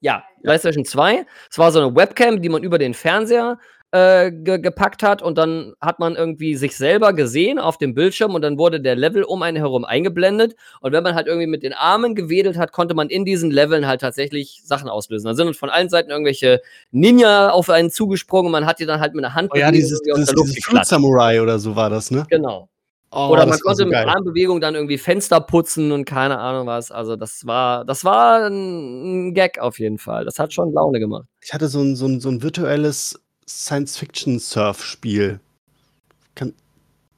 Ja, 0.00 0.24
PlayStation 0.42 0.86
2. 0.86 1.26
Es 1.50 1.58
war 1.58 1.72
so 1.72 1.80
eine 1.80 1.94
Webcam, 1.94 2.40
die 2.40 2.48
man 2.48 2.62
über 2.62 2.78
den 2.78 2.94
Fernseher 2.94 3.58
äh, 3.92 4.32
ge 4.32 4.58
gepackt 4.58 5.02
hat 5.02 5.22
und 5.22 5.38
dann 5.38 5.74
hat 5.80 5.98
man 5.98 6.16
irgendwie 6.16 6.56
sich 6.56 6.76
selber 6.76 7.12
gesehen 7.12 7.58
auf 7.58 7.78
dem 7.78 7.94
Bildschirm 7.94 8.34
und 8.34 8.42
dann 8.42 8.58
wurde 8.58 8.80
der 8.80 8.96
Level 8.96 9.22
um 9.22 9.42
einen 9.42 9.56
herum 9.56 9.84
eingeblendet 9.84 10.56
und 10.80 10.92
wenn 10.92 11.02
man 11.02 11.14
halt 11.14 11.26
irgendwie 11.26 11.46
mit 11.46 11.62
den 11.62 11.72
Armen 11.72 12.14
gewedelt 12.14 12.58
hat, 12.58 12.72
konnte 12.72 12.94
man 12.94 13.08
in 13.08 13.24
diesen 13.24 13.50
Leveln 13.50 13.86
halt 13.86 14.00
tatsächlich 14.00 14.62
Sachen 14.64 14.88
auslösen. 14.88 15.26
Da 15.26 15.34
sind 15.34 15.56
von 15.56 15.70
allen 15.70 15.88
Seiten 15.88 16.10
irgendwelche 16.10 16.60
Ninja 16.90 17.50
auf 17.50 17.70
einen 17.70 17.90
zugesprungen 17.90 18.46
und 18.46 18.52
man 18.52 18.66
hat 18.66 18.80
die 18.80 18.86
dann 18.86 19.00
halt 19.00 19.14
mit 19.14 19.24
der 19.24 19.34
Hand 19.34 19.50
Oh 19.54 19.56
ja, 19.56 19.70
dieses, 19.70 20.00
dieses, 20.02 20.34
dieses 20.34 20.64
Fruit 20.64 20.84
Samurai 20.84 21.40
oder 21.40 21.58
so 21.58 21.76
war 21.76 21.88
das, 21.88 22.10
ne? 22.10 22.26
Genau. 22.28 22.68
Oh, 23.12 23.28
Oder 23.30 23.46
man 23.46 23.58
konnte 23.60 23.84
so 23.84 23.86
mit. 23.86 23.94
Armbewegung 23.94 24.60
dann 24.60 24.74
irgendwie 24.74 24.98
Fenster 24.98 25.40
putzen 25.40 25.92
und 25.92 26.04
keine 26.04 26.38
Ahnung 26.38 26.66
was. 26.66 26.90
Also 26.90 27.16
das 27.16 27.46
war, 27.46 27.84
das 27.84 28.04
war 28.04 28.46
ein 28.46 29.32
Gag 29.32 29.58
auf 29.58 29.78
jeden 29.78 29.98
Fall. 29.98 30.24
Das 30.24 30.38
hat 30.38 30.52
schon 30.52 30.72
Laune 30.72 30.98
gemacht. 30.98 31.24
Ich 31.40 31.54
hatte 31.54 31.68
so 31.68 31.80
ein, 31.80 31.94
so 31.94 32.06
ein, 32.06 32.20
so 32.20 32.28
ein 32.28 32.42
virtuelles 32.42 33.18
Science-Fiction-Surf-Spiel. 33.48 35.40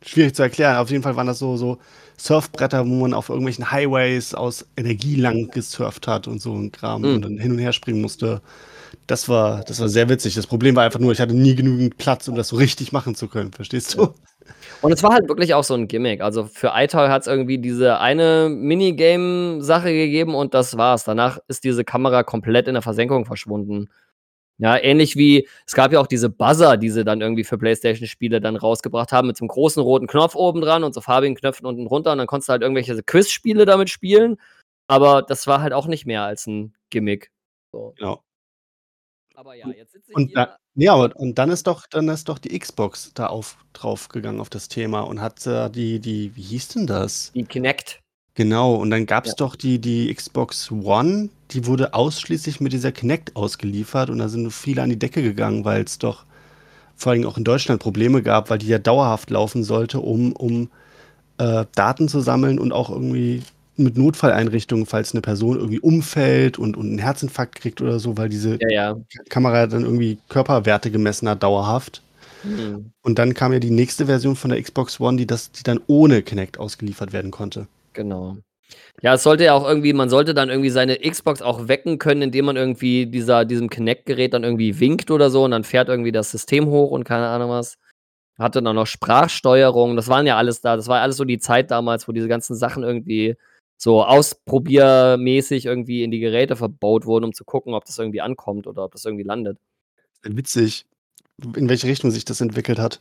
Schwierig 0.02 0.34
zu 0.34 0.42
erklären. 0.42 0.76
Auf 0.76 0.90
jeden 0.90 1.02
Fall 1.02 1.16
waren 1.16 1.26
das 1.26 1.40
so, 1.40 1.56
so 1.56 1.78
Surfbretter, 2.16 2.86
wo 2.88 2.94
man 3.00 3.12
auf 3.14 3.28
irgendwelchen 3.30 3.72
Highways 3.72 4.32
aus 4.32 4.64
Energie 4.76 5.16
lang 5.16 5.50
gesurft 5.50 6.06
hat 6.06 6.28
und 6.28 6.40
so 6.40 6.54
ein 6.54 6.70
Kram 6.70 7.02
Mhm. 7.02 7.14
und 7.14 7.22
dann 7.22 7.38
hin 7.38 7.50
und 7.52 7.58
her 7.58 7.72
springen 7.72 8.00
musste. 8.00 8.40
Das 9.08 9.28
war, 9.28 9.64
das 9.64 9.80
war 9.80 9.88
sehr 9.88 10.08
witzig. 10.08 10.34
Das 10.36 10.46
Problem 10.46 10.76
war 10.76 10.84
einfach 10.84 11.00
nur, 11.00 11.10
ich 11.12 11.20
hatte 11.20 11.34
nie 11.34 11.54
genügend 11.56 11.98
Platz, 11.98 12.28
um 12.28 12.36
das 12.36 12.48
so 12.48 12.56
richtig 12.56 12.92
machen 12.92 13.16
zu 13.16 13.26
können. 13.26 13.52
Verstehst 13.52 13.94
du? 13.94 14.14
Und 14.82 14.92
es 14.92 15.02
war 15.02 15.12
halt 15.12 15.28
wirklich 15.28 15.52
auch 15.54 15.64
so 15.64 15.74
ein 15.74 15.88
Gimmick. 15.88 16.20
Also 16.20 16.44
für 16.44 16.72
iToy 16.74 17.08
hat 17.08 17.22
es 17.22 17.26
irgendwie 17.26 17.58
diese 17.58 17.98
eine 17.98 18.48
Minigame-Sache 18.48 19.92
gegeben 19.92 20.34
und 20.36 20.54
das 20.54 20.76
war's. 20.76 21.04
Danach 21.04 21.38
ist 21.48 21.64
diese 21.64 21.84
Kamera 21.84 22.22
komplett 22.22 22.68
in 22.68 22.74
der 22.74 22.82
Versenkung 22.82 23.24
verschwunden. 23.26 23.88
Ja, 24.60 24.76
ähnlich 24.76 25.14
wie, 25.16 25.48
es 25.66 25.74
gab 25.74 25.92
ja 25.92 26.00
auch 26.00 26.08
diese 26.08 26.28
Buzzer, 26.28 26.76
die 26.76 26.90
sie 26.90 27.04
dann 27.04 27.20
irgendwie 27.20 27.44
für 27.44 27.58
Playstation-Spiele 27.58 28.40
dann 28.40 28.56
rausgebracht 28.56 29.12
haben, 29.12 29.28
mit 29.28 29.36
so 29.36 29.44
einem 29.44 29.48
großen 29.48 29.80
roten 29.80 30.08
Knopf 30.08 30.34
oben 30.34 30.60
dran 30.60 30.82
und 30.82 30.94
so 30.94 31.00
farbigen 31.00 31.36
Knöpfen 31.36 31.64
unten 31.64 31.84
drunter 31.86 32.10
und 32.12 32.18
dann 32.18 32.26
konntest 32.26 32.48
du 32.48 32.52
halt 32.52 32.62
irgendwelche 32.62 33.00
Quiz-Spiele 33.02 33.66
damit 33.66 33.88
spielen. 33.88 34.36
Aber 34.88 35.22
das 35.22 35.46
war 35.46 35.60
halt 35.60 35.72
auch 35.72 35.86
nicht 35.86 36.06
mehr 36.06 36.22
als 36.22 36.46
ein 36.48 36.74
Gimmick. 36.90 37.30
So. 37.72 37.94
Genau. 37.98 38.24
Aber 39.34 39.54
ja, 39.54 39.68
jetzt 39.68 39.92
sitze 39.92 40.10
ich 40.10 40.16
Und, 40.16 40.26
hier. 40.28 40.34
da, 40.34 40.56
ja, 40.74 40.94
aber, 40.94 41.14
und 41.14 41.38
dann 41.38 41.50
ist 41.50 41.68
doch, 41.68 41.86
dann 41.86 42.08
ist 42.08 42.28
doch 42.28 42.40
die 42.40 42.58
Xbox 42.58 43.12
da 43.14 43.28
auf, 43.28 43.58
draufgegangen 43.72 44.40
auf 44.40 44.50
das 44.50 44.68
Thema 44.68 45.02
und 45.02 45.20
hat 45.20 45.46
äh, 45.46 45.70
die, 45.70 46.00
die, 46.00 46.34
wie 46.34 46.42
hieß 46.42 46.68
denn 46.68 46.88
das? 46.88 47.30
Die 47.32 47.44
Kinect. 47.44 48.00
Genau, 48.38 48.76
und 48.76 48.90
dann 48.90 49.04
gab 49.04 49.24
es 49.24 49.32
Ja. 49.32 49.36
doch 49.38 49.56
die, 49.56 49.80
die 49.80 50.14
Xbox 50.14 50.70
One, 50.70 51.28
die 51.50 51.66
wurde 51.66 51.92
ausschließlich 51.92 52.60
mit 52.60 52.72
dieser 52.72 52.92
Kinect 52.92 53.34
ausgeliefert 53.34 54.10
und 54.10 54.18
da 54.18 54.28
sind 54.28 54.52
viele 54.52 54.80
an 54.80 54.90
die 54.90 54.98
Decke 54.98 55.24
gegangen, 55.24 55.64
weil 55.64 55.82
es 55.82 55.98
doch 55.98 56.24
vor 56.96 57.12
allem 57.12 57.26
auch 57.26 57.36
in 57.38 57.44
Deutschland 57.44 57.82
Probleme 57.82 58.22
gab, 58.22 58.50
weil 58.50 58.58
die 58.58 58.68
ja 58.68 58.78
dauerhaft 58.78 59.30
laufen 59.30 59.64
sollte, 59.64 60.00
um, 60.00 60.32
um 60.34 60.70
äh, 61.38 61.66
Daten 61.74 62.08
zu 62.08 62.20
sammeln 62.20 62.60
und 62.60 62.72
auch 62.72 62.90
irgendwie 62.90 63.42
mit 63.76 63.98
Notfalleinrichtungen, 63.98 64.86
falls 64.86 65.12
eine 65.14 65.22
Person 65.22 65.56
irgendwie 65.58 65.80
umfällt 65.80 66.58
und, 66.58 66.76
und 66.76 66.86
einen 66.88 66.98
Herzinfarkt 66.98 67.56
kriegt 67.56 67.80
oder 67.82 67.98
so, 68.00 68.16
weil 68.18 68.28
diese 68.28 68.58
Ja, 68.62 68.70
ja. 68.70 68.96
Kamera 69.30 69.66
dann 69.66 69.84
irgendwie 69.84 70.18
Körperwerte 70.28 70.90
gemessen 70.92 71.28
hat, 71.28 71.42
dauerhaft. 71.42 72.02
Hm. 72.42 72.92
Und 73.02 73.18
dann 73.18 73.34
kam 73.34 73.52
ja 73.52 73.58
die 73.60 73.70
nächste 73.70 74.06
Version 74.06 74.36
von 74.36 74.50
der 74.50 74.62
Xbox 74.62 75.00
One, 75.00 75.16
die 75.18 75.26
das, 75.26 75.52
die 75.52 75.62
dann 75.64 75.80
ohne 75.88 76.22
Kinect 76.22 76.58
ausgeliefert 76.58 77.12
werden 77.12 77.30
konnte. 77.32 77.66
Genau. 77.98 78.36
Ja, 79.02 79.14
es 79.14 79.24
sollte 79.24 79.42
ja 79.42 79.54
auch 79.54 79.66
irgendwie, 79.66 79.92
man 79.92 80.08
sollte 80.08 80.32
dann 80.32 80.50
irgendwie 80.50 80.70
seine 80.70 80.98
Xbox 80.98 81.42
auch 81.42 81.66
wecken 81.66 81.98
können, 81.98 82.22
indem 82.22 82.44
man 82.44 82.56
irgendwie 82.56 83.06
dieser, 83.06 83.44
diesem 83.44 83.68
Kinect-Gerät 83.68 84.34
dann 84.34 84.44
irgendwie 84.44 84.78
winkt 84.78 85.10
oder 85.10 85.30
so 85.30 85.42
und 85.42 85.50
dann 85.50 85.64
fährt 85.64 85.88
irgendwie 85.88 86.12
das 86.12 86.30
System 86.30 86.66
hoch 86.66 86.92
und 86.92 87.02
keine 87.02 87.26
Ahnung 87.26 87.50
was. 87.50 87.76
Hatte 88.38 88.62
dann 88.62 88.76
noch 88.76 88.86
Sprachsteuerung, 88.86 89.96
das 89.96 90.06
waren 90.06 90.28
ja 90.28 90.36
alles 90.36 90.60
da, 90.60 90.76
das 90.76 90.86
war 90.86 91.00
alles 91.00 91.16
so 91.16 91.24
die 91.24 91.40
Zeit 91.40 91.72
damals, 91.72 92.06
wo 92.06 92.12
diese 92.12 92.28
ganzen 92.28 92.54
Sachen 92.54 92.84
irgendwie 92.84 93.36
so 93.76 94.04
ausprobiermäßig 94.04 95.66
irgendwie 95.66 96.04
in 96.04 96.12
die 96.12 96.20
Geräte 96.20 96.54
verbaut 96.54 97.04
wurden, 97.04 97.24
um 97.24 97.32
zu 97.32 97.44
gucken, 97.44 97.74
ob 97.74 97.84
das 97.84 97.98
irgendwie 97.98 98.20
ankommt 98.20 98.68
oder 98.68 98.84
ob 98.84 98.92
das 98.92 99.04
irgendwie 99.04 99.24
landet. 99.24 99.58
Witzig, 100.22 100.86
in 101.56 101.68
welche 101.68 101.88
Richtung 101.88 102.12
sich 102.12 102.24
das 102.24 102.40
entwickelt 102.40 102.78
hat. 102.78 103.00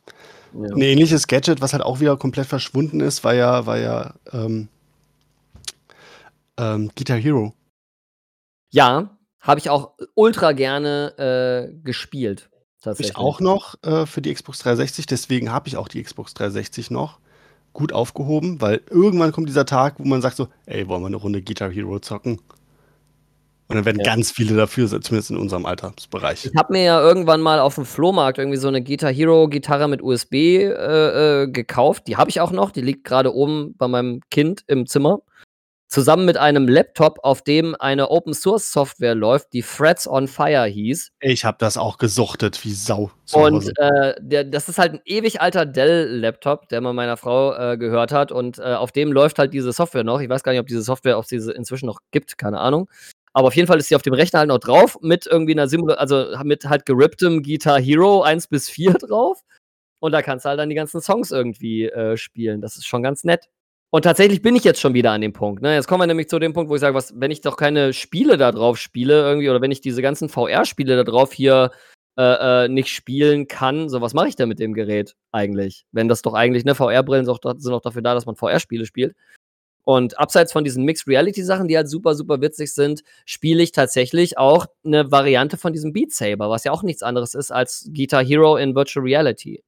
Ja. 0.54 0.74
Ein 0.74 0.82
ähnliches 0.82 1.28
Gadget, 1.28 1.62
was 1.62 1.74
halt 1.74 1.84
auch 1.84 2.00
wieder 2.00 2.18
komplett 2.18 2.48
verschwunden 2.48 3.00
ist, 3.00 3.24
war 3.24 3.36
ja, 3.36 3.68
war 3.68 3.78
ja 3.78 4.16
ähm, 4.32 4.70
ähm, 6.58 6.92
Guitar 6.96 7.18
Hero. 7.18 7.54
Ja, 8.70 9.18
habe 9.40 9.60
ich 9.60 9.70
auch 9.70 9.94
ultra 10.16 10.52
gerne 10.52 11.70
äh, 11.72 11.74
gespielt. 11.84 12.50
Tatsächlich. 12.82 13.12
ich 13.12 13.18
auch 13.18 13.40
noch 13.40 13.76
äh, 13.84 14.06
für 14.06 14.22
die 14.22 14.34
Xbox 14.34 14.60
360, 14.60 15.08
deswegen 15.08 15.52
habe 15.52 15.68
ich 15.68 15.78
auch 15.78 15.88
die 15.88 16.02
Xbox 16.02 16.34
360 16.36 16.92
noch 16.92 17.20
gut 17.74 17.92
aufgehoben, 17.92 18.62
weil 18.62 18.82
irgendwann 18.90 19.32
kommt 19.32 19.50
dieser 19.50 19.66
Tag, 19.66 19.96
wo 20.00 20.06
man 20.06 20.22
sagt 20.22 20.38
so, 20.38 20.48
ey, 20.66 20.88
wollen 20.88 21.02
wir 21.02 21.08
eine 21.08 21.16
Runde 21.18 21.42
Guitar 21.42 21.72
Hero 21.72 22.00
zocken? 22.00 22.40
Und 23.70 23.76
dann 23.76 23.86
werden 23.86 24.00
Ja. 24.00 24.16
ganz 24.16 24.32
viele 24.32 24.56
dafür, 24.56 24.88
zumindest 24.88 25.32
in 25.32 25.38
unserem 25.38 25.66
Altersbereich. 25.66 26.46
Ich 26.46 26.56
habe 26.56 26.72
mir 26.72 26.84
ja 26.84 27.02
irgendwann 27.02 27.42
mal 27.42 27.60
auf 27.60 27.76
dem 27.76 27.86
Flohmarkt 27.86 28.38
irgendwie 28.38 28.58
so 28.58 28.70
eine 28.70 28.82
Guitar 28.82 29.12
Hero 29.12 29.50
Gitarre 29.50 29.90
mit 29.90 30.02
USB 30.02 30.34
äh, 30.34 31.44
äh, 31.44 31.48
gekauft. 31.50 32.08
Die 32.08 32.16
habe 32.16 32.30
ich 32.30 32.40
auch 32.40 32.52
noch. 32.52 32.72
Die 32.72 32.82
liegt 32.82 33.04
gerade 33.04 33.34
oben 33.36 33.76
bei 33.78 33.90
meinem 33.90 34.22
Kind 34.32 34.64
im 34.68 34.88
Zimmer. 34.88 35.20
Zusammen 35.88 36.26
mit 36.26 36.38
einem 36.38 36.68
Laptop, 36.68 37.20
auf 37.24 37.42
dem 37.42 37.76
eine 37.80 38.10
Open 38.10 38.34
Source 38.34 38.72
Software 38.72 39.16
läuft, 39.16 39.54
die 39.54 39.62
Threads 39.62 40.08
on 40.08 40.28
Fire 40.28 40.66
hieß. 40.66 41.12
Ich 41.22 41.46
habe 41.46 41.58
das 41.60 41.78
auch 41.78 41.98
gesuchtet, 41.98 42.64
wie 42.64 42.74
Sau. 42.74 43.12
Und 43.32 43.72
äh, 43.78 44.16
der, 44.20 44.44
das 44.44 44.70
ist 44.70 44.78
halt 44.78 44.94
ein 44.96 45.02
ewig 45.06 45.42
alter 45.42 45.66
Dell-Laptop, 45.66 46.68
der 46.70 46.82
mal 46.82 46.94
meiner 46.94 47.18
Frau 47.18 47.54
äh, 47.54 47.78
gehört 47.78 48.12
hat. 48.12 48.32
Und 48.32 48.60
äh, 48.60 48.74
auf 48.74 48.92
dem 48.92 49.12
läuft 49.12 49.40
halt 49.40 49.54
diese 49.54 49.72
Software 49.72 50.04
noch. 50.04 50.20
Ich 50.20 50.30
weiß 50.30 50.44
gar 50.44 50.52
nicht, 50.52 50.62
ob 50.62 50.68
diese 50.68 50.82
Software 50.82 51.18
auf 51.18 51.28
diese 51.28 51.54
inzwischen 51.54 51.86
noch 51.86 52.00
gibt, 52.12 52.38
keine 52.38 52.60
Ahnung. 52.60 52.90
Aber 53.34 53.48
auf 53.48 53.56
jeden 53.56 53.68
Fall 53.68 53.78
ist 53.78 53.90
sie 53.90 53.96
auf 53.96 54.02
dem 54.02 54.14
Rechner 54.14 54.40
halt 54.40 54.50
noch 54.50 54.58
drauf, 54.58 54.98
mit 55.02 55.28
irgendwie 55.28 55.54
einer 55.54 55.68
Simulation, 55.68 56.00
also 56.00 56.44
mit 56.44 56.66
halt 56.66 56.86
geripptem 56.86 57.44
Guitar 57.44 57.80
Hero 57.80 58.24
1 58.24 58.48
bis 58.48 58.70
4 58.70 58.94
drauf. 59.00 59.42
Und 60.00 60.12
da 60.12 60.22
kannst 60.22 60.46
du 60.46 60.50
halt 60.50 60.60
dann 60.60 60.70
die 60.70 60.76
ganzen 60.76 61.02
Songs 61.02 61.32
irgendwie 61.32 61.86
äh, 61.86 62.18
spielen. 62.18 62.62
Das 62.62 62.78
ist 62.78 62.88
schon 62.88 63.04
ganz 63.04 63.24
nett. 63.24 63.50
Und 63.90 64.02
tatsächlich 64.02 64.42
bin 64.42 64.56
ich 64.56 64.66
jetzt 64.66 64.82
schon 64.82 64.94
wieder 64.94 65.12
an 65.12 65.22
dem 65.22 65.34
Punkt. 65.34 65.62
Ne? 65.62 65.74
Jetzt 65.74 65.88
kommen 65.88 66.02
wir 66.02 66.08
nämlich 66.08 66.28
zu 66.28 66.40
dem 66.40 66.54
Punkt, 66.54 66.70
wo 66.70 66.76
ich 66.76 66.82
sage, 66.82 66.94
was, 66.96 67.14
wenn 67.20 67.32
ich 67.32 67.42
doch 67.42 67.56
keine 67.56 67.94
Spiele 67.94 68.38
da 68.38 68.52
drauf 68.52 68.78
spiele, 68.78 69.22
irgendwie, 69.22 69.50
oder 69.50 69.62
wenn 69.62 69.72
ich 69.72 69.80
diese 69.80 70.02
ganzen 70.02 70.28
VR-Spiele 70.28 70.98
da 70.98 71.04
drauf 71.04 71.32
hier 71.32 71.72
äh, 72.18 72.66
äh, 72.66 72.68
nicht 72.68 72.90
spielen 72.90 73.48
kann, 73.48 73.88
so 73.90 74.02
was 74.02 74.14
mache 74.14 74.28
ich 74.28 74.36
denn 74.36 74.50
mit 74.50 74.60
dem 74.60 74.74
Gerät 74.74 75.16
eigentlich? 75.32 75.86
Wenn 75.94 76.10
das 76.10 76.22
doch 76.22 76.34
eigentlich, 76.34 76.66
ne, 76.66 76.76
VR-Brillen 76.76 77.26
sind 77.26 77.46
auch 77.74 77.82
dafür 77.82 78.02
da, 78.02 78.14
dass 78.14 78.26
man 78.26 78.36
VR-Spiele 78.36 78.86
spielt. 78.86 79.16
Und 79.86 80.20
abseits 80.20 80.52
von 80.52 80.66
diesen 80.66 80.84
Mixed 80.84 81.08
Reality 81.08 81.44
Sachen, 81.44 81.70
die 81.70 81.78
halt 81.78 81.88
super, 81.88 82.14
super 82.14 82.42
witzig 82.42 82.74
sind, 82.74 83.04
spiele 83.26 83.64
ich 83.64 83.72
tatsächlich 83.72 84.38
auch 84.38 84.66
eine 84.84 85.12
Variante 85.12 85.56
von 85.56 85.72
diesem 85.72 85.94
Beat 85.94 86.12
Saber, 86.12 86.50
was 86.50 86.66
ja 86.66 86.74
auch 86.74 86.84
nichts 86.84 87.04
anderes 87.04 87.34
ist 87.34 87.52
als 87.52 87.90
Guitar 87.94 88.22
Hero 88.22 88.58
in 88.58 88.76
Virtual 88.76 89.06
Reality. 89.06 89.64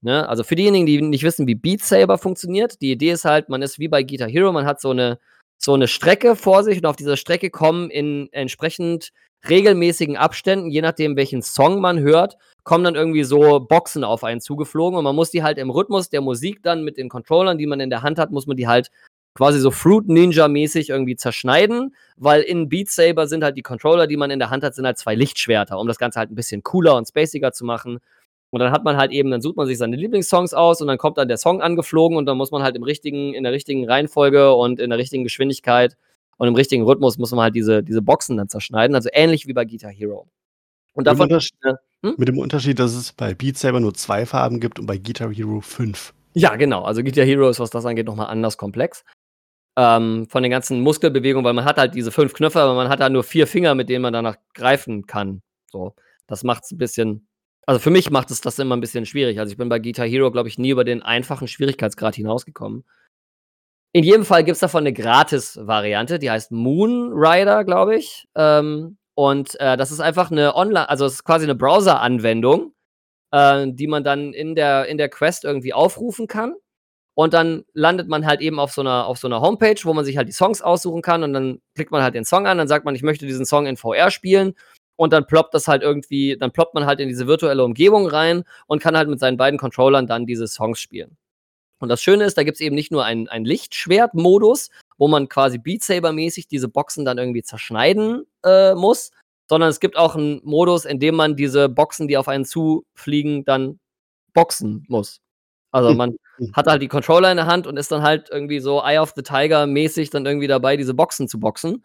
Ne? 0.00 0.28
Also 0.28 0.44
für 0.44 0.54
diejenigen, 0.54 0.86
die 0.86 1.02
nicht 1.02 1.24
wissen, 1.24 1.46
wie 1.46 1.54
Beat 1.54 1.82
Saber 1.82 2.18
funktioniert, 2.18 2.80
die 2.80 2.92
Idee 2.92 3.10
ist 3.10 3.24
halt, 3.24 3.48
man 3.48 3.62
ist 3.62 3.78
wie 3.78 3.88
bei 3.88 4.02
Guitar 4.02 4.28
Hero, 4.28 4.52
man 4.52 4.66
hat 4.66 4.80
so 4.80 4.90
eine, 4.90 5.18
so 5.58 5.74
eine 5.74 5.88
Strecke 5.88 6.36
vor 6.36 6.62
sich 6.62 6.78
und 6.78 6.86
auf 6.86 6.96
dieser 6.96 7.16
Strecke 7.16 7.50
kommen 7.50 7.90
in 7.90 8.28
entsprechend 8.32 9.10
regelmäßigen 9.48 10.16
Abständen, 10.16 10.70
je 10.70 10.82
nachdem, 10.82 11.16
welchen 11.16 11.42
Song 11.42 11.80
man 11.80 12.00
hört, 12.00 12.36
kommen 12.64 12.84
dann 12.84 12.96
irgendwie 12.96 13.24
so 13.24 13.60
Boxen 13.60 14.04
auf 14.04 14.24
einen 14.24 14.40
zugeflogen 14.40 14.98
und 14.98 15.04
man 15.04 15.14
muss 15.14 15.30
die 15.30 15.42
halt 15.42 15.58
im 15.58 15.70
Rhythmus 15.70 16.10
der 16.10 16.20
Musik 16.20 16.62
dann 16.62 16.84
mit 16.84 16.96
den 16.96 17.08
Controllern, 17.08 17.58
die 17.58 17.66
man 17.66 17.80
in 17.80 17.90
der 17.90 18.02
Hand 18.02 18.18
hat, 18.18 18.30
muss 18.30 18.46
man 18.46 18.56
die 18.56 18.68
halt 18.68 18.90
quasi 19.34 19.60
so 19.60 19.70
Fruit 19.70 20.08
Ninja-mäßig 20.08 20.90
irgendwie 20.90 21.14
zerschneiden, 21.14 21.94
weil 22.16 22.42
in 22.42 22.68
Beat 22.68 22.90
Saber 22.90 23.28
sind 23.28 23.44
halt 23.44 23.56
die 23.56 23.62
Controller, 23.62 24.08
die 24.08 24.16
man 24.16 24.32
in 24.32 24.40
der 24.40 24.50
Hand 24.50 24.64
hat, 24.64 24.74
sind 24.74 24.84
halt 24.84 24.98
zwei 24.98 25.14
Lichtschwerter, 25.14 25.78
um 25.78 25.86
das 25.86 25.98
Ganze 25.98 26.18
halt 26.18 26.32
ein 26.32 26.34
bisschen 26.34 26.64
cooler 26.64 26.96
und 26.96 27.06
spaciger 27.06 27.52
zu 27.52 27.64
machen. 27.64 28.00
Und 28.50 28.60
dann 28.60 28.72
hat 28.72 28.84
man 28.84 28.96
halt 28.96 29.12
eben, 29.12 29.30
dann 29.30 29.42
sucht 29.42 29.56
man 29.56 29.66
sich 29.66 29.76
seine 29.76 29.96
Lieblingssongs 29.96 30.54
aus 30.54 30.80
und 30.80 30.88
dann 30.88 30.96
kommt 30.96 31.18
dann 31.18 31.28
der 31.28 31.36
Song 31.36 31.60
angeflogen 31.60 32.16
und 32.16 32.26
dann 32.26 32.38
muss 32.38 32.50
man 32.50 32.62
halt 32.62 32.76
im 32.76 32.82
richtigen, 32.82 33.34
in 33.34 33.44
der 33.44 33.52
richtigen 33.52 33.88
Reihenfolge 33.88 34.54
und 34.54 34.80
in 34.80 34.90
der 34.90 34.98
richtigen 34.98 35.24
Geschwindigkeit 35.24 35.96
und 36.38 36.48
im 36.48 36.54
richtigen 36.54 36.84
Rhythmus 36.84 37.18
muss 37.18 37.30
man 37.32 37.40
halt 37.40 37.54
diese, 37.54 37.82
diese 37.82 38.00
Boxen 38.00 38.38
dann 38.38 38.48
zerschneiden. 38.48 38.94
Also 38.94 39.10
ähnlich 39.12 39.46
wie 39.46 39.52
bei 39.52 39.64
Guitar 39.64 39.90
Hero. 39.90 40.28
Und 40.94 41.06
davon. 41.06 41.28
Mit, 41.28 41.50
äh, 41.64 41.74
hm? 42.02 42.14
mit 42.16 42.28
dem 42.28 42.38
Unterschied, 42.38 42.78
dass 42.78 42.94
es 42.94 43.12
bei 43.12 43.34
Beat 43.34 43.58
Saber 43.58 43.80
nur 43.80 43.94
zwei 43.94 44.24
Farben 44.24 44.60
gibt 44.60 44.78
und 44.78 44.86
bei 44.86 44.96
Guitar 44.96 45.32
Hero 45.32 45.60
fünf. 45.60 46.14
Ja, 46.34 46.56
genau. 46.56 46.82
Also 46.82 47.02
Guitar 47.02 47.24
Hero 47.24 47.48
ist, 47.48 47.60
was 47.60 47.70
das 47.70 47.84
angeht, 47.84 48.06
nochmal 48.06 48.28
anders 48.28 48.56
komplex. 48.56 49.04
Ähm, 49.76 50.26
von 50.28 50.42
den 50.42 50.50
ganzen 50.50 50.80
Muskelbewegungen, 50.80 51.44
weil 51.44 51.52
man 51.52 51.64
hat 51.64 51.78
halt 51.78 51.94
diese 51.94 52.10
fünf 52.10 52.32
Knöpfe, 52.32 52.60
aber 52.60 52.74
man 52.74 52.88
hat 52.88 53.00
halt 53.00 53.12
nur 53.12 53.24
vier 53.24 53.46
Finger, 53.46 53.74
mit 53.74 53.88
denen 53.88 54.02
man 54.02 54.12
danach 54.12 54.36
greifen 54.54 55.06
kann. 55.06 55.42
So, 55.70 55.94
das 56.26 56.42
macht 56.42 56.64
es 56.64 56.72
ein 56.72 56.78
bisschen 56.78 57.27
also 57.68 57.80
für 57.80 57.90
mich 57.90 58.10
macht 58.10 58.30
es 58.30 58.40
das 58.40 58.58
immer 58.58 58.74
ein 58.74 58.80
bisschen 58.80 59.04
schwierig. 59.04 59.38
Also 59.38 59.52
ich 59.52 59.58
bin 59.58 59.68
bei 59.68 59.78
Guitar 59.78 60.06
Hero, 60.06 60.30
glaube 60.30 60.48
ich, 60.48 60.56
nie 60.56 60.70
über 60.70 60.84
den 60.84 61.02
einfachen 61.02 61.46
Schwierigkeitsgrad 61.46 62.14
hinausgekommen. 62.14 62.82
In 63.92 64.04
jedem 64.04 64.24
Fall 64.24 64.42
gibt 64.42 64.54
es 64.54 64.60
davon 64.60 64.84
eine 64.84 64.94
Gratis-Variante, 64.94 66.18
die 66.18 66.30
heißt 66.30 66.50
Moon 66.50 67.12
Rider, 67.12 67.64
glaube 67.64 67.96
ich. 67.96 68.26
Ähm, 68.34 68.96
und 69.14 69.60
äh, 69.60 69.76
das 69.76 69.90
ist 69.90 70.00
einfach 70.00 70.30
eine 70.30 70.56
Online, 70.56 70.88
also 70.88 71.04
es 71.04 71.14
ist 71.14 71.24
quasi 71.24 71.44
eine 71.44 71.54
Browser-Anwendung, 71.56 72.72
äh, 73.32 73.66
die 73.68 73.86
man 73.86 74.02
dann 74.02 74.32
in 74.32 74.54
der, 74.54 74.86
in 74.86 74.96
der 74.96 75.10
Quest 75.10 75.44
irgendwie 75.44 75.74
aufrufen 75.74 76.26
kann. 76.26 76.54
Und 77.14 77.34
dann 77.34 77.66
landet 77.74 78.08
man 78.08 78.24
halt 78.24 78.40
eben 78.40 78.60
auf 78.60 78.72
so, 78.72 78.80
einer, 78.80 79.04
auf 79.06 79.18
so 79.18 79.28
einer 79.28 79.42
Homepage, 79.42 79.80
wo 79.82 79.92
man 79.92 80.06
sich 80.06 80.16
halt 80.16 80.28
die 80.28 80.32
Songs 80.32 80.62
aussuchen 80.62 81.02
kann. 81.02 81.22
Und 81.22 81.34
dann 81.34 81.60
klickt 81.74 81.90
man 81.90 82.02
halt 82.02 82.14
den 82.14 82.24
Song 82.24 82.46
an, 82.46 82.56
dann 82.56 82.68
sagt 82.68 82.86
man, 82.86 82.94
ich 82.94 83.02
möchte 83.02 83.26
diesen 83.26 83.44
Song 83.44 83.66
in 83.66 83.76
VR 83.76 84.10
spielen 84.10 84.54
und 84.98 85.12
dann 85.12 85.26
ploppt 85.26 85.54
das 85.54 85.68
halt 85.68 85.82
irgendwie, 85.82 86.36
dann 86.36 86.50
ploppt 86.50 86.74
man 86.74 86.84
halt 86.84 86.98
in 86.98 87.08
diese 87.08 87.28
virtuelle 87.28 87.64
Umgebung 87.64 88.08
rein 88.08 88.42
und 88.66 88.82
kann 88.82 88.96
halt 88.96 89.08
mit 89.08 89.20
seinen 89.20 89.36
beiden 89.36 89.58
Controllern 89.58 90.08
dann 90.08 90.26
diese 90.26 90.48
Songs 90.48 90.80
spielen. 90.80 91.16
Und 91.78 91.88
das 91.88 92.02
Schöne 92.02 92.24
ist, 92.24 92.36
da 92.36 92.42
gibt 92.42 92.56
es 92.56 92.60
eben 92.60 92.74
nicht 92.74 92.90
nur 92.90 93.04
einen, 93.04 93.28
einen 93.28 93.44
Lichtschwert-Modus, 93.44 94.70
wo 94.98 95.06
man 95.06 95.28
quasi 95.28 95.58
Beat 95.58 95.84
Saber-mäßig 95.84 96.48
diese 96.48 96.68
Boxen 96.68 97.04
dann 97.04 97.16
irgendwie 97.16 97.44
zerschneiden 97.44 98.24
äh, 98.44 98.74
muss, 98.74 99.12
sondern 99.48 99.70
es 99.70 99.78
gibt 99.78 99.96
auch 99.96 100.16
einen 100.16 100.40
Modus, 100.42 100.84
in 100.84 100.98
dem 100.98 101.14
man 101.14 101.36
diese 101.36 101.68
Boxen, 101.68 102.08
die 102.08 102.16
auf 102.16 102.26
einen 102.26 102.44
zufliegen, 102.44 103.44
dann 103.44 103.78
boxen 104.34 104.84
muss. 104.88 105.20
Also 105.70 105.94
man 105.94 106.16
hat 106.54 106.66
halt 106.66 106.82
die 106.82 106.88
Controller 106.88 107.30
in 107.30 107.36
der 107.36 107.46
Hand 107.46 107.68
und 107.68 107.76
ist 107.76 107.92
dann 107.92 108.02
halt 108.02 108.30
irgendwie 108.32 108.58
so 108.58 108.82
Eye 108.82 108.98
of 108.98 109.12
the 109.14 109.22
Tiger 109.22 109.68
mäßig 109.68 110.10
dann 110.10 110.26
irgendwie 110.26 110.48
dabei, 110.48 110.76
diese 110.76 110.94
Boxen 110.94 111.28
zu 111.28 111.38
boxen. 111.38 111.84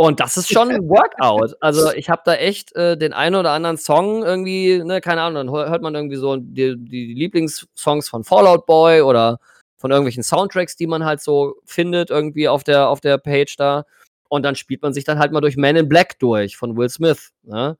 Und 0.00 0.18
das 0.18 0.38
ist 0.38 0.50
schon 0.50 0.70
ein 0.70 0.88
Workout. 0.88 1.58
Also 1.60 1.92
ich 1.92 2.08
habe 2.08 2.22
da 2.24 2.32
echt 2.32 2.74
äh, 2.74 2.96
den 2.96 3.12
einen 3.12 3.36
oder 3.36 3.50
anderen 3.50 3.76
Song 3.76 4.22
irgendwie, 4.22 4.82
ne, 4.82 5.02
keine 5.02 5.20
Ahnung, 5.20 5.48
dann 5.48 5.54
hört 5.54 5.82
man 5.82 5.94
irgendwie 5.94 6.16
so 6.16 6.38
die, 6.38 6.74
die 6.78 7.12
Lieblingssongs 7.12 8.08
von 8.08 8.24
Fallout 8.24 8.64
Boy 8.64 9.02
oder 9.02 9.40
von 9.76 9.90
irgendwelchen 9.90 10.22
Soundtracks, 10.22 10.74
die 10.74 10.86
man 10.86 11.04
halt 11.04 11.20
so 11.20 11.56
findet 11.66 12.08
irgendwie 12.08 12.48
auf 12.48 12.64
der, 12.64 12.88
auf 12.88 13.02
der 13.02 13.18
Page 13.18 13.54
da. 13.58 13.84
Und 14.30 14.42
dann 14.42 14.56
spielt 14.56 14.80
man 14.80 14.94
sich 14.94 15.04
dann 15.04 15.18
halt 15.18 15.32
mal 15.32 15.42
durch 15.42 15.58
Man 15.58 15.76
in 15.76 15.86
Black 15.86 16.18
durch 16.18 16.56
von 16.56 16.78
Will 16.78 16.88
Smith. 16.88 17.32
Ne? 17.42 17.76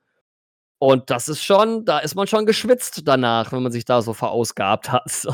Und 0.79 1.09
das 1.09 1.27
ist 1.27 1.43
schon, 1.43 1.87
da 1.87 2.01
ist 2.01 2.17
man 2.17 2.27
schon 2.27 2.45
geschwitzt 2.45 3.01
danach, 3.09 3.51
wenn 3.51 3.63
man 3.63 3.73
sich 3.73 3.87
da 3.87 4.03
so 4.03 4.13
verausgabt 4.13 4.93
hat. 4.93 5.11
So. 5.11 5.31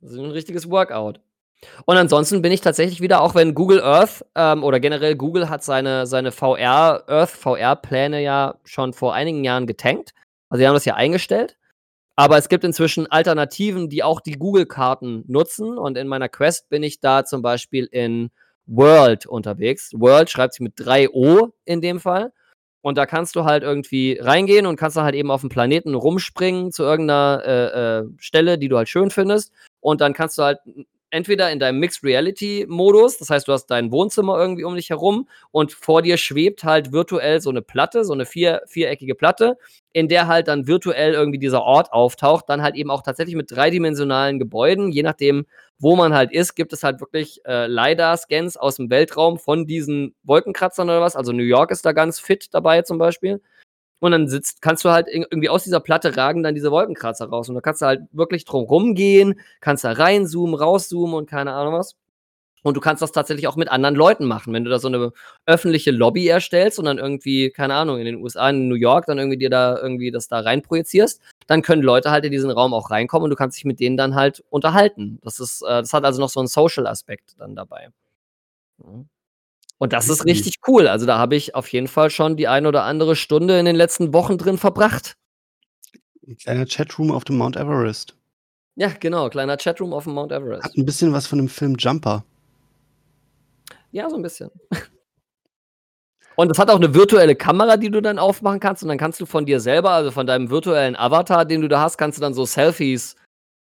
Das 0.00 0.12
ist 0.12 0.18
ein 0.18 0.30
richtiges 0.30 0.70
Workout. 0.70 1.20
Und 1.86 1.96
ansonsten 1.96 2.42
bin 2.42 2.52
ich 2.52 2.60
tatsächlich 2.60 3.00
wieder, 3.00 3.20
auch 3.20 3.34
wenn 3.34 3.54
Google 3.54 3.82
Earth 3.82 4.24
ähm, 4.34 4.62
oder 4.62 4.80
generell 4.80 5.16
Google 5.16 5.48
hat 5.48 5.64
seine, 5.64 6.06
seine 6.06 6.30
VR, 6.32 7.04
Earth 7.08 7.30
VR-Pläne 7.30 8.22
ja 8.22 8.54
schon 8.64 8.92
vor 8.92 9.14
einigen 9.14 9.44
Jahren 9.44 9.66
getankt. 9.66 10.14
Also, 10.48 10.60
sie 10.60 10.68
haben 10.68 10.74
das 10.74 10.84
ja 10.84 10.94
eingestellt. 10.94 11.56
Aber 12.16 12.36
es 12.36 12.48
gibt 12.48 12.64
inzwischen 12.64 13.06
Alternativen, 13.06 13.88
die 13.88 14.02
auch 14.02 14.20
die 14.20 14.32
Google-Karten 14.32 15.24
nutzen. 15.28 15.78
Und 15.78 15.96
in 15.96 16.08
meiner 16.08 16.28
Quest 16.28 16.68
bin 16.68 16.82
ich 16.82 17.00
da 17.00 17.24
zum 17.24 17.42
Beispiel 17.42 17.88
in 17.92 18.30
World 18.66 19.26
unterwegs. 19.26 19.92
World 19.94 20.28
schreibt 20.28 20.54
sich 20.54 20.60
mit 20.60 20.72
drei 20.76 21.08
O 21.10 21.50
in 21.64 21.80
dem 21.80 22.00
Fall. 22.00 22.32
Und 22.80 22.98
da 22.98 23.06
kannst 23.06 23.36
du 23.36 23.44
halt 23.44 23.62
irgendwie 23.62 24.18
reingehen 24.20 24.66
und 24.66 24.76
kannst 24.76 24.96
dann 24.96 25.04
halt 25.04 25.14
eben 25.14 25.30
auf 25.30 25.42
dem 25.42 25.50
Planeten 25.50 25.94
rumspringen 25.94 26.72
zu 26.72 26.84
irgendeiner 26.84 27.42
äh, 27.44 27.98
äh, 27.98 28.04
Stelle, 28.18 28.58
die 28.58 28.68
du 28.68 28.76
halt 28.76 28.88
schön 28.88 29.10
findest. 29.10 29.52
Und 29.80 30.00
dann 30.00 30.12
kannst 30.12 30.38
du 30.38 30.42
halt 30.42 30.58
entweder 31.10 31.50
in 31.50 31.58
deinem 31.58 31.78
Mixed 31.78 32.04
Reality 32.04 32.66
Modus, 32.68 33.18
das 33.18 33.30
heißt, 33.30 33.48
du 33.48 33.52
hast 33.52 33.66
dein 33.66 33.90
Wohnzimmer 33.92 34.38
irgendwie 34.38 34.64
um 34.64 34.74
dich 34.74 34.90
herum 34.90 35.28
und 35.50 35.72
vor 35.72 36.02
dir 36.02 36.16
schwebt 36.16 36.64
halt 36.64 36.92
virtuell 36.92 37.40
so 37.40 37.50
eine 37.50 37.62
Platte, 37.62 38.04
so 38.04 38.12
eine 38.12 38.26
vier, 38.26 38.62
viereckige 38.66 39.14
Platte, 39.14 39.56
in 39.92 40.08
der 40.08 40.26
halt 40.26 40.48
dann 40.48 40.66
virtuell 40.66 41.14
irgendwie 41.14 41.38
dieser 41.38 41.62
Ort 41.62 41.92
auftaucht, 41.92 42.48
dann 42.48 42.62
halt 42.62 42.74
eben 42.76 42.90
auch 42.90 43.02
tatsächlich 43.02 43.36
mit 43.36 43.50
dreidimensionalen 43.50 44.38
Gebäuden, 44.38 44.90
je 44.90 45.02
nachdem, 45.02 45.46
wo 45.78 45.96
man 45.96 46.14
halt 46.14 46.32
ist, 46.32 46.54
gibt 46.54 46.72
es 46.72 46.82
halt 46.82 47.00
wirklich 47.00 47.40
äh, 47.46 47.66
LiDAR-Scans 47.66 48.56
aus 48.56 48.76
dem 48.76 48.90
Weltraum 48.90 49.38
von 49.38 49.66
diesen 49.66 50.14
Wolkenkratzern 50.24 50.88
oder 50.88 51.00
was. 51.00 51.16
Also 51.16 51.32
New 51.32 51.44
York 51.44 51.70
ist 51.70 51.86
da 51.86 51.92
ganz 51.92 52.20
fit 52.20 52.48
dabei 52.52 52.82
zum 52.82 52.98
Beispiel. 52.98 53.40
Und 54.00 54.12
dann 54.12 54.28
sitzt, 54.28 54.62
kannst 54.62 54.84
du 54.84 54.90
halt 54.90 55.08
irgendwie 55.08 55.48
aus 55.48 55.64
dieser 55.64 55.80
Platte 55.80 56.16
ragen 56.16 56.42
dann 56.42 56.54
diese 56.54 56.70
Wolkenkratzer 56.70 57.28
raus. 57.28 57.48
Und 57.48 57.56
da 57.56 57.60
kannst 57.60 57.82
du 57.82 57.86
halt 57.86 58.02
wirklich 58.12 58.44
drum 58.44 58.64
rumgehen, 58.64 59.40
kannst 59.60 59.84
da 59.84 59.92
reinzoomen, 59.92 60.54
rauszoomen 60.54 61.14
und 61.14 61.28
keine 61.28 61.52
Ahnung 61.52 61.74
was. 61.74 61.96
Und 62.62 62.76
du 62.76 62.80
kannst 62.80 63.02
das 63.02 63.12
tatsächlich 63.12 63.46
auch 63.46 63.56
mit 63.56 63.70
anderen 63.70 63.94
Leuten 63.94 64.24
machen. 64.24 64.52
Wenn 64.52 64.64
du 64.64 64.70
da 64.70 64.78
so 64.78 64.88
eine 64.88 65.12
öffentliche 65.46 65.90
Lobby 65.90 66.26
erstellst 66.26 66.78
und 66.78 66.86
dann 66.86 66.98
irgendwie, 66.98 67.50
keine 67.50 67.74
Ahnung, 67.74 67.98
in 67.98 68.04
den 68.04 68.16
USA, 68.16 68.50
in 68.50 68.68
New 68.68 68.74
York, 68.74 69.06
dann 69.06 69.18
irgendwie 69.18 69.38
dir 69.38 69.50
da 69.50 69.78
irgendwie 69.78 70.10
das 70.10 70.28
da 70.28 70.40
rein 70.40 70.62
projizierst, 70.62 71.20
dann 71.46 71.62
können 71.62 71.82
Leute 71.82 72.10
halt 72.10 72.24
in 72.24 72.32
diesen 72.32 72.50
Raum 72.50 72.74
auch 72.74 72.90
reinkommen 72.90 73.24
und 73.24 73.30
du 73.30 73.36
kannst 73.36 73.56
dich 73.56 73.64
mit 73.64 73.80
denen 73.80 73.96
dann 73.96 74.14
halt 74.14 74.44
unterhalten. 74.50 75.18
Das 75.22 75.40
ist, 75.40 75.62
äh, 75.62 75.80
das 75.80 75.92
hat 75.92 76.04
also 76.04 76.20
noch 76.20 76.30
so 76.30 76.40
einen 76.40 76.48
Social-Aspekt 76.48 77.36
dann 77.38 77.54
dabei. 77.54 77.88
Mhm. 78.78 79.08
Und 79.80 79.92
das 79.92 80.08
ist 80.08 80.24
richtig 80.26 80.56
cool. 80.66 80.88
Also, 80.88 81.06
da 81.06 81.18
habe 81.18 81.36
ich 81.36 81.54
auf 81.54 81.68
jeden 81.72 81.86
Fall 81.86 82.10
schon 82.10 82.36
die 82.36 82.48
ein 82.48 82.66
oder 82.66 82.82
andere 82.84 83.14
Stunde 83.14 83.58
in 83.58 83.64
den 83.64 83.76
letzten 83.76 84.12
Wochen 84.12 84.36
drin 84.36 84.58
verbracht. 84.58 85.14
kleiner 86.40 86.66
Chatroom 86.66 87.10
auf 87.10 87.24
dem 87.24 87.36
Mount 87.38 87.56
Everest. 87.56 88.16
Ja, 88.76 88.88
genau, 89.00 89.28
kleiner 89.30 89.56
Chatroom 89.58 89.92
auf 89.92 90.04
dem 90.04 90.14
Mount 90.14 90.32
Everest. 90.32 90.64
Hat 90.64 90.76
'n 90.76 90.86
bisschen 90.86 91.12
was 91.12 91.26
von 91.26 91.38
dem 91.38 91.48
Film 91.48 91.76
Jumper. 91.78 92.24
Ja, 93.92 94.08
so 94.10 94.16
'n 94.16 94.22
bisschen. 94.22 94.50
Und 96.38 96.52
es 96.52 96.58
hat 96.60 96.70
auch 96.70 96.78
'ne 96.78 96.94
virtuelle 96.94 97.34
Kamera, 97.34 97.76
die 97.76 97.90
du 97.90 98.00
dann 98.00 98.16
aufmachen 98.20 98.60
kannst 98.60 98.84
und 98.84 98.88
dann 98.88 98.96
kannst 98.96 99.20
du 99.20 99.26
von 99.26 99.44
dir 99.44 99.58
selber, 99.58 99.90
also 99.90 100.12
von 100.12 100.24
deinem 100.24 100.50
virtuellen 100.50 100.94
Avatar, 100.94 101.44
den 101.44 101.62
du 101.62 101.68
da 101.68 101.80
hast, 101.80 101.98
kannst 101.98 102.16
du 102.16 102.22
dann 102.22 102.32
so 102.32 102.44
Selfies 102.44 103.16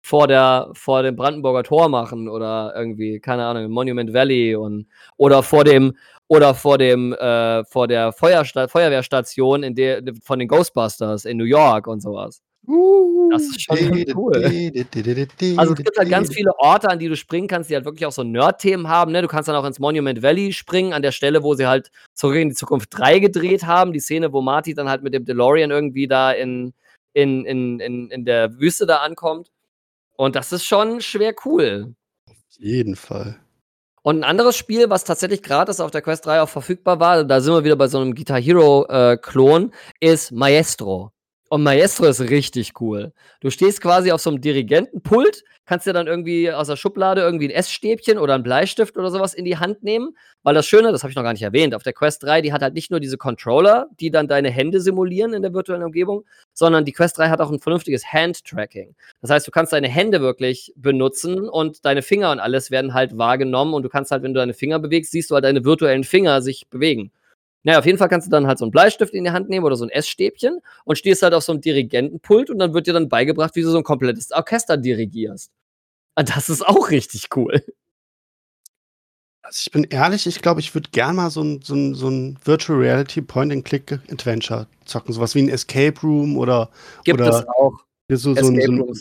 vor, 0.08 0.28
der, 0.28 0.70
vor 0.74 1.03
dem 1.03 1.18
Brandenburger 1.18 1.64
Tor 1.64 1.89
machen 1.89 2.30
oder 2.30 2.74
irgendwie, 2.76 3.20
keine 3.20 3.45
Ahnung, 3.45 3.70
Monument 3.70 4.14
Valley 4.14 4.55
und 4.55 4.88
oder 5.18 5.43
vor 5.43 5.66
dem 5.66 5.97
oder 6.30 6.55
vor 6.55 6.78
dem 6.78 7.14
äh, 7.14 7.66
vor 7.66 7.88
der 7.89 8.14
Feuersta 8.14 8.70
Feuerwehrstation 8.70 9.64
in 9.64 9.76
der 9.76 10.01
von 10.24 10.39
den 10.39 10.47
Ghostbusters 10.47 11.26
in 11.26 11.38
New 11.38 11.43
York 11.43 11.88
und 11.88 12.01
sowas. 12.01 12.41
Das 13.32 13.43
ist 13.43 13.62
schon 13.62 13.78
cool. 14.16 14.34
Also 15.58 15.74
es 15.74 15.84
gibt 15.84 15.97
halt 15.97 16.10
ganz 16.10 16.34
viele 16.34 16.51
Orte, 16.58 16.89
an 16.89 16.99
die 16.99 17.10
du 17.10 17.16
springen 17.18 17.47
kannst, 17.47 17.70
die 17.70 17.76
halt 17.76 17.86
wirklich 17.86 18.05
auch 18.05 18.12
so 18.12 18.24
Nerd-Themen 18.24 18.88
haben. 18.88 19.12
Ne? 19.12 19.22
Du 19.22 19.28
kannst 19.28 19.49
dann 19.49 19.55
auch 19.55 19.66
ins 19.66 19.80
Monument 19.80 20.22
Valley 20.22 20.53
springen, 20.53 20.93
an 20.93 21.01
der 21.01 21.12
Stelle, 21.12 21.43
wo 21.43 21.53
sie 21.53 21.68
halt 21.68 21.91
zurück 22.14 22.36
in 22.38 22.49
die 22.49 22.55
Zukunft 22.55 22.89
3 22.91 23.20
gedreht 23.20 23.66
haben. 23.66 23.91
Die 23.93 23.99
Szene, 23.99 24.32
wo 24.32 24.41
Marty 24.41 24.74
dann 24.74 24.89
halt 24.89 25.03
mit 25.03 25.14
dem 25.14 25.26
DeLorean 25.26 25.72
irgendwie 25.72 26.08
da 26.08 26.32
in, 26.32 26.74
in, 27.14 27.45
in, 27.45 27.80
in, 27.80 28.10
in 28.10 28.26
der 28.26 28.58
Wüste 28.58 28.86
da 28.86 28.97
ankommt. 28.97 29.49
Und 30.18 30.36
das 30.36 30.51
ist 30.51 30.65
schon 30.65 30.99
schwer 30.99 31.34
cool. 31.45 31.95
Auf 32.28 32.36
jeden 32.57 32.95
Fall. 32.95 33.39
Und 34.01 34.20
ein 34.20 34.24
anderes 34.24 34.55
Spiel, 34.55 34.89
was 34.89 35.03
tatsächlich 35.03 35.43
gratis 35.43 35.80
auf 35.80 35.91
der 35.91 36.01
Quest 36.01 36.26
3 36.26 36.41
auch 36.41 36.49
verfügbar 36.49 36.99
war, 36.99 37.24
da 37.24 37.39
sind 37.39 37.53
wir 37.53 37.63
wieder 37.63 37.76
bei 37.76 37.88
so 37.88 37.99
einem 37.99 38.15
Guitar 38.15 38.39
Hero-Klon, 38.39 39.72
äh, 39.99 40.11
ist 40.13 40.32
Maestro. 40.32 41.11
Und 41.49 41.63
Maestro 41.63 42.05
ist 42.05 42.19
richtig 42.19 42.73
cool. 42.81 43.13
Du 43.39 43.49
stehst 43.49 43.81
quasi 43.81 44.11
auf 44.11 44.19
so 44.19 44.29
einem 44.29 44.41
Dirigentenpult, 44.41 45.43
kannst 45.65 45.87
dir 45.87 45.93
dann 45.93 46.07
irgendwie 46.07 46.51
aus 46.51 46.67
der 46.67 46.75
Schublade 46.75 47.21
irgendwie 47.21 47.47
ein 47.47 47.51
Essstäbchen 47.51 48.17
oder 48.17 48.35
ein 48.35 48.43
Bleistift 48.43 48.97
oder 48.97 49.11
sowas 49.11 49.33
in 49.33 49.45
die 49.45 49.57
Hand 49.57 49.81
nehmen. 49.81 50.17
Weil 50.43 50.55
das 50.55 50.65
Schöne, 50.65 50.91
das 50.91 51.03
habe 51.03 51.11
ich 51.11 51.15
noch 51.15 51.23
gar 51.23 51.31
nicht 51.31 51.43
erwähnt, 51.43 51.73
auf 51.73 51.83
der 51.83 51.93
Quest 51.93 52.23
3, 52.23 52.41
die 52.41 52.51
hat 52.51 52.61
halt 52.61 52.73
nicht 52.73 52.91
nur 52.91 52.99
diese 52.99 53.17
Controller, 53.17 53.87
die 53.99 54.11
dann 54.11 54.27
deine 54.27 54.49
Hände 54.49 54.81
simulieren 54.81 55.33
in 55.33 55.41
der 55.41 55.53
virtuellen 55.53 55.83
Umgebung, 55.83 56.25
sondern 56.53 56.83
die 56.83 56.91
Quest 56.91 57.17
3 57.17 57.29
hat 57.29 57.39
auch 57.39 57.51
ein 57.51 57.59
vernünftiges 57.59 58.11
Hand-Tracking. 58.11 58.95
Das 59.21 59.29
heißt, 59.29 59.47
du 59.47 59.51
kannst 59.51 59.71
deine 59.71 59.87
Hände 59.87 60.19
wirklich 60.19 60.73
benutzen 60.75 61.47
und 61.47 61.85
deine 61.85 62.01
Finger 62.01 62.31
und 62.31 62.39
alles 62.39 62.71
werden 62.71 62.93
halt 62.93 63.17
wahrgenommen 63.17 63.73
und 63.73 63.83
du 63.83 63.89
kannst 63.89 64.11
halt, 64.11 64.23
wenn 64.23 64.33
du 64.33 64.39
deine 64.41 64.53
Finger 64.53 64.79
bewegst, 64.79 65.11
siehst 65.11 65.31
du 65.31 65.35
halt 65.35 65.45
deine 65.45 65.63
virtuellen 65.63 66.03
Finger 66.03 66.41
sich 66.41 66.67
bewegen. 66.69 67.11
Naja, 67.64 67.80
auf 67.80 67.86
jeden 67.86 67.97
Fall 67.97 68.08
kannst 68.08 68.28
du 68.28 68.32
dann 68.32 68.47
halt 68.47 68.60
so 68.60 68.66
einen 68.66 68.72
Bleistift 68.72 69.14
in 69.14 69.24
die 69.24 69.32
Hand 69.32 69.49
nehmen 69.49 69.66
oder 69.66 69.76
so 69.76 69.84
ein 69.84 69.89
Essstäbchen 69.89 70.60
und 70.86 70.97
stehst 70.97 71.22
halt 71.22 71.34
auf 71.34 71.43
so 71.43 71.51
einem 71.51 71.62
Dirigentenpult 71.62 72.49
und 72.49 72.60
dann 72.60 72.74
wird 72.74 72.88
dir 72.88 72.93
dann 72.93 73.10
beigebracht, 73.10 73.55
wie 73.55 73.62
du 73.62 73.70
so 73.70 73.78
ein 73.78 73.84
komplettes 73.84 74.32
Orchester 74.32 74.78
dirigierst. 74.78 75.51
Und 76.16 76.36
das 76.36 76.49
ist 76.49 76.66
auch 76.66 76.89
richtig 76.89 77.28
cool. 77.36 77.62
Also 79.41 79.62
ich 79.66 79.72
bin 79.72 79.86
ehrlich, 79.86 80.28
ich 80.28 80.41
glaube, 80.41 80.60
ich 80.60 80.76
würde 80.76 80.89
gern 80.91 81.16
mal 81.16 81.30
so 81.30 81.41
ein, 81.41 81.62
so 81.62 81.74
ein, 81.74 81.95
so 81.95 82.10
ein 82.10 82.38
Virtual 82.43 82.78
Reality 82.80 83.22
Point-and-Click-Adventure 83.22 84.68
zocken. 84.84 85.14
Sowas 85.14 85.36
wie 85.36 85.43
ein 85.43 85.49
Escape 85.49 85.97
Room 86.01 86.38
oder. 86.38 86.70
Gibt 87.05 87.22
oder 87.22 87.30
es 87.30 87.47
auch. 87.47 87.80
So, 88.10 88.34
so, 88.34 88.47
ein, 88.47 88.62
so 88.62 88.72
ein, 88.72 88.93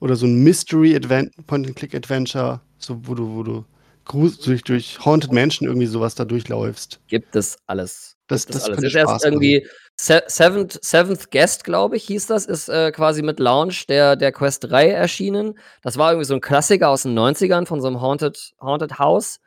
oder 0.00 0.16
so 0.16 0.26
ein 0.26 0.44
Mystery 0.44 0.98
Point-and-Click-Adventure, 1.46 2.60
so, 2.78 3.00
wo 3.02 3.14
du, 3.14 3.34
wo 3.34 3.42
du 3.42 3.64
durch, 4.12 4.62
durch 4.62 5.04
Haunted 5.04 5.32
Mansion 5.32 5.68
irgendwie 5.68 5.86
sowas 5.86 6.14
da 6.14 6.24
durchläufst. 6.24 7.00
Gibt 7.08 7.36
es 7.36 7.58
alles. 7.66 8.16
Das, 8.26 8.40
es 8.40 8.46
das 8.46 8.64
alles. 8.64 8.82
Ist 8.84 8.94
erst 8.94 9.24
irgendwie 9.24 9.66
Se 10.00 10.22
Seventh, 10.28 10.82
Seventh 10.82 11.30
Guest, 11.30 11.64
glaube 11.64 11.96
ich, 11.96 12.04
hieß 12.04 12.26
das, 12.26 12.46
ist 12.46 12.70
äh, 12.70 12.90
quasi 12.90 13.20
mit 13.20 13.38
Launch 13.38 13.86
der, 13.86 14.16
der 14.16 14.32
Quest 14.32 14.64
3 14.70 14.88
erschienen. 14.88 15.58
Das 15.82 15.98
war 15.98 16.12
irgendwie 16.12 16.24
so 16.24 16.34
ein 16.34 16.40
Klassiker 16.40 16.88
aus 16.88 17.02
den 17.02 17.18
90ern 17.18 17.66
von 17.66 17.82
so 17.82 17.88
einem 17.88 18.00
Haunted, 18.00 18.54
Haunted 18.60 18.98
House. 18.98 19.40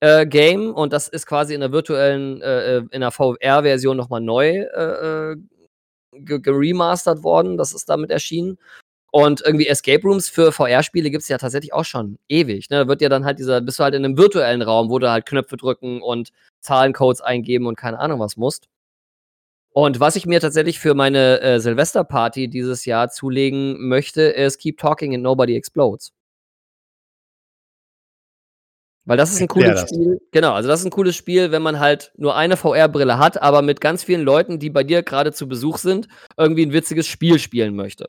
Äh, 0.00 0.26
Game 0.26 0.72
und 0.72 0.92
das 0.94 1.08
ist 1.08 1.26
quasi 1.26 1.54
in 1.54 1.60
der 1.60 1.72
virtuellen, 1.72 2.40
äh, 2.40 2.76
äh 2.76 2.84
in 2.92 3.00
der 3.00 3.10
VR-Version 3.10 3.96
nochmal 3.96 4.20
neu 4.20 4.60
äh, 4.60 5.32
äh 5.32 5.36
geremastert 6.12 7.22
worden. 7.22 7.58
Das 7.58 7.72
ist 7.72 7.88
damit 7.88 8.10
erschienen. 8.10 8.58
Und 9.10 9.40
irgendwie 9.40 9.66
Escape 9.66 10.02
Rooms 10.02 10.28
für 10.28 10.52
VR-Spiele 10.52 11.10
gibt 11.10 11.22
es 11.22 11.28
ja 11.28 11.38
tatsächlich 11.38 11.72
auch 11.72 11.84
schon 11.84 12.18
ewig. 12.28 12.68
Ne? 12.68 12.78
Da 12.78 12.88
wird 12.88 13.00
ja 13.00 13.08
dann 13.08 13.24
halt 13.24 13.38
dieser, 13.38 13.60
bist 13.60 13.78
du 13.78 13.84
halt 13.84 13.94
in 13.94 14.04
einem 14.04 14.18
virtuellen 14.18 14.60
Raum, 14.60 14.90
wo 14.90 14.98
du 14.98 15.10
halt 15.10 15.24
Knöpfe 15.24 15.56
drücken 15.56 16.02
und 16.02 16.30
Zahlencodes 16.60 17.22
eingeben 17.22 17.66
und 17.66 17.76
keine 17.76 17.98
Ahnung 17.98 18.20
was 18.20 18.36
musst. 18.36 18.68
Und 19.72 20.00
was 20.00 20.16
ich 20.16 20.26
mir 20.26 20.40
tatsächlich 20.40 20.78
für 20.78 20.94
meine 20.94 21.40
äh, 21.40 21.60
Silvesterparty 21.60 22.48
dieses 22.48 22.84
Jahr 22.84 23.10
zulegen 23.10 23.88
möchte, 23.88 24.22
ist 24.22 24.58
Keep 24.58 24.78
Talking 24.78 25.14
and 25.14 25.22
Nobody 25.22 25.56
Explodes. 25.56 26.12
Weil 29.08 29.16
das 29.16 29.32
ist 29.32 29.40
ein 29.40 29.48
cooles. 29.48 29.88
Spiel. 29.88 30.20
Genau, 30.32 30.52
also 30.52 30.68
das 30.68 30.80
ist 30.80 30.86
ein 30.86 30.90
cooles 30.90 31.16
Spiel, 31.16 31.50
wenn 31.50 31.62
man 31.62 31.80
halt 31.80 32.12
nur 32.18 32.36
eine 32.36 32.58
VR-Brille 32.58 33.16
hat, 33.16 33.40
aber 33.40 33.62
mit 33.62 33.80
ganz 33.80 34.04
vielen 34.04 34.20
Leuten, 34.20 34.58
die 34.58 34.68
bei 34.68 34.84
dir 34.84 35.02
gerade 35.02 35.32
zu 35.32 35.48
Besuch 35.48 35.78
sind, 35.78 36.08
irgendwie 36.36 36.66
ein 36.66 36.74
witziges 36.74 37.06
Spiel 37.06 37.38
spielen 37.38 37.74
möchte. 37.74 38.08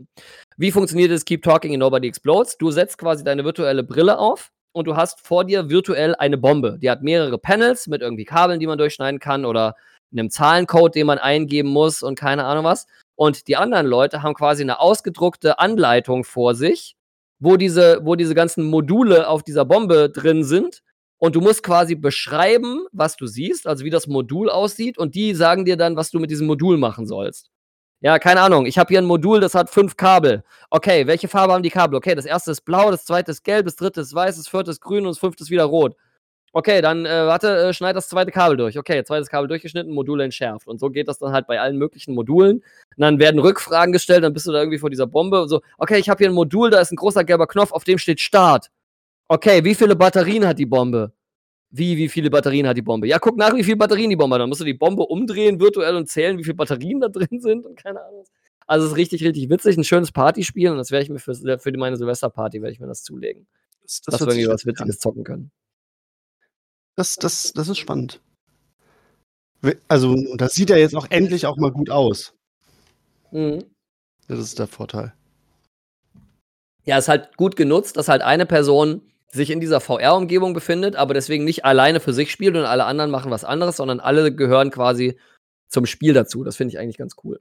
Wie 0.58 0.72
funktioniert 0.72 1.10
es 1.12 1.24
Keep 1.24 1.44
Talking 1.44 1.72
and 1.72 1.80
Nobody 1.80 2.10
Explodes? 2.10 2.58
Du 2.58 2.70
setzt 2.70 2.98
quasi 2.98 3.24
deine 3.24 3.46
virtuelle 3.46 3.82
Brille 3.82 4.20
auf 4.20 4.52
und 4.74 4.88
du 4.88 4.98
hast 4.98 5.22
vor 5.22 5.46
dir 5.46 5.70
virtuell 5.70 6.16
eine 6.16 6.38
Bombe. 6.38 6.78
Die 6.82 6.90
hat 6.90 7.02
mehrere 7.02 7.38
Panels 7.38 7.88
mit 7.88 8.02
irgendwie 8.02 8.26
Kabeln, 8.26 8.60
die 8.60 8.68
man 8.68 8.78
durchschneiden 8.78 9.22
kann 9.22 9.46
oder 9.46 9.76
einem 10.12 10.30
Zahlencode, 10.30 10.96
den 10.96 11.08
man 11.08 11.18
eingeben 11.18 11.70
muss 11.70 12.04
und 12.04 12.20
keine 12.20 12.44
Ahnung 12.44 12.66
was. 12.66 12.88
Und 13.16 13.48
die 13.48 13.56
anderen 13.56 13.88
Leute 13.88 14.22
haben 14.22 14.34
quasi 14.34 14.64
eine 14.64 14.82
ausgedruckte 14.82 15.60
Anleitung 15.60 16.26
vor 16.26 16.56
sich, 16.56 16.98
wo 17.40 17.56
diese, 17.56 18.02
wo 18.04 18.16
diese 18.16 18.36
ganzen 18.36 18.66
Module 18.66 19.30
auf 19.30 19.44
dieser 19.44 19.64
Bombe 19.64 20.10
drin 20.10 20.44
sind 20.44 20.82
und 21.20 21.36
du 21.36 21.42
musst 21.42 21.64
quasi 21.64 21.96
beschreiben, 21.96 22.88
was 22.92 23.16
du 23.16 23.28
siehst, 23.28 23.68
also 23.68 23.86
wie 23.86 23.90
das 23.90 24.08
Modul 24.08 24.50
aussieht, 24.50 24.98
und 24.98 25.16
die 25.16 25.36
sagen 25.36 25.66
dir 25.66 25.78
dann, 25.78 25.96
was 25.96 26.10
du 26.10 26.20
mit 26.20 26.32
diesem 26.32 26.48
Modul 26.48 26.78
machen 26.78 27.06
sollst. 27.06 27.50
Ja, 28.02 28.18
keine 28.18 28.40
Ahnung. 28.42 28.66
Ich 28.66 28.78
habe 28.78 28.88
hier 28.88 29.00
ein 29.00 29.06
Modul, 29.06 29.42
das 29.42 29.56
hat 29.56 29.70
fünf 29.70 29.98
Kabel. 29.98 30.44
Okay, 30.70 31.06
welche 31.06 31.28
Farbe 31.28 31.54
haben 31.54 31.64
die 31.64 31.70
Kabel? 31.70 31.98
Okay, 31.98 32.16
das 32.16 32.26
erste 32.26 32.52
ist 32.52 32.62
blau, 32.62 32.92
das 32.92 33.04
zweite 33.04 33.32
ist 33.32 33.44
gelb, 33.44 33.66
das 33.66 33.76
dritte 33.76 34.00
ist 34.02 34.16
weiß, 34.16 34.38
das 34.38 34.48
vierte 34.48 34.72
ist 34.72 34.80
grün 34.82 35.06
und 35.06 35.10
das 35.10 35.20
fünfte 35.20 35.44
ist 35.44 35.50
wieder 35.50 35.66
rot. 35.66 35.96
Okay, 36.54 36.82
dann 36.82 37.06
äh, 37.06 37.28
warte, 37.28 37.48
äh, 37.58 37.74
schneid 37.74 37.96
das 37.96 38.08
zweite 38.08 38.32
Kabel 38.32 38.58
durch. 38.58 38.78
Okay, 38.78 39.04
zweites 39.04 39.30
Kabel 39.30 39.48
durchgeschnitten, 39.48 39.94
Modul 39.94 40.22
entschärft. 40.22 40.68
Und 40.68 40.80
so 40.80 40.90
geht 40.90 41.08
das 41.08 41.20
dann 41.20 41.32
halt 41.32 41.46
bei 41.46 41.60
allen 41.60 41.78
möglichen 41.78 42.16
Modulen. 42.16 42.58
Und 42.58 42.64
dann 42.98 43.20
werden 43.20 43.40
Rückfragen 43.40 43.92
gestellt, 43.92 44.24
dann 44.24 44.34
bist 44.34 44.48
du 44.48 44.52
da 44.52 44.60
irgendwie 44.60 44.80
vor 44.80 44.90
dieser 44.90 45.06
Bombe 45.06 45.42
und 45.42 45.50
so, 45.50 45.62
okay, 45.78 46.00
ich 46.00 46.10
habe 46.10 46.18
hier 46.20 46.30
ein 46.30 46.34
Modul, 46.34 46.72
da 46.72 46.80
ist 46.80 46.92
ein 46.92 46.96
großer 46.96 47.24
gelber 47.24 47.48
Knopf, 47.48 47.72
auf 47.72 47.84
dem 47.84 47.98
steht 48.00 48.20
Start. 48.20 48.72
Okay, 49.32 49.64
wie 49.64 49.76
viele 49.76 49.96
Batterien 49.96 50.46
hat 50.46 50.58
die 50.58 50.66
Bombe? 50.66 51.14
Wie, 51.70 51.96
wie 51.98 52.10
viele 52.10 52.32
Batterien 52.32 52.68
hat 52.68 52.76
die 52.76 52.82
Bombe? 52.82 53.08
Ja, 53.08 53.20
guck 53.20 53.38
nach, 53.38 53.56
wie 53.56 53.64
viele 53.64 53.78
Batterien 53.78 54.10
die 54.10 54.16
Bombe 54.16 54.34
hat. 54.34 54.42
Dann 54.42 54.50
musst 54.50 54.62
du 54.62 54.66
die 54.66 54.74
Bombe 54.74 55.04
umdrehen 55.04 55.60
virtuell 55.60 55.96
und 55.96 56.10
zählen, 56.10 56.40
wie 56.40 56.44
viele 56.44 56.56
Batterien 56.56 57.00
da 57.00 57.10
drin 57.10 57.40
sind 57.40 57.68
und 57.68 57.76
keine 57.76 58.04
Ahnung. 58.04 58.26
Also 58.66 58.88
es 58.88 58.94
ist 58.94 58.98
richtig, 58.98 59.24
richtig 59.24 59.50
witzig, 59.50 59.78
ein 59.78 59.84
schönes 59.84 60.12
Partyspiel 60.12 60.72
und 60.72 60.78
das 60.78 60.90
werde 60.90 61.04
ich 61.04 61.10
mir 61.10 61.20
für, 61.20 61.60
für 61.60 61.78
meine 61.78 61.96
Silvesterparty 61.96 62.62
werde 62.62 62.74
ich 62.74 62.80
mir 62.80 62.88
das 62.88 63.04
zulegen. 63.04 63.48
Das, 63.84 64.02
das 64.02 64.18
dass 64.18 64.22
wir 64.22 64.34
irgendwie 64.34 64.48
was 64.48 64.66
Witziges 64.66 64.96
an. 64.96 65.00
zocken 65.00 65.24
können. 65.24 65.52
Das, 66.96 67.16
das, 67.16 67.54
das 67.54 67.68
ist 67.68 67.78
spannend. 67.78 68.22
Also, 69.88 70.16
das 70.38 70.54
sieht 70.54 70.72
ja 70.72 70.78
jetzt 70.78 70.96
auch 70.96 71.08
endlich 71.10 71.46
auch 71.46 71.58
mal 71.58 71.72
gut 71.72 71.92
aus. 71.92 72.34
Mhm. 73.32 73.64
Das 74.28 74.40
ist 74.40 74.58
der 74.58 74.68
Vorteil. 74.68 75.14
Ja, 76.86 76.98
ist 76.98 77.10
halt 77.10 77.38
gut 77.38 77.56
genutzt, 77.56 77.98
dass 77.98 78.08
halt 78.08 78.22
eine 78.22 78.46
Person 78.46 79.02
sich 79.32 79.52
in 79.52 79.60
dieser 79.60 79.80
VR-Umgebung 79.80 80.54
befindet, 80.54 80.96
aber 80.96 81.14
deswegen 81.14 81.44
nicht 81.44 81.66
alleine 81.66 82.00
für 82.00 82.14
sich 82.14 82.32
spielt 82.32 82.56
und 82.56 82.66
alle 82.66 82.86
anderen 82.86 83.12
machen 83.12 83.32
was 83.32 83.44
anderes, 83.44 83.78
sondern 83.78 84.00
alle 84.00 84.34
gehören 84.34 84.72
quasi 84.72 85.18
zum 85.68 85.86
Spiel 85.86 86.14
dazu. 86.14 86.44
Das 86.44 86.56
finde 86.56 86.74
ich 86.74 86.80
eigentlich 86.80 86.98
ganz 86.98 87.16
cool. 87.24 87.40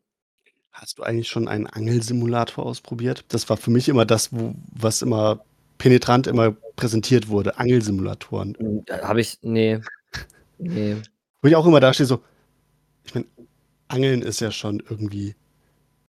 Hast 0.72 0.98
du 0.98 1.02
eigentlich 1.02 1.28
schon 1.28 1.48
einen 1.48 1.66
Angelsimulator 1.66 2.64
ausprobiert? 2.64 3.24
Das 3.28 3.48
war 3.48 3.56
für 3.56 3.70
mich 3.70 3.88
immer 3.88 4.04
das, 4.04 4.32
wo, 4.32 4.54
was 4.70 5.02
immer 5.02 5.44
penetrant 5.78 6.26
immer 6.26 6.52
präsentiert 6.76 7.28
wurde. 7.28 7.58
Angelsimulatoren. 7.58 8.54
Hm, 8.58 8.84
Habe 9.02 9.20
ich, 9.20 9.38
nee. 9.42 9.80
nee. 10.58 10.96
Wo 11.40 11.48
ich 11.48 11.56
auch 11.56 11.66
immer 11.66 11.80
da 11.80 11.92
stehe, 11.94 12.06
so, 12.06 12.20
ich 13.04 13.14
meine, 13.14 13.26
Angeln 13.88 14.22
ist 14.22 14.40
ja 14.40 14.50
schon 14.50 14.82
irgendwie 14.88 15.34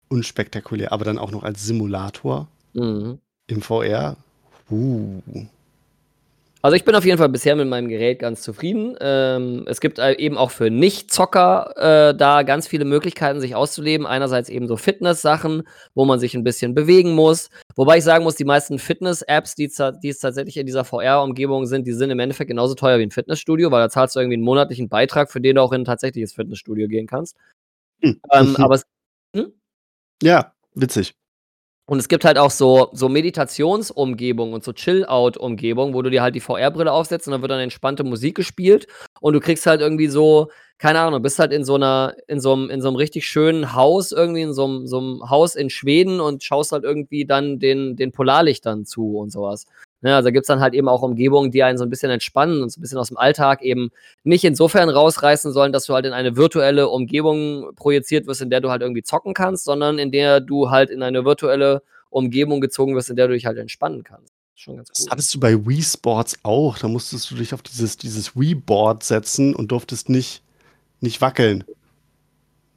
unspektakulär, 0.09 0.93
aber 0.93 1.05
dann 1.05 1.19
auch 1.19 1.31
noch 1.31 1.43
als 1.43 1.65
Simulator 1.65 2.49
mhm. 2.73 3.19
im 3.49 3.63
VR. 3.63 4.17
Uh. 4.71 5.21
Also 6.67 6.75
ich 6.75 6.85
bin 6.85 6.97
auf 6.97 7.05
jeden 7.05 7.17
Fall 7.17 7.29
bisher 7.29 7.55
mit 7.55 7.69
meinem 7.69 7.87
Gerät 7.87 8.19
ganz 8.19 8.43
zufrieden. 8.43 8.97
Ähm, 9.01 9.63
es 9.69 9.81
gibt 9.81 10.01
eben 10.01 10.37
auch 10.37 10.51
für 10.51 10.69
Nicht-Zocker 10.69 12.11
äh, 12.11 12.17
da 12.17 12.43
ganz 12.43 12.67
viele 12.67 12.85
Möglichkeiten, 12.85 13.41
sich 13.41 13.55
auszuleben. 13.55 14.05
Einerseits 14.05 14.49
eben 14.49 14.67
so 14.67 14.77
Fitness-Sachen, 14.77 15.63
wo 15.95 16.05
man 16.05 16.19
sich 16.19 16.35
ein 16.35 16.43
bisschen 16.43 16.75
bewegen 16.75 17.15
muss. 17.15 17.51
Wobei 17.77 17.99
ich 17.99 18.03
sagen 18.03 18.25
muss, 18.25 18.35
die 18.35 18.45
meisten 18.45 18.81
Fitness-Apps, 18.81 19.55
die, 19.55 19.71
die 20.03 20.09
es 20.09 20.19
tatsächlich 20.19 20.57
in 20.57 20.67
dieser 20.67 20.85
VR-Umgebung 20.85 21.67
sind, 21.67 21.87
die 21.87 21.93
sind 21.93 22.11
im 22.11 22.19
Endeffekt 22.19 22.49
genauso 22.49 22.75
teuer 22.75 22.99
wie 22.99 23.05
ein 23.05 23.13
Fitnessstudio, 23.13 23.71
weil 23.71 23.83
da 23.83 23.89
zahlst 23.89 24.17
du 24.17 24.19
irgendwie 24.19 24.35
einen 24.35 24.43
monatlichen 24.43 24.89
Beitrag, 24.89 25.31
für 25.31 25.41
den 25.41 25.55
du 25.55 25.63
auch 25.63 25.71
in 25.71 25.83
ein 25.83 25.85
tatsächliches 25.85 26.33
Fitnessstudio 26.33 26.89
gehen 26.89 27.07
kannst. 27.07 27.37
Hm. 28.03 28.21
Ähm, 28.33 28.57
aber 28.59 28.75
es, 28.75 28.83
hm? 29.37 29.53
Ja, 30.21 30.53
witzig. 30.75 31.15
Und 31.89 32.01
es 32.01 32.09
gibt 32.09 32.25
halt 32.25 32.37
auch 32.37 32.51
so, 32.51 32.89
so 32.93 33.09
Meditationsumgebungen 33.09 34.55
und 34.55 34.65
so 34.65 34.73
Chill-Out-Umgebungen, 34.73 35.95
wo 35.95 36.03
du 36.03 36.11
dir 36.11 36.21
halt 36.21 36.35
die 36.35 36.41
VR-Brille 36.41 36.91
aufsetzt 36.91 37.29
und 37.29 37.33
dann 37.33 37.43
wird 37.43 37.53
dann 37.53 37.61
entspannte 37.61 38.03
Musik 38.03 38.35
gespielt 38.35 38.89
und 39.21 39.35
du 39.35 39.41
kriegst 39.41 39.67
halt 39.67 39.81
irgendwie 39.81 40.09
so, 40.09 40.51
keine 40.79 40.99
Ahnung, 40.99 41.23
bist 41.23 41.39
halt 41.39 41.53
in 41.53 41.65
so 41.65 41.77
einer, 41.77 42.17
in 42.27 42.41
so 42.41 42.53
einem, 42.53 42.71
in 42.71 42.83
so 42.83 42.89
einem 42.89 42.97
richtig 42.97 43.27
schönen 43.27 43.73
Haus, 43.73 44.11
irgendwie 44.11 44.43
in 44.43 44.53
so 44.53 44.65
einem, 44.65 44.87
so 44.89 44.99
einem 44.99 45.31
Haus 45.31 45.55
in 45.55 45.71
Schweden 45.71 46.19
und 46.21 46.43
schaust 46.43 46.73
halt 46.73 46.83
irgendwie 46.83 47.25
dann 47.25 47.61
den, 47.61 47.95
den 47.95 48.11
Polarlichtern 48.11 48.85
zu 48.85 49.17
und 49.17 49.31
sowas. 49.31 49.67
Ne, 50.07 50.15
also 50.15 50.31
gibt 50.31 50.45
es 50.45 50.47
dann 50.47 50.61
halt 50.61 50.73
eben 50.73 50.89
auch 50.89 51.03
Umgebungen, 51.03 51.51
die 51.51 51.65
einen 51.65 51.79
so 51.79 51.85
ein 51.85 51.91
bisschen 51.91 52.13
entspannen 52.13 52.63
und 52.63 52.71
so 52.71 52.79
ein 52.79 52.81
bisschen 52.81 52.99
aus 52.99 53.09
dem 53.09 53.17
Alltag 53.17 53.61
eben 53.63 53.91
nicht 54.23 54.45
insofern 54.45 54.89
rausreißen 54.89 55.53
sollen, 55.53 55.73
dass 55.73 55.87
du 55.87 55.95
halt 55.95 56.07
in 56.07 56.13
eine 56.13 56.37
virtuelle 56.37 56.89
Umgebung 56.91 57.75
projiziert 57.75 58.29
wirst, 58.29 58.41
in 58.41 58.49
der 58.49 58.61
du 58.61 58.71
halt 58.71 58.83
irgendwie 58.83 59.03
zocken 59.03 59.35
kannst, 59.35 59.65
sondern 59.65 59.99
in 59.99 60.13
der 60.13 60.39
du 60.39 60.71
halt 60.71 60.91
in 60.91 61.03
eine 61.03 61.25
virtuelle 61.25 61.83
Umgebung 62.09 62.61
gezogen 62.61 62.95
wirst, 62.95 63.11
in 63.11 63.17
der 63.17 63.27
du 63.27 63.35
dich 63.35 63.47
halt 63.47 63.59
entspannen 63.59 64.05
kannst. 64.05 64.33
Schon 64.55 64.77
ganz 64.77 64.91
cool. 64.91 64.95
Das 65.07 65.11
hattest 65.11 65.35
du 65.35 65.41
bei 65.41 65.67
Wii 65.67 65.83
Sports 65.83 66.39
auch. 66.45 66.79
Da 66.79 66.87
musstest 66.87 67.29
du 67.33 67.35
dich 67.35 67.53
auf 67.53 67.63
dieses, 67.63 67.97
dieses 67.97 68.37
Wii-Board 68.37 69.03
setzen 69.03 69.57
und 69.57 69.73
durftest 69.73 70.09
nicht, 70.09 70.41
nicht 71.01 71.21
wackeln. 71.21 71.65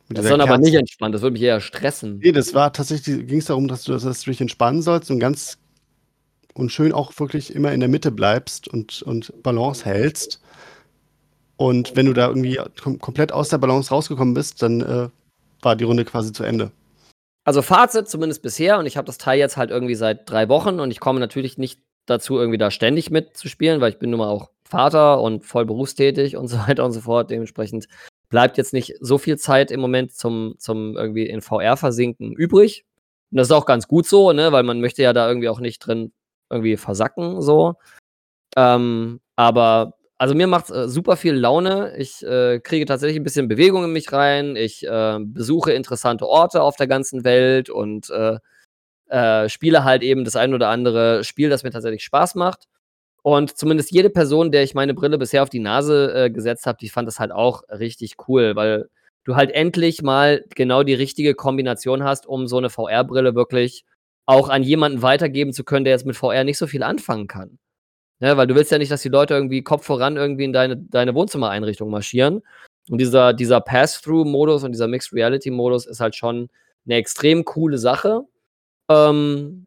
Das 0.10 0.26
dann 0.26 0.42
aber 0.42 0.58
nicht 0.58 0.74
entspannt, 0.74 1.14
das 1.14 1.22
würde 1.22 1.34
mich 1.34 1.44
eher 1.44 1.62
stressen. 1.62 2.18
Nee, 2.24 2.32
das 2.32 2.56
war 2.56 2.74
tatsächlich, 2.74 3.28
ging 3.28 3.38
es 3.38 3.46
darum, 3.46 3.68
dass 3.68 3.84
du, 3.84 3.92
dass 3.92 4.22
du 4.22 4.32
dich 4.32 4.42
entspannen 4.42 4.82
sollst 4.82 5.12
und 5.12 5.20
ganz 5.20 5.60
und 6.60 6.72
schön 6.72 6.94
auch 6.94 7.18
wirklich 7.20 7.56
immer 7.56 7.72
in 7.72 7.80
der 7.80 7.90
Mitte 7.90 8.12
bleibst 8.12 8.68
und, 8.68 9.02
und 9.02 9.34
Balance 9.44 9.86
hältst. 9.86 10.42
Und 11.58 11.96
wenn 11.96 12.06
du 12.06 12.14
da 12.14 12.28
irgendwie 12.28 12.60
kom 12.82 13.00
komplett 13.00 13.32
aus 13.32 13.50
der 13.50 13.58
Balance 13.58 13.90
rausgekommen 13.90 14.34
bist, 14.34 14.62
dann 14.62 14.82
äh, 14.82 15.10
war 15.62 15.76
die 15.76 15.84
Runde 15.84 16.06
quasi 16.06 16.32
zu 16.32 16.44
Ende. 16.44 16.72
Also 17.44 17.62
Fazit 17.62 18.08
zumindest 18.08 18.42
bisher, 18.42 18.80
und 18.80 18.86
ich 18.86 18.96
habe 18.96 19.08
das 19.08 19.18
Teil 19.18 19.40
jetzt 19.40 19.58
halt 19.58 19.72
irgendwie 19.72 19.96
seit 19.96 20.30
drei 20.30 20.50
Wochen 20.50 20.80
und 20.80 20.92
ich 20.92 21.00
komme 21.00 21.20
natürlich 21.20 21.58
nicht 21.58 21.82
dazu, 22.06 22.38
irgendwie 22.38 22.58
da 22.58 22.72
ständig 22.72 23.12
mitzuspielen, 23.12 23.82
weil 23.82 23.92
ich 23.92 24.00
bin 24.00 24.10
nun 24.10 24.20
mal 24.20 24.30
auch 24.30 24.50
Vater 24.64 25.22
und 25.22 25.46
voll 25.46 25.66
berufstätig 25.66 26.38
und 26.38 26.48
so 26.48 26.58
weiter 26.58 26.86
und 26.86 26.92
so 26.92 27.02
fort. 27.02 27.30
Dementsprechend 27.32 27.88
bleibt 28.30 28.58
jetzt 28.58 28.74
nicht 28.74 28.96
so 29.00 29.18
viel 29.18 29.38
Zeit 29.38 29.72
im 29.72 29.80
Moment 29.80 30.14
zum, 30.14 30.56
zum 30.60 30.96
irgendwie 30.96 31.28
in 31.28 31.42
VR 31.42 31.78
versinken 31.78 32.34
übrig. 32.34 32.86
Und 33.32 33.38
das 33.38 33.48
ist 33.48 33.52
auch 33.52 33.66
ganz 33.66 33.88
gut 33.88 34.08
so, 34.08 34.32
ne, 34.32 34.52
weil 34.52 34.64
man 34.64 34.82
möchte 34.82 35.02
ja 35.02 35.14
da 35.14 35.28
irgendwie 35.28 35.50
auch 35.50 35.60
nicht 35.60 35.80
drin 35.80 36.12
irgendwie 36.50 36.78
versacken, 36.78 37.42
so. 37.42 37.76
Ähm, 38.56 39.20
aber 39.36 39.94
also 40.18 40.36
mir 40.36 40.48
macht 40.48 40.70
äh, 40.70 40.90
super 40.90 41.16
viel 41.16 41.34
Laune. 41.34 41.96
Ich 41.98 42.24
äh, 42.26 42.60
kriege 42.60 42.86
tatsächlich 42.86 43.20
ein 43.20 43.24
bisschen 43.24 43.48
Bewegung 43.48 43.86
in 43.86 43.94
mich 43.94 44.12
rein. 44.12 44.56
Ich 44.58 44.86
äh, 44.86 45.18
besuche 45.22 45.72
interessante 45.72 46.28
Orte 46.28 46.62
auf 46.62 46.76
der 46.76 46.88
ganzen 46.88 47.24
Welt 47.24 47.70
und 47.70 48.10
äh, 48.10 48.38
äh, 49.10 49.50
spiele 49.50 49.84
halt 49.86 50.04
eben 50.04 50.26
das 50.26 50.36
ein 50.36 50.54
oder 50.54 50.70
andere 50.70 51.24
Spiel, 51.24 51.50
das 51.50 51.64
mir 51.64 51.72
tatsächlich 51.72 52.04
Spaß 52.04 52.36
macht. 52.36 52.68
Und 53.24 53.58
zumindest 53.58 53.92
jede 53.92 54.10
Person, 54.10 54.52
der 54.52 54.64
ich 54.64 54.74
meine 54.74 54.94
Brille 54.94 55.18
bisher 55.18 55.44
auf 55.44 55.50
die 55.50 55.60
Nase 55.60 56.14
äh, 56.14 56.30
gesetzt 56.30 56.66
habe, 56.66 56.78
die 56.80 56.90
fand 56.90 57.08
das 57.08 57.20
halt 57.20 57.32
auch 57.32 57.64
richtig 57.70 58.16
cool, 58.28 58.56
weil 58.56 58.90
du 59.24 59.36
halt 59.36 59.52
endlich 59.52 60.02
mal 60.02 60.46
genau 60.56 60.84
die 60.84 60.94
richtige 60.94 61.36
Kombination 61.36 62.04
hast, 62.04 62.28
um 62.28 62.48
so 62.48 62.58
eine 62.58 62.70
VR-Brille 62.70 63.36
wirklich 63.36 63.86
auch 64.30 64.50
an 64.50 64.62
jemanden 64.62 65.02
weitergeben 65.02 65.54
zu 65.54 65.64
können, 65.64 65.86
der 65.86 65.94
jetzt 65.94 66.06
mit 66.06 66.16
VR 66.16 66.44
nicht 66.44 66.60
so 66.60 66.68
viel 66.68 66.84
anfangen 66.84 67.28
kann. 67.28 67.58
Ne, 68.20 68.38
weil 68.38 68.46
du 68.46 68.54
willst 68.54 68.72
ja 68.72 68.78
nicht, 68.78 68.92
dass 68.92 69.02
die 69.02 69.10
Leute 69.10 69.34
irgendwie 69.34 69.64
Kopf 69.64 69.86
voran 69.86 70.18
irgendwie 70.18 70.44
in 70.44 70.54
deine, 70.54 70.78
deine 70.78 71.16
Wohnzimmereinrichtung 71.16 71.90
marschieren. 71.90 72.44
Und 72.90 73.00
dieser, 73.00 73.34
dieser 73.34 73.60
Pass-Through-Modus 73.60 74.64
und 74.64 74.74
dieser 74.74 74.88
Mixed 74.88 75.14
Reality-Modus 75.14 75.88
ist 75.88 76.00
halt 76.00 76.16
schon 76.16 76.50
eine 76.86 76.96
extrem 76.96 77.44
coole 77.44 77.80
Sache. 77.80 78.22
Ähm, 78.90 79.66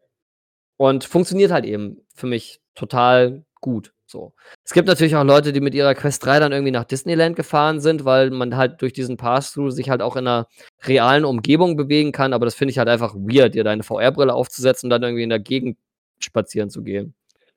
und 0.77 1.03
funktioniert 1.03 1.51
halt 1.51 1.65
eben 1.65 1.97
für 2.15 2.27
mich 2.27 2.61
total 2.73 3.43
gut. 3.59 3.93
So. 4.05 4.33
Es 4.73 4.75
gibt 4.75 4.87
natürlich 4.87 5.15
auch 5.15 5.23
Leute, 5.23 5.53
die 5.53 5.61
mit 5.61 5.75
ihrer 5.75 5.93
Quest 5.93 6.25
3 6.25 6.39
dann 6.39 6.51
irgendwie 6.51 6.71
nach 6.71 6.83
Disneyland 6.83 7.35
gefahren 7.35 7.79
sind, 7.79 8.05
weil 8.05 8.31
man 8.31 8.57
halt 8.57 8.81
durch 8.81 8.91
diesen 8.91 9.17
Pass-Through 9.17 9.69
sich 9.69 9.91
halt 9.91 10.01
auch 10.01 10.15
in 10.15 10.25
einer 10.25 10.47
realen 10.87 11.25
Umgebung 11.25 11.77
bewegen 11.77 12.11
kann, 12.11 12.33
aber 12.33 12.45
das 12.45 12.55
finde 12.55 12.71
ich 12.71 12.79
halt 12.79 12.89
einfach 12.89 13.13
weird, 13.13 13.53
dir 13.53 13.63
deine 13.63 13.83
VR-Brille 13.83 14.33
aufzusetzen 14.33 14.87
und 14.87 14.89
dann 14.89 15.03
irgendwie 15.03 15.21
in 15.21 15.29
der 15.29 15.37
Gegend 15.37 15.77
spazieren 16.17 16.71
zu 16.71 16.81
gehen. 16.81 17.13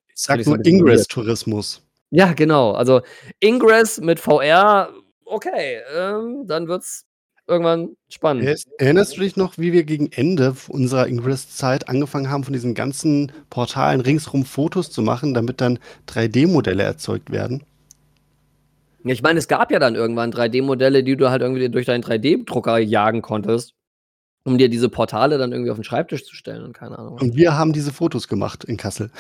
Ich 0.09 0.17
sag 0.17 0.45
nur 0.45 0.62
Ingress-Tourismus. 0.62 1.83
Ja, 2.11 2.35
genau. 2.35 2.73
Also 2.73 3.01
Ingress 3.41 3.99
mit 3.99 4.21
VR, 4.21 4.93
okay, 5.25 5.81
ähm, 5.97 6.45
dann 6.47 6.69
wird's 6.69 7.07
irgendwann 7.49 7.97
spannend. 8.09 8.65
Erinnerst 8.79 9.17
du 9.17 9.21
dich 9.21 9.37
noch, 9.37 9.59
wie 9.59 9.73
wir 9.73 9.85
gegen 9.85 10.11
Ende 10.13 10.55
unserer 10.69 11.07
Ingress-Zeit 11.07 11.89
angefangen 11.89 12.31
haben, 12.31 12.45
von 12.45 12.53
diesen 12.53 12.75
ganzen 12.75 13.33
Portalen 13.51 14.01
ringsrum 14.01 14.45
Fotos 14.45 14.91
zu 14.91 15.03
machen, 15.03 15.35
damit 15.35 15.61
dann 15.61 15.79
3D-Modelle 16.09 16.83
erzeugt 16.83 17.31
werden? 17.31 17.63
Ja, 19.05 19.13
ich 19.13 19.23
meine, 19.23 19.39
es 19.39 19.47
gab 19.47 19.71
ja 19.71 19.79
dann 19.79 19.95
irgendwann 19.95 20.33
3D-Modelle, 20.33 21.05
die 21.05 21.17
du 21.17 21.31
halt 21.31 21.43
irgendwie 21.43 21.69
durch 21.69 21.87
deinen 21.87 22.03
3D-Drucker 22.03 22.79
jagen 22.79 23.23
konntest, 23.23 23.75
um 24.45 24.59
dir 24.59 24.69
diese 24.69 24.89
Portale 24.89 25.39
dann 25.39 25.53
irgendwie 25.53 25.71
auf 25.71 25.79
den 25.79 25.85
Schreibtisch 25.85 26.25
zu 26.25 26.35
stellen 26.35 26.65
und 26.65 26.73
keine 26.73 26.99
Ahnung. 26.99 27.15
Und 27.21 27.37
wir 27.37 27.57
haben 27.57 27.73
diese 27.73 27.93
Fotos 27.93 28.27
gemacht 28.27 28.65
in 28.65 28.77
Kassel. 28.77 29.11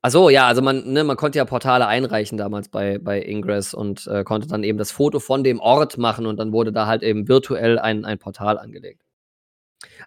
Achso, 0.00 0.28
ja, 0.30 0.46
also 0.46 0.62
man, 0.62 0.92
ne, 0.92 1.02
man 1.02 1.16
konnte 1.16 1.38
ja 1.38 1.44
Portale 1.44 1.86
einreichen 1.88 2.38
damals 2.38 2.68
bei, 2.68 2.98
bei 2.98 3.20
Ingress 3.20 3.74
und 3.74 4.06
äh, 4.06 4.22
konnte 4.22 4.46
dann 4.46 4.62
eben 4.62 4.78
das 4.78 4.92
Foto 4.92 5.18
von 5.18 5.42
dem 5.42 5.58
Ort 5.58 5.98
machen 5.98 6.26
und 6.26 6.36
dann 6.38 6.52
wurde 6.52 6.72
da 6.72 6.86
halt 6.86 7.02
eben 7.02 7.26
virtuell 7.26 7.78
ein, 7.80 8.04
ein 8.04 8.18
Portal 8.18 8.58
angelegt. 8.58 9.02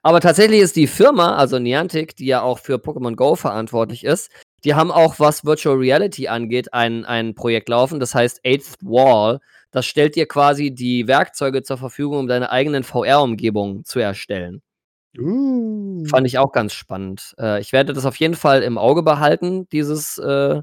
Aber 0.01 0.19
tatsächlich 0.21 0.61
ist 0.61 0.75
die 0.75 0.87
Firma, 0.87 1.35
also 1.35 1.59
Niantic, 1.59 2.15
die 2.15 2.25
ja 2.25 2.41
auch 2.41 2.59
für 2.59 2.75
Pokémon 2.77 3.15
Go 3.15 3.35
verantwortlich 3.35 4.03
ist, 4.03 4.31
die 4.63 4.75
haben 4.75 4.91
auch, 4.91 5.19
was 5.19 5.45
Virtual 5.45 5.75
Reality 5.75 6.27
angeht, 6.27 6.73
ein, 6.73 7.05
ein 7.05 7.35
Projekt 7.35 7.69
laufen, 7.69 7.99
das 7.99 8.15
heißt 8.15 8.41
Eighth 8.45 8.77
Wall. 8.81 9.39
Das 9.71 9.85
stellt 9.85 10.15
dir 10.15 10.27
quasi 10.27 10.71
die 10.71 11.07
Werkzeuge 11.07 11.63
zur 11.63 11.77
Verfügung, 11.77 12.19
um 12.19 12.27
deine 12.27 12.51
eigenen 12.51 12.83
VR-Umgebungen 12.83 13.85
zu 13.85 13.99
erstellen. 13.99 14.61
Uh. 15.17 16.05
Fand 16.05 16.25
ich 16.25 16.37
auch 16.37 16.51
ganz 16.51 16.73
spannend. 16.73 17.35
Äh, 17.37 17.59
ich 17.59 17.73
werde 17.73 17.93
das 17.93 18.05
auf 18.05 18.15
jeden 18.17 18.35
Fall 18.35 18.63
im 18.63 18.77
Auge 18.77 19.03
behalten, 19.03 19.67
dieses, 19.69 20.17
äh, 20.17 20.61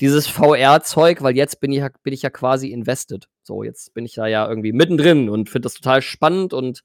dieses 0.00 0.26
VR-Zeug, 0.26 1.22
weil 1.22 1.36
jetzt 1.36 1.60
bin 1.60 1.72
ich, 1.72 1.78
ja, 1.78 1.88
bin 2.02 2.12
ich 2.12 2.22
ja 2.22 2.30
quasi 2.30 2.70
invested. 2.70 3.28
So, 3.42 3.62
jetzt 3.62 3.94
bin 3.94 4.04
ich 4.04 4.14
da 4.14 4.26
ja 4.26 4.48
irgendwie 4.48 4.72
mittendrin 4.72 5.28
und 5.28 5.48
finde 5.48 5.66
das 5.66 5.74
total 5.74 6.02
spannend 6.02 6.52
und 6.52 6.82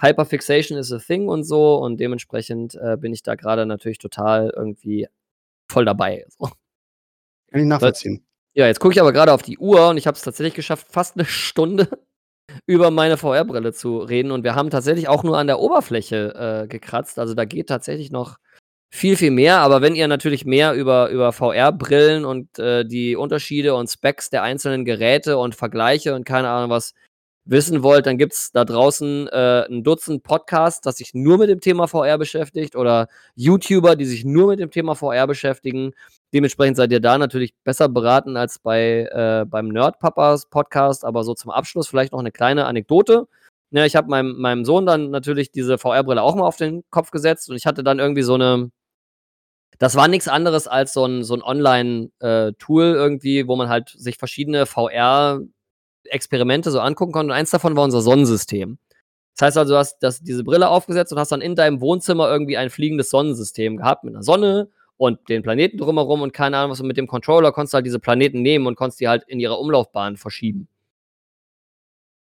Hyperfixation 0.00 0.78
is 0.78 0.92
a 0.92 0.98
thing 0.98 1.28
und 1.28 1.44
so 1.44 1.76
und 1.76 1.98
dementsprechend 2.00 2.74
äh, 2.74 2.96
bin 2.96 3.12
ich 3.12 3.22
da 3.22 3.34
gerade 3.34 3.66
natürlich 3.66 3.98
total 3.98 4.52
irgendwie 4.54 5.08
voll 5.68 5.84
dabei. 5.84 6.26
So. 6.38 6.48
Kann 7.52 7.62
ich 7.62 7.66
nachvollziehen. 7.66 8.24
Ja, 8.54 8.68
jetzt 8.68 8.78
gucke 8.78 8.94
ich 8.94 9.00
aber 9.00 9.12
gerade 9.12 9.32
auf 9.32 9.42
die 9.42 9.58
Uhr 9.58 9.88
und 9.88 9.96
ich 9.96 10.06
habe 10.06 10.16
es 10.16 10.22
tatsächlich 10.22 10.54
geschafft, 10.54 10.86
fast 10.88 11.16
eine 11.16 11.24
Stunde 11.24 11.88
über 12.66 12.90
meine 12.90 13.16
VR-Brille 13.16 13.72
zu 13.72 13.98
reden. 13.98 14.30
Und 14.32 14.44
wir 14.44 14.54
haben 14.54 14.70
tatsächlich 14.70 15.08
auch 15.08 15.22
nur 15.22 15.38
an 15.38 15.46
der 15.46 15.60
Oberfläche 15.60 16.62
äh, 16.64 16.68
gekratzt. 16.68 17.18
Also 17.18 17.34
da 17.34 17.44
geht 17.44 17.68
tatsächlich 17.68 18.10
noch 18.10 18.38
viel, 18.90 19.16
viel 19.16 19.30
mehr. 19.30 19.58
Aber 19.58 19.82
wenn 19.82 19.94
ihr 19.94 20.08
natürlich 20.08 20.44
mehr 20.44 20.74
über, 20.74 21.08
über 21.10 21.32
VR-Brillen 21.32 22.24
und 22.24 22.58
äh, 22.58 22.84
die 22.84 23.16
Unterschiede 23.16 23.74
und 23.74 23.88
Specs 23.88 24.30
der 24.30 24.42
einzelnen 24.42 24.84
Geräte 24.84 25.38
und 25.38 25.54
Vergleiche 25.54 26.14
und 26.14 26.24
keine 26.24 26.50
Ahnung 26.50 26.70
was 26.70 26.94
wissen 27.44 27.82
wollt, 27.82 28.06
dann 28.06 28.18
gibt 28.18 28.34
es 28.34 28.52
da 28.52 28.64
draußen 28.64 29.28
äh, 29.28 29.66
ein 29.68 29.82
Dutzend 29.82 30.22
Podcasts, 30.22 30.80
das 30.80 30.98
sich 30.98 31.14
nur 31.14 31.38
mit 31.38 31.48
dem 31.48 31.60
Thema 31.60 31.88
VR 31.88 32.18
beschäftigt 32.18 32.76
oder 32.76 33.08
YouTuber, 33.34 33.96
die 33.96 34.04
sich 34.04 34.24
nur 34.24 34.48
mit 34.48 34.60
dem 34.60 34.70
Thema 34.70 34.94
VR 34.94 35.26
beschäftigen. 35.26 35.92
Dementsprechend 36.32 36.76
seid 36.76 36.92
ihr 36.92 37.00
da 37.00 37.18
natürlich 37.18 37.54
besser 37.64 37.88
beraten 37.88 38.36
als 38.36 38.60
bei 38.60 39.08
äh, 39.10 39.44
beim 39.46 39.68
Nerdpapas 39.68 40.46
Podcast. 40.46 41.04
Aber 41.04 41.24
so 41.24 41.34
zum 41.34 41.50
Abschluss 41.50 41.88
vielleicht 41.88 42.12
noch 42.12 42.20
eine 42.20 42.32
kleine 42.32 42.66
Anekdote. 42.66 43.26
Ja, 43.72 43.84
ich 43.84 43.96
habe 43.96 44.08
meinem, 44.08 44.36
meinem 44.38 44.64
Sohn 44.64 44.86
dann 44.86 45.10
natürlich 45.10 45.50
diese 45.52 45.78
VR-Brille 45.78 46.22
auch 46.22 46.34
mal 46.34 46.46
auf 46.46 46.56
den 46.56 46.82
Kopf 46.90 47.10
gesetzt 47.10 47.50
und 47.50 47.56
ich 47.56 47.66
hatte 47.66 47.84
dann 47.84 47.98
irgendwie 47.98 48.22
so 48.22 48.34
eine. 48.34 48.70
Das 49.78 49.94
war 49.96 50.08
nichts 50.08 50.28
anderes 50.28 50.68
als 50.68 50.92
so 50.92 51.06
ein, 51.06 51.24
so 51.24 51.34
ein 51.34 51.42
Online-Tool 51.42 52.84
äh, 52.84 52.92
irgendwie, 52.92 53.48
wo 53.48 53.56
man 53.56 53.68
halt 53.70 53.88
sich 53.90 54.18
verschiedene 54.18 54.66
VR-Experimente 54.66 56.70
so 56.70 56.80
angucken 56.80 57.12
konnte. 57.12 57.32
Und 57.32 57.38
eins 57.38 57.50
davon 57.50 57.76
war 57.76 57.84
unser 57.84 58.02
Sonnensystem. 58.02 58.78
Das 59.36 59.46
heißt 59.46 59.58
also, 59.58 59.74
du 59.74 59.78
hast 59.78 59.98
das, 60.00 60.20
diese 60.20 60.44
Brille 60.44 60.68
aufgesetzt 60.68 61.12
und 61.12 61.18
hast 61.18 61.32
dann 61.32 61.40
in 61.40 61.56
deinem 61.56 61.80
Wohnzimmer 61.80 62.30
irgendwie 62.30 62.58
ein 62.58 62.68
fliegendes 62.68 63.08
Sonnensystem 63.10 63.78
gehabt 63.78 64.04
mit 64.04 64.14
einer 64.14 64.22
Sonne, 64.22 64.68
und 65.00 65.30
den 65.30 65.42
Planeten 65.42 65.78
drumherum 65.78 66.20
und 66.20 66.34
keine 66.34 66.58
Ahnung 66.58 66.72
was. 66.72 66.80
Und 66.80 66.86
mit 66.86 66.98
dem 66.98 67.06
Controller 67.06 67.52
konntest 67.52 67.72
du 67.72 67.76
halt 67.76 67.86
diese 67.86 67.98
Planeten 67.98 68.42
nehmen 68.42 68.66
und 68.66 68.76
konntest 68.76 69.00
die 69.00 69.08
halt 69.08 69.24
in 69.28 69.40
ihrer 69.40 69.58
Umlaufbahn 69.58 70.18
verschieben. 70.18 70.68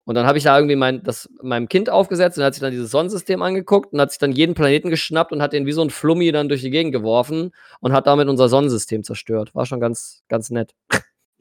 Und 0.04 0.16
dann 0.16 0.26
habe 0.26 0.36
ich 0.36 0.44
da 0.44 0.54
irgendwie 0.58 0.76
mein, 0.76 1.02
das 1.02 1.30
meinem 1.40 1.70
Kind 1.70 1.88
aufgesetzt 1.88 2.36
und 2.36 2.44
hat 2.44 2.52
sich 2.52 2.60
dann 2.60 2.70
dieses 2.70 2.90
Sonnensystem 2.90 3.40
angeguckt 3.40 3.94
und 3.94 4.00
hat 4.02 4.10
sich 4.10 4.18
dann 4.18 4.32
jeden 4.32 4.54
Planeten 4.54 4.90
geschnappt 4.90 5.32
und 5.32 5.40
hat 5.40 5.54
den 5.54 5.64
wie 5.64 5.72
so 5.72 5.80
ein 5.80 5.88
Flummi 5.88 6.30
dann 6.30 6.50
durch 6.50 6.60
die 6.60 6.68
Gegend 6.68 6.92
geworfen 6.92 7.52
und 7.80 7.92
hat 7.92 8.06
damit 8.06 8.28
unser 8.28 8.50
Sonnensystem 8.50 9.02
zerstört. 9.02 9.54
War 9.54 9.64
schon 9.64 9.80
ganz, 9.80 10.22
ganz 10.28 10.50
nett. 10.50 10.74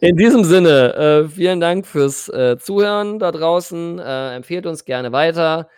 In 0.00 0.16
diesem 0.16 0.44
Sinne, 0.44 0.94
äh, 0.94 1.28
vielen 1.28 1.60
Dank 1.60 1.86
fürs 1.86 2.28
äh, 2.28 2.58
Zuhören 2.58 3.18
da 3.18 3.32
draußen. 3.32 3.98
Äh, 3.98 4.36
empfehlt 4.36 4.66
uns 4.66 4.84
gerne 4.84 5.10
weiter. 5.12 5.68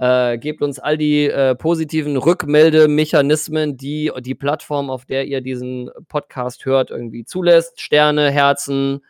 Äh, 0.00 0.38
gebt 0.38 0.62
uns 0.62 0.78
all 0.78 0.96
die 0.96 1.26
äh, 1.26 1.54
positiven 1.54 2.16
Rückmeldemechanismen, 2.16 3.76
die 3.76 4.10
die 4.20 4.34
Plattform, 4.34 4.88
auf 4.88 5.04
der 5.04 5.26
ihr 5.26 5.42
diesen 5.42 5.90
Podcast 6.08 6.64
hört, 6.64 6.90
irgendwie 6.90 7.26
zulässt. 7.26 7.78
Sterne, 7.78 8.30
Herzen, 8.30 9.04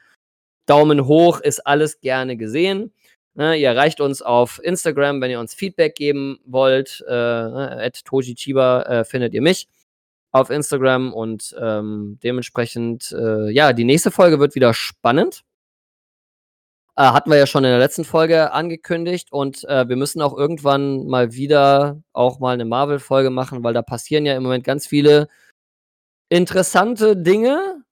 Daumen 0.66 1.06
hoch, 1.06 1.38
ist 1.38 1.64
alles 1.64 2.00
gerne 2.00 2.36
gesehen. 2.36 2.92
Ne, 3.34 3.54
ihr 3.56 3.68
erreicht 3.68 4.00
uns 4.00 4.20
auf 4.20 4.60
Instagram, 4.64 5.20
wenn 5.20 5.30
ihr 5.30 5.38
uns 5.38 5.54
Feedback 5.54 5.94
geben 5.94 6.40
wollt. 6.44 7.04
Äh, 7.06 7.12
at 7.12 8.04
Tojichiba 8.04 8.82
äh, 8.82 9.04
findet 9.04 9.32
ihr 9.32 9.42
mich 9.42 9.68
auf 10.32 10.50
Instagram 10.50 11.12
und 11.12 11.54
ähm, 11.60 12.18
dementsprechend, 12.24 13.12
äh, 13.12 13.48
ja, 13.50 13.72
die 13.72 13.84
nächste 13.84 14.10
Folge 14.10 14.40
wird 14.40 14.56
wieder 14.56 14.74
spannend. 14.74 15.44
Äh, 16.96 17.02
hatten 17.02 17.30
wir 17.30 17.38
ja 17.38 17.46
schon 17.46 17.64
in 17.64 17.70
der 17.70 17.78
letzten 17.78 18.04
Folge 18.04 18.52
angekündigt 18.52 19.32
und 19.32 19.64
äh, 19.64 19.88
wir 19.88 19.96
müssen 19.96 20.20
auch 20.22 20.36
irgendwann 20.36 21.06
mal 21.06 21.32
wieder 21.32 22.02
auch 22.12 22.40
mal 22.40 22.54
eine 22.54 22.64
Marvel-Folge 22.64 23.30
machen, 23.30 23.62
weil 23.62 23.74
da 23.74 23.82
passieren 23.82 24.26
ja 24.26 24.36
im 24.36 24.42
Moment 24.42 24.64
ganz 24.64 24.86
viele 24.86 25.28
interessante 26.28 27.16
Dinge, 27.16 27.84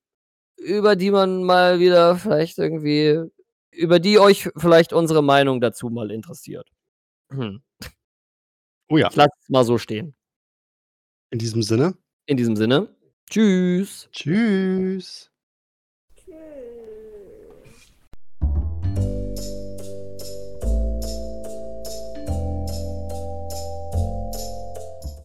über 0.57 0.97
die 0.97 1.11
man 1.11 1.45
mal 1.45 1.81
wieder 1.81 2.17
vielleicht 2.17 2.59
irgendwie, 2.59 3.23
über 3.71 3.99
die 4.01 4.19
euch 4.19 4.51
vielleicht 4.57 4.93
unsere 4.93 5.23
Meinung 5.23 5.61
dazu 5.61 5.89
mal 5.89 6.11
interessiert. 6.11 6.69
Hm. 7.31 7.63
Oh 8.89 8.97
ja. 8.97 9.09
Ich 9.09 9.17
lasse 9.17 9.31
es 9.43 9.49
mal 9.49 9.65
so 9.65 9.79
stehen. 9.79 10.15
In 11.31 11.39
diesem 11.39 11.63
Sinne. 11.63 11.95
In 12.27 12.37
diesem 12.37 12.57
Sinne. 12.57 12.89
Tschüss. 13.31 14.09
Tschüss. 14.13 14.13
Tschüss. 14.13 15.31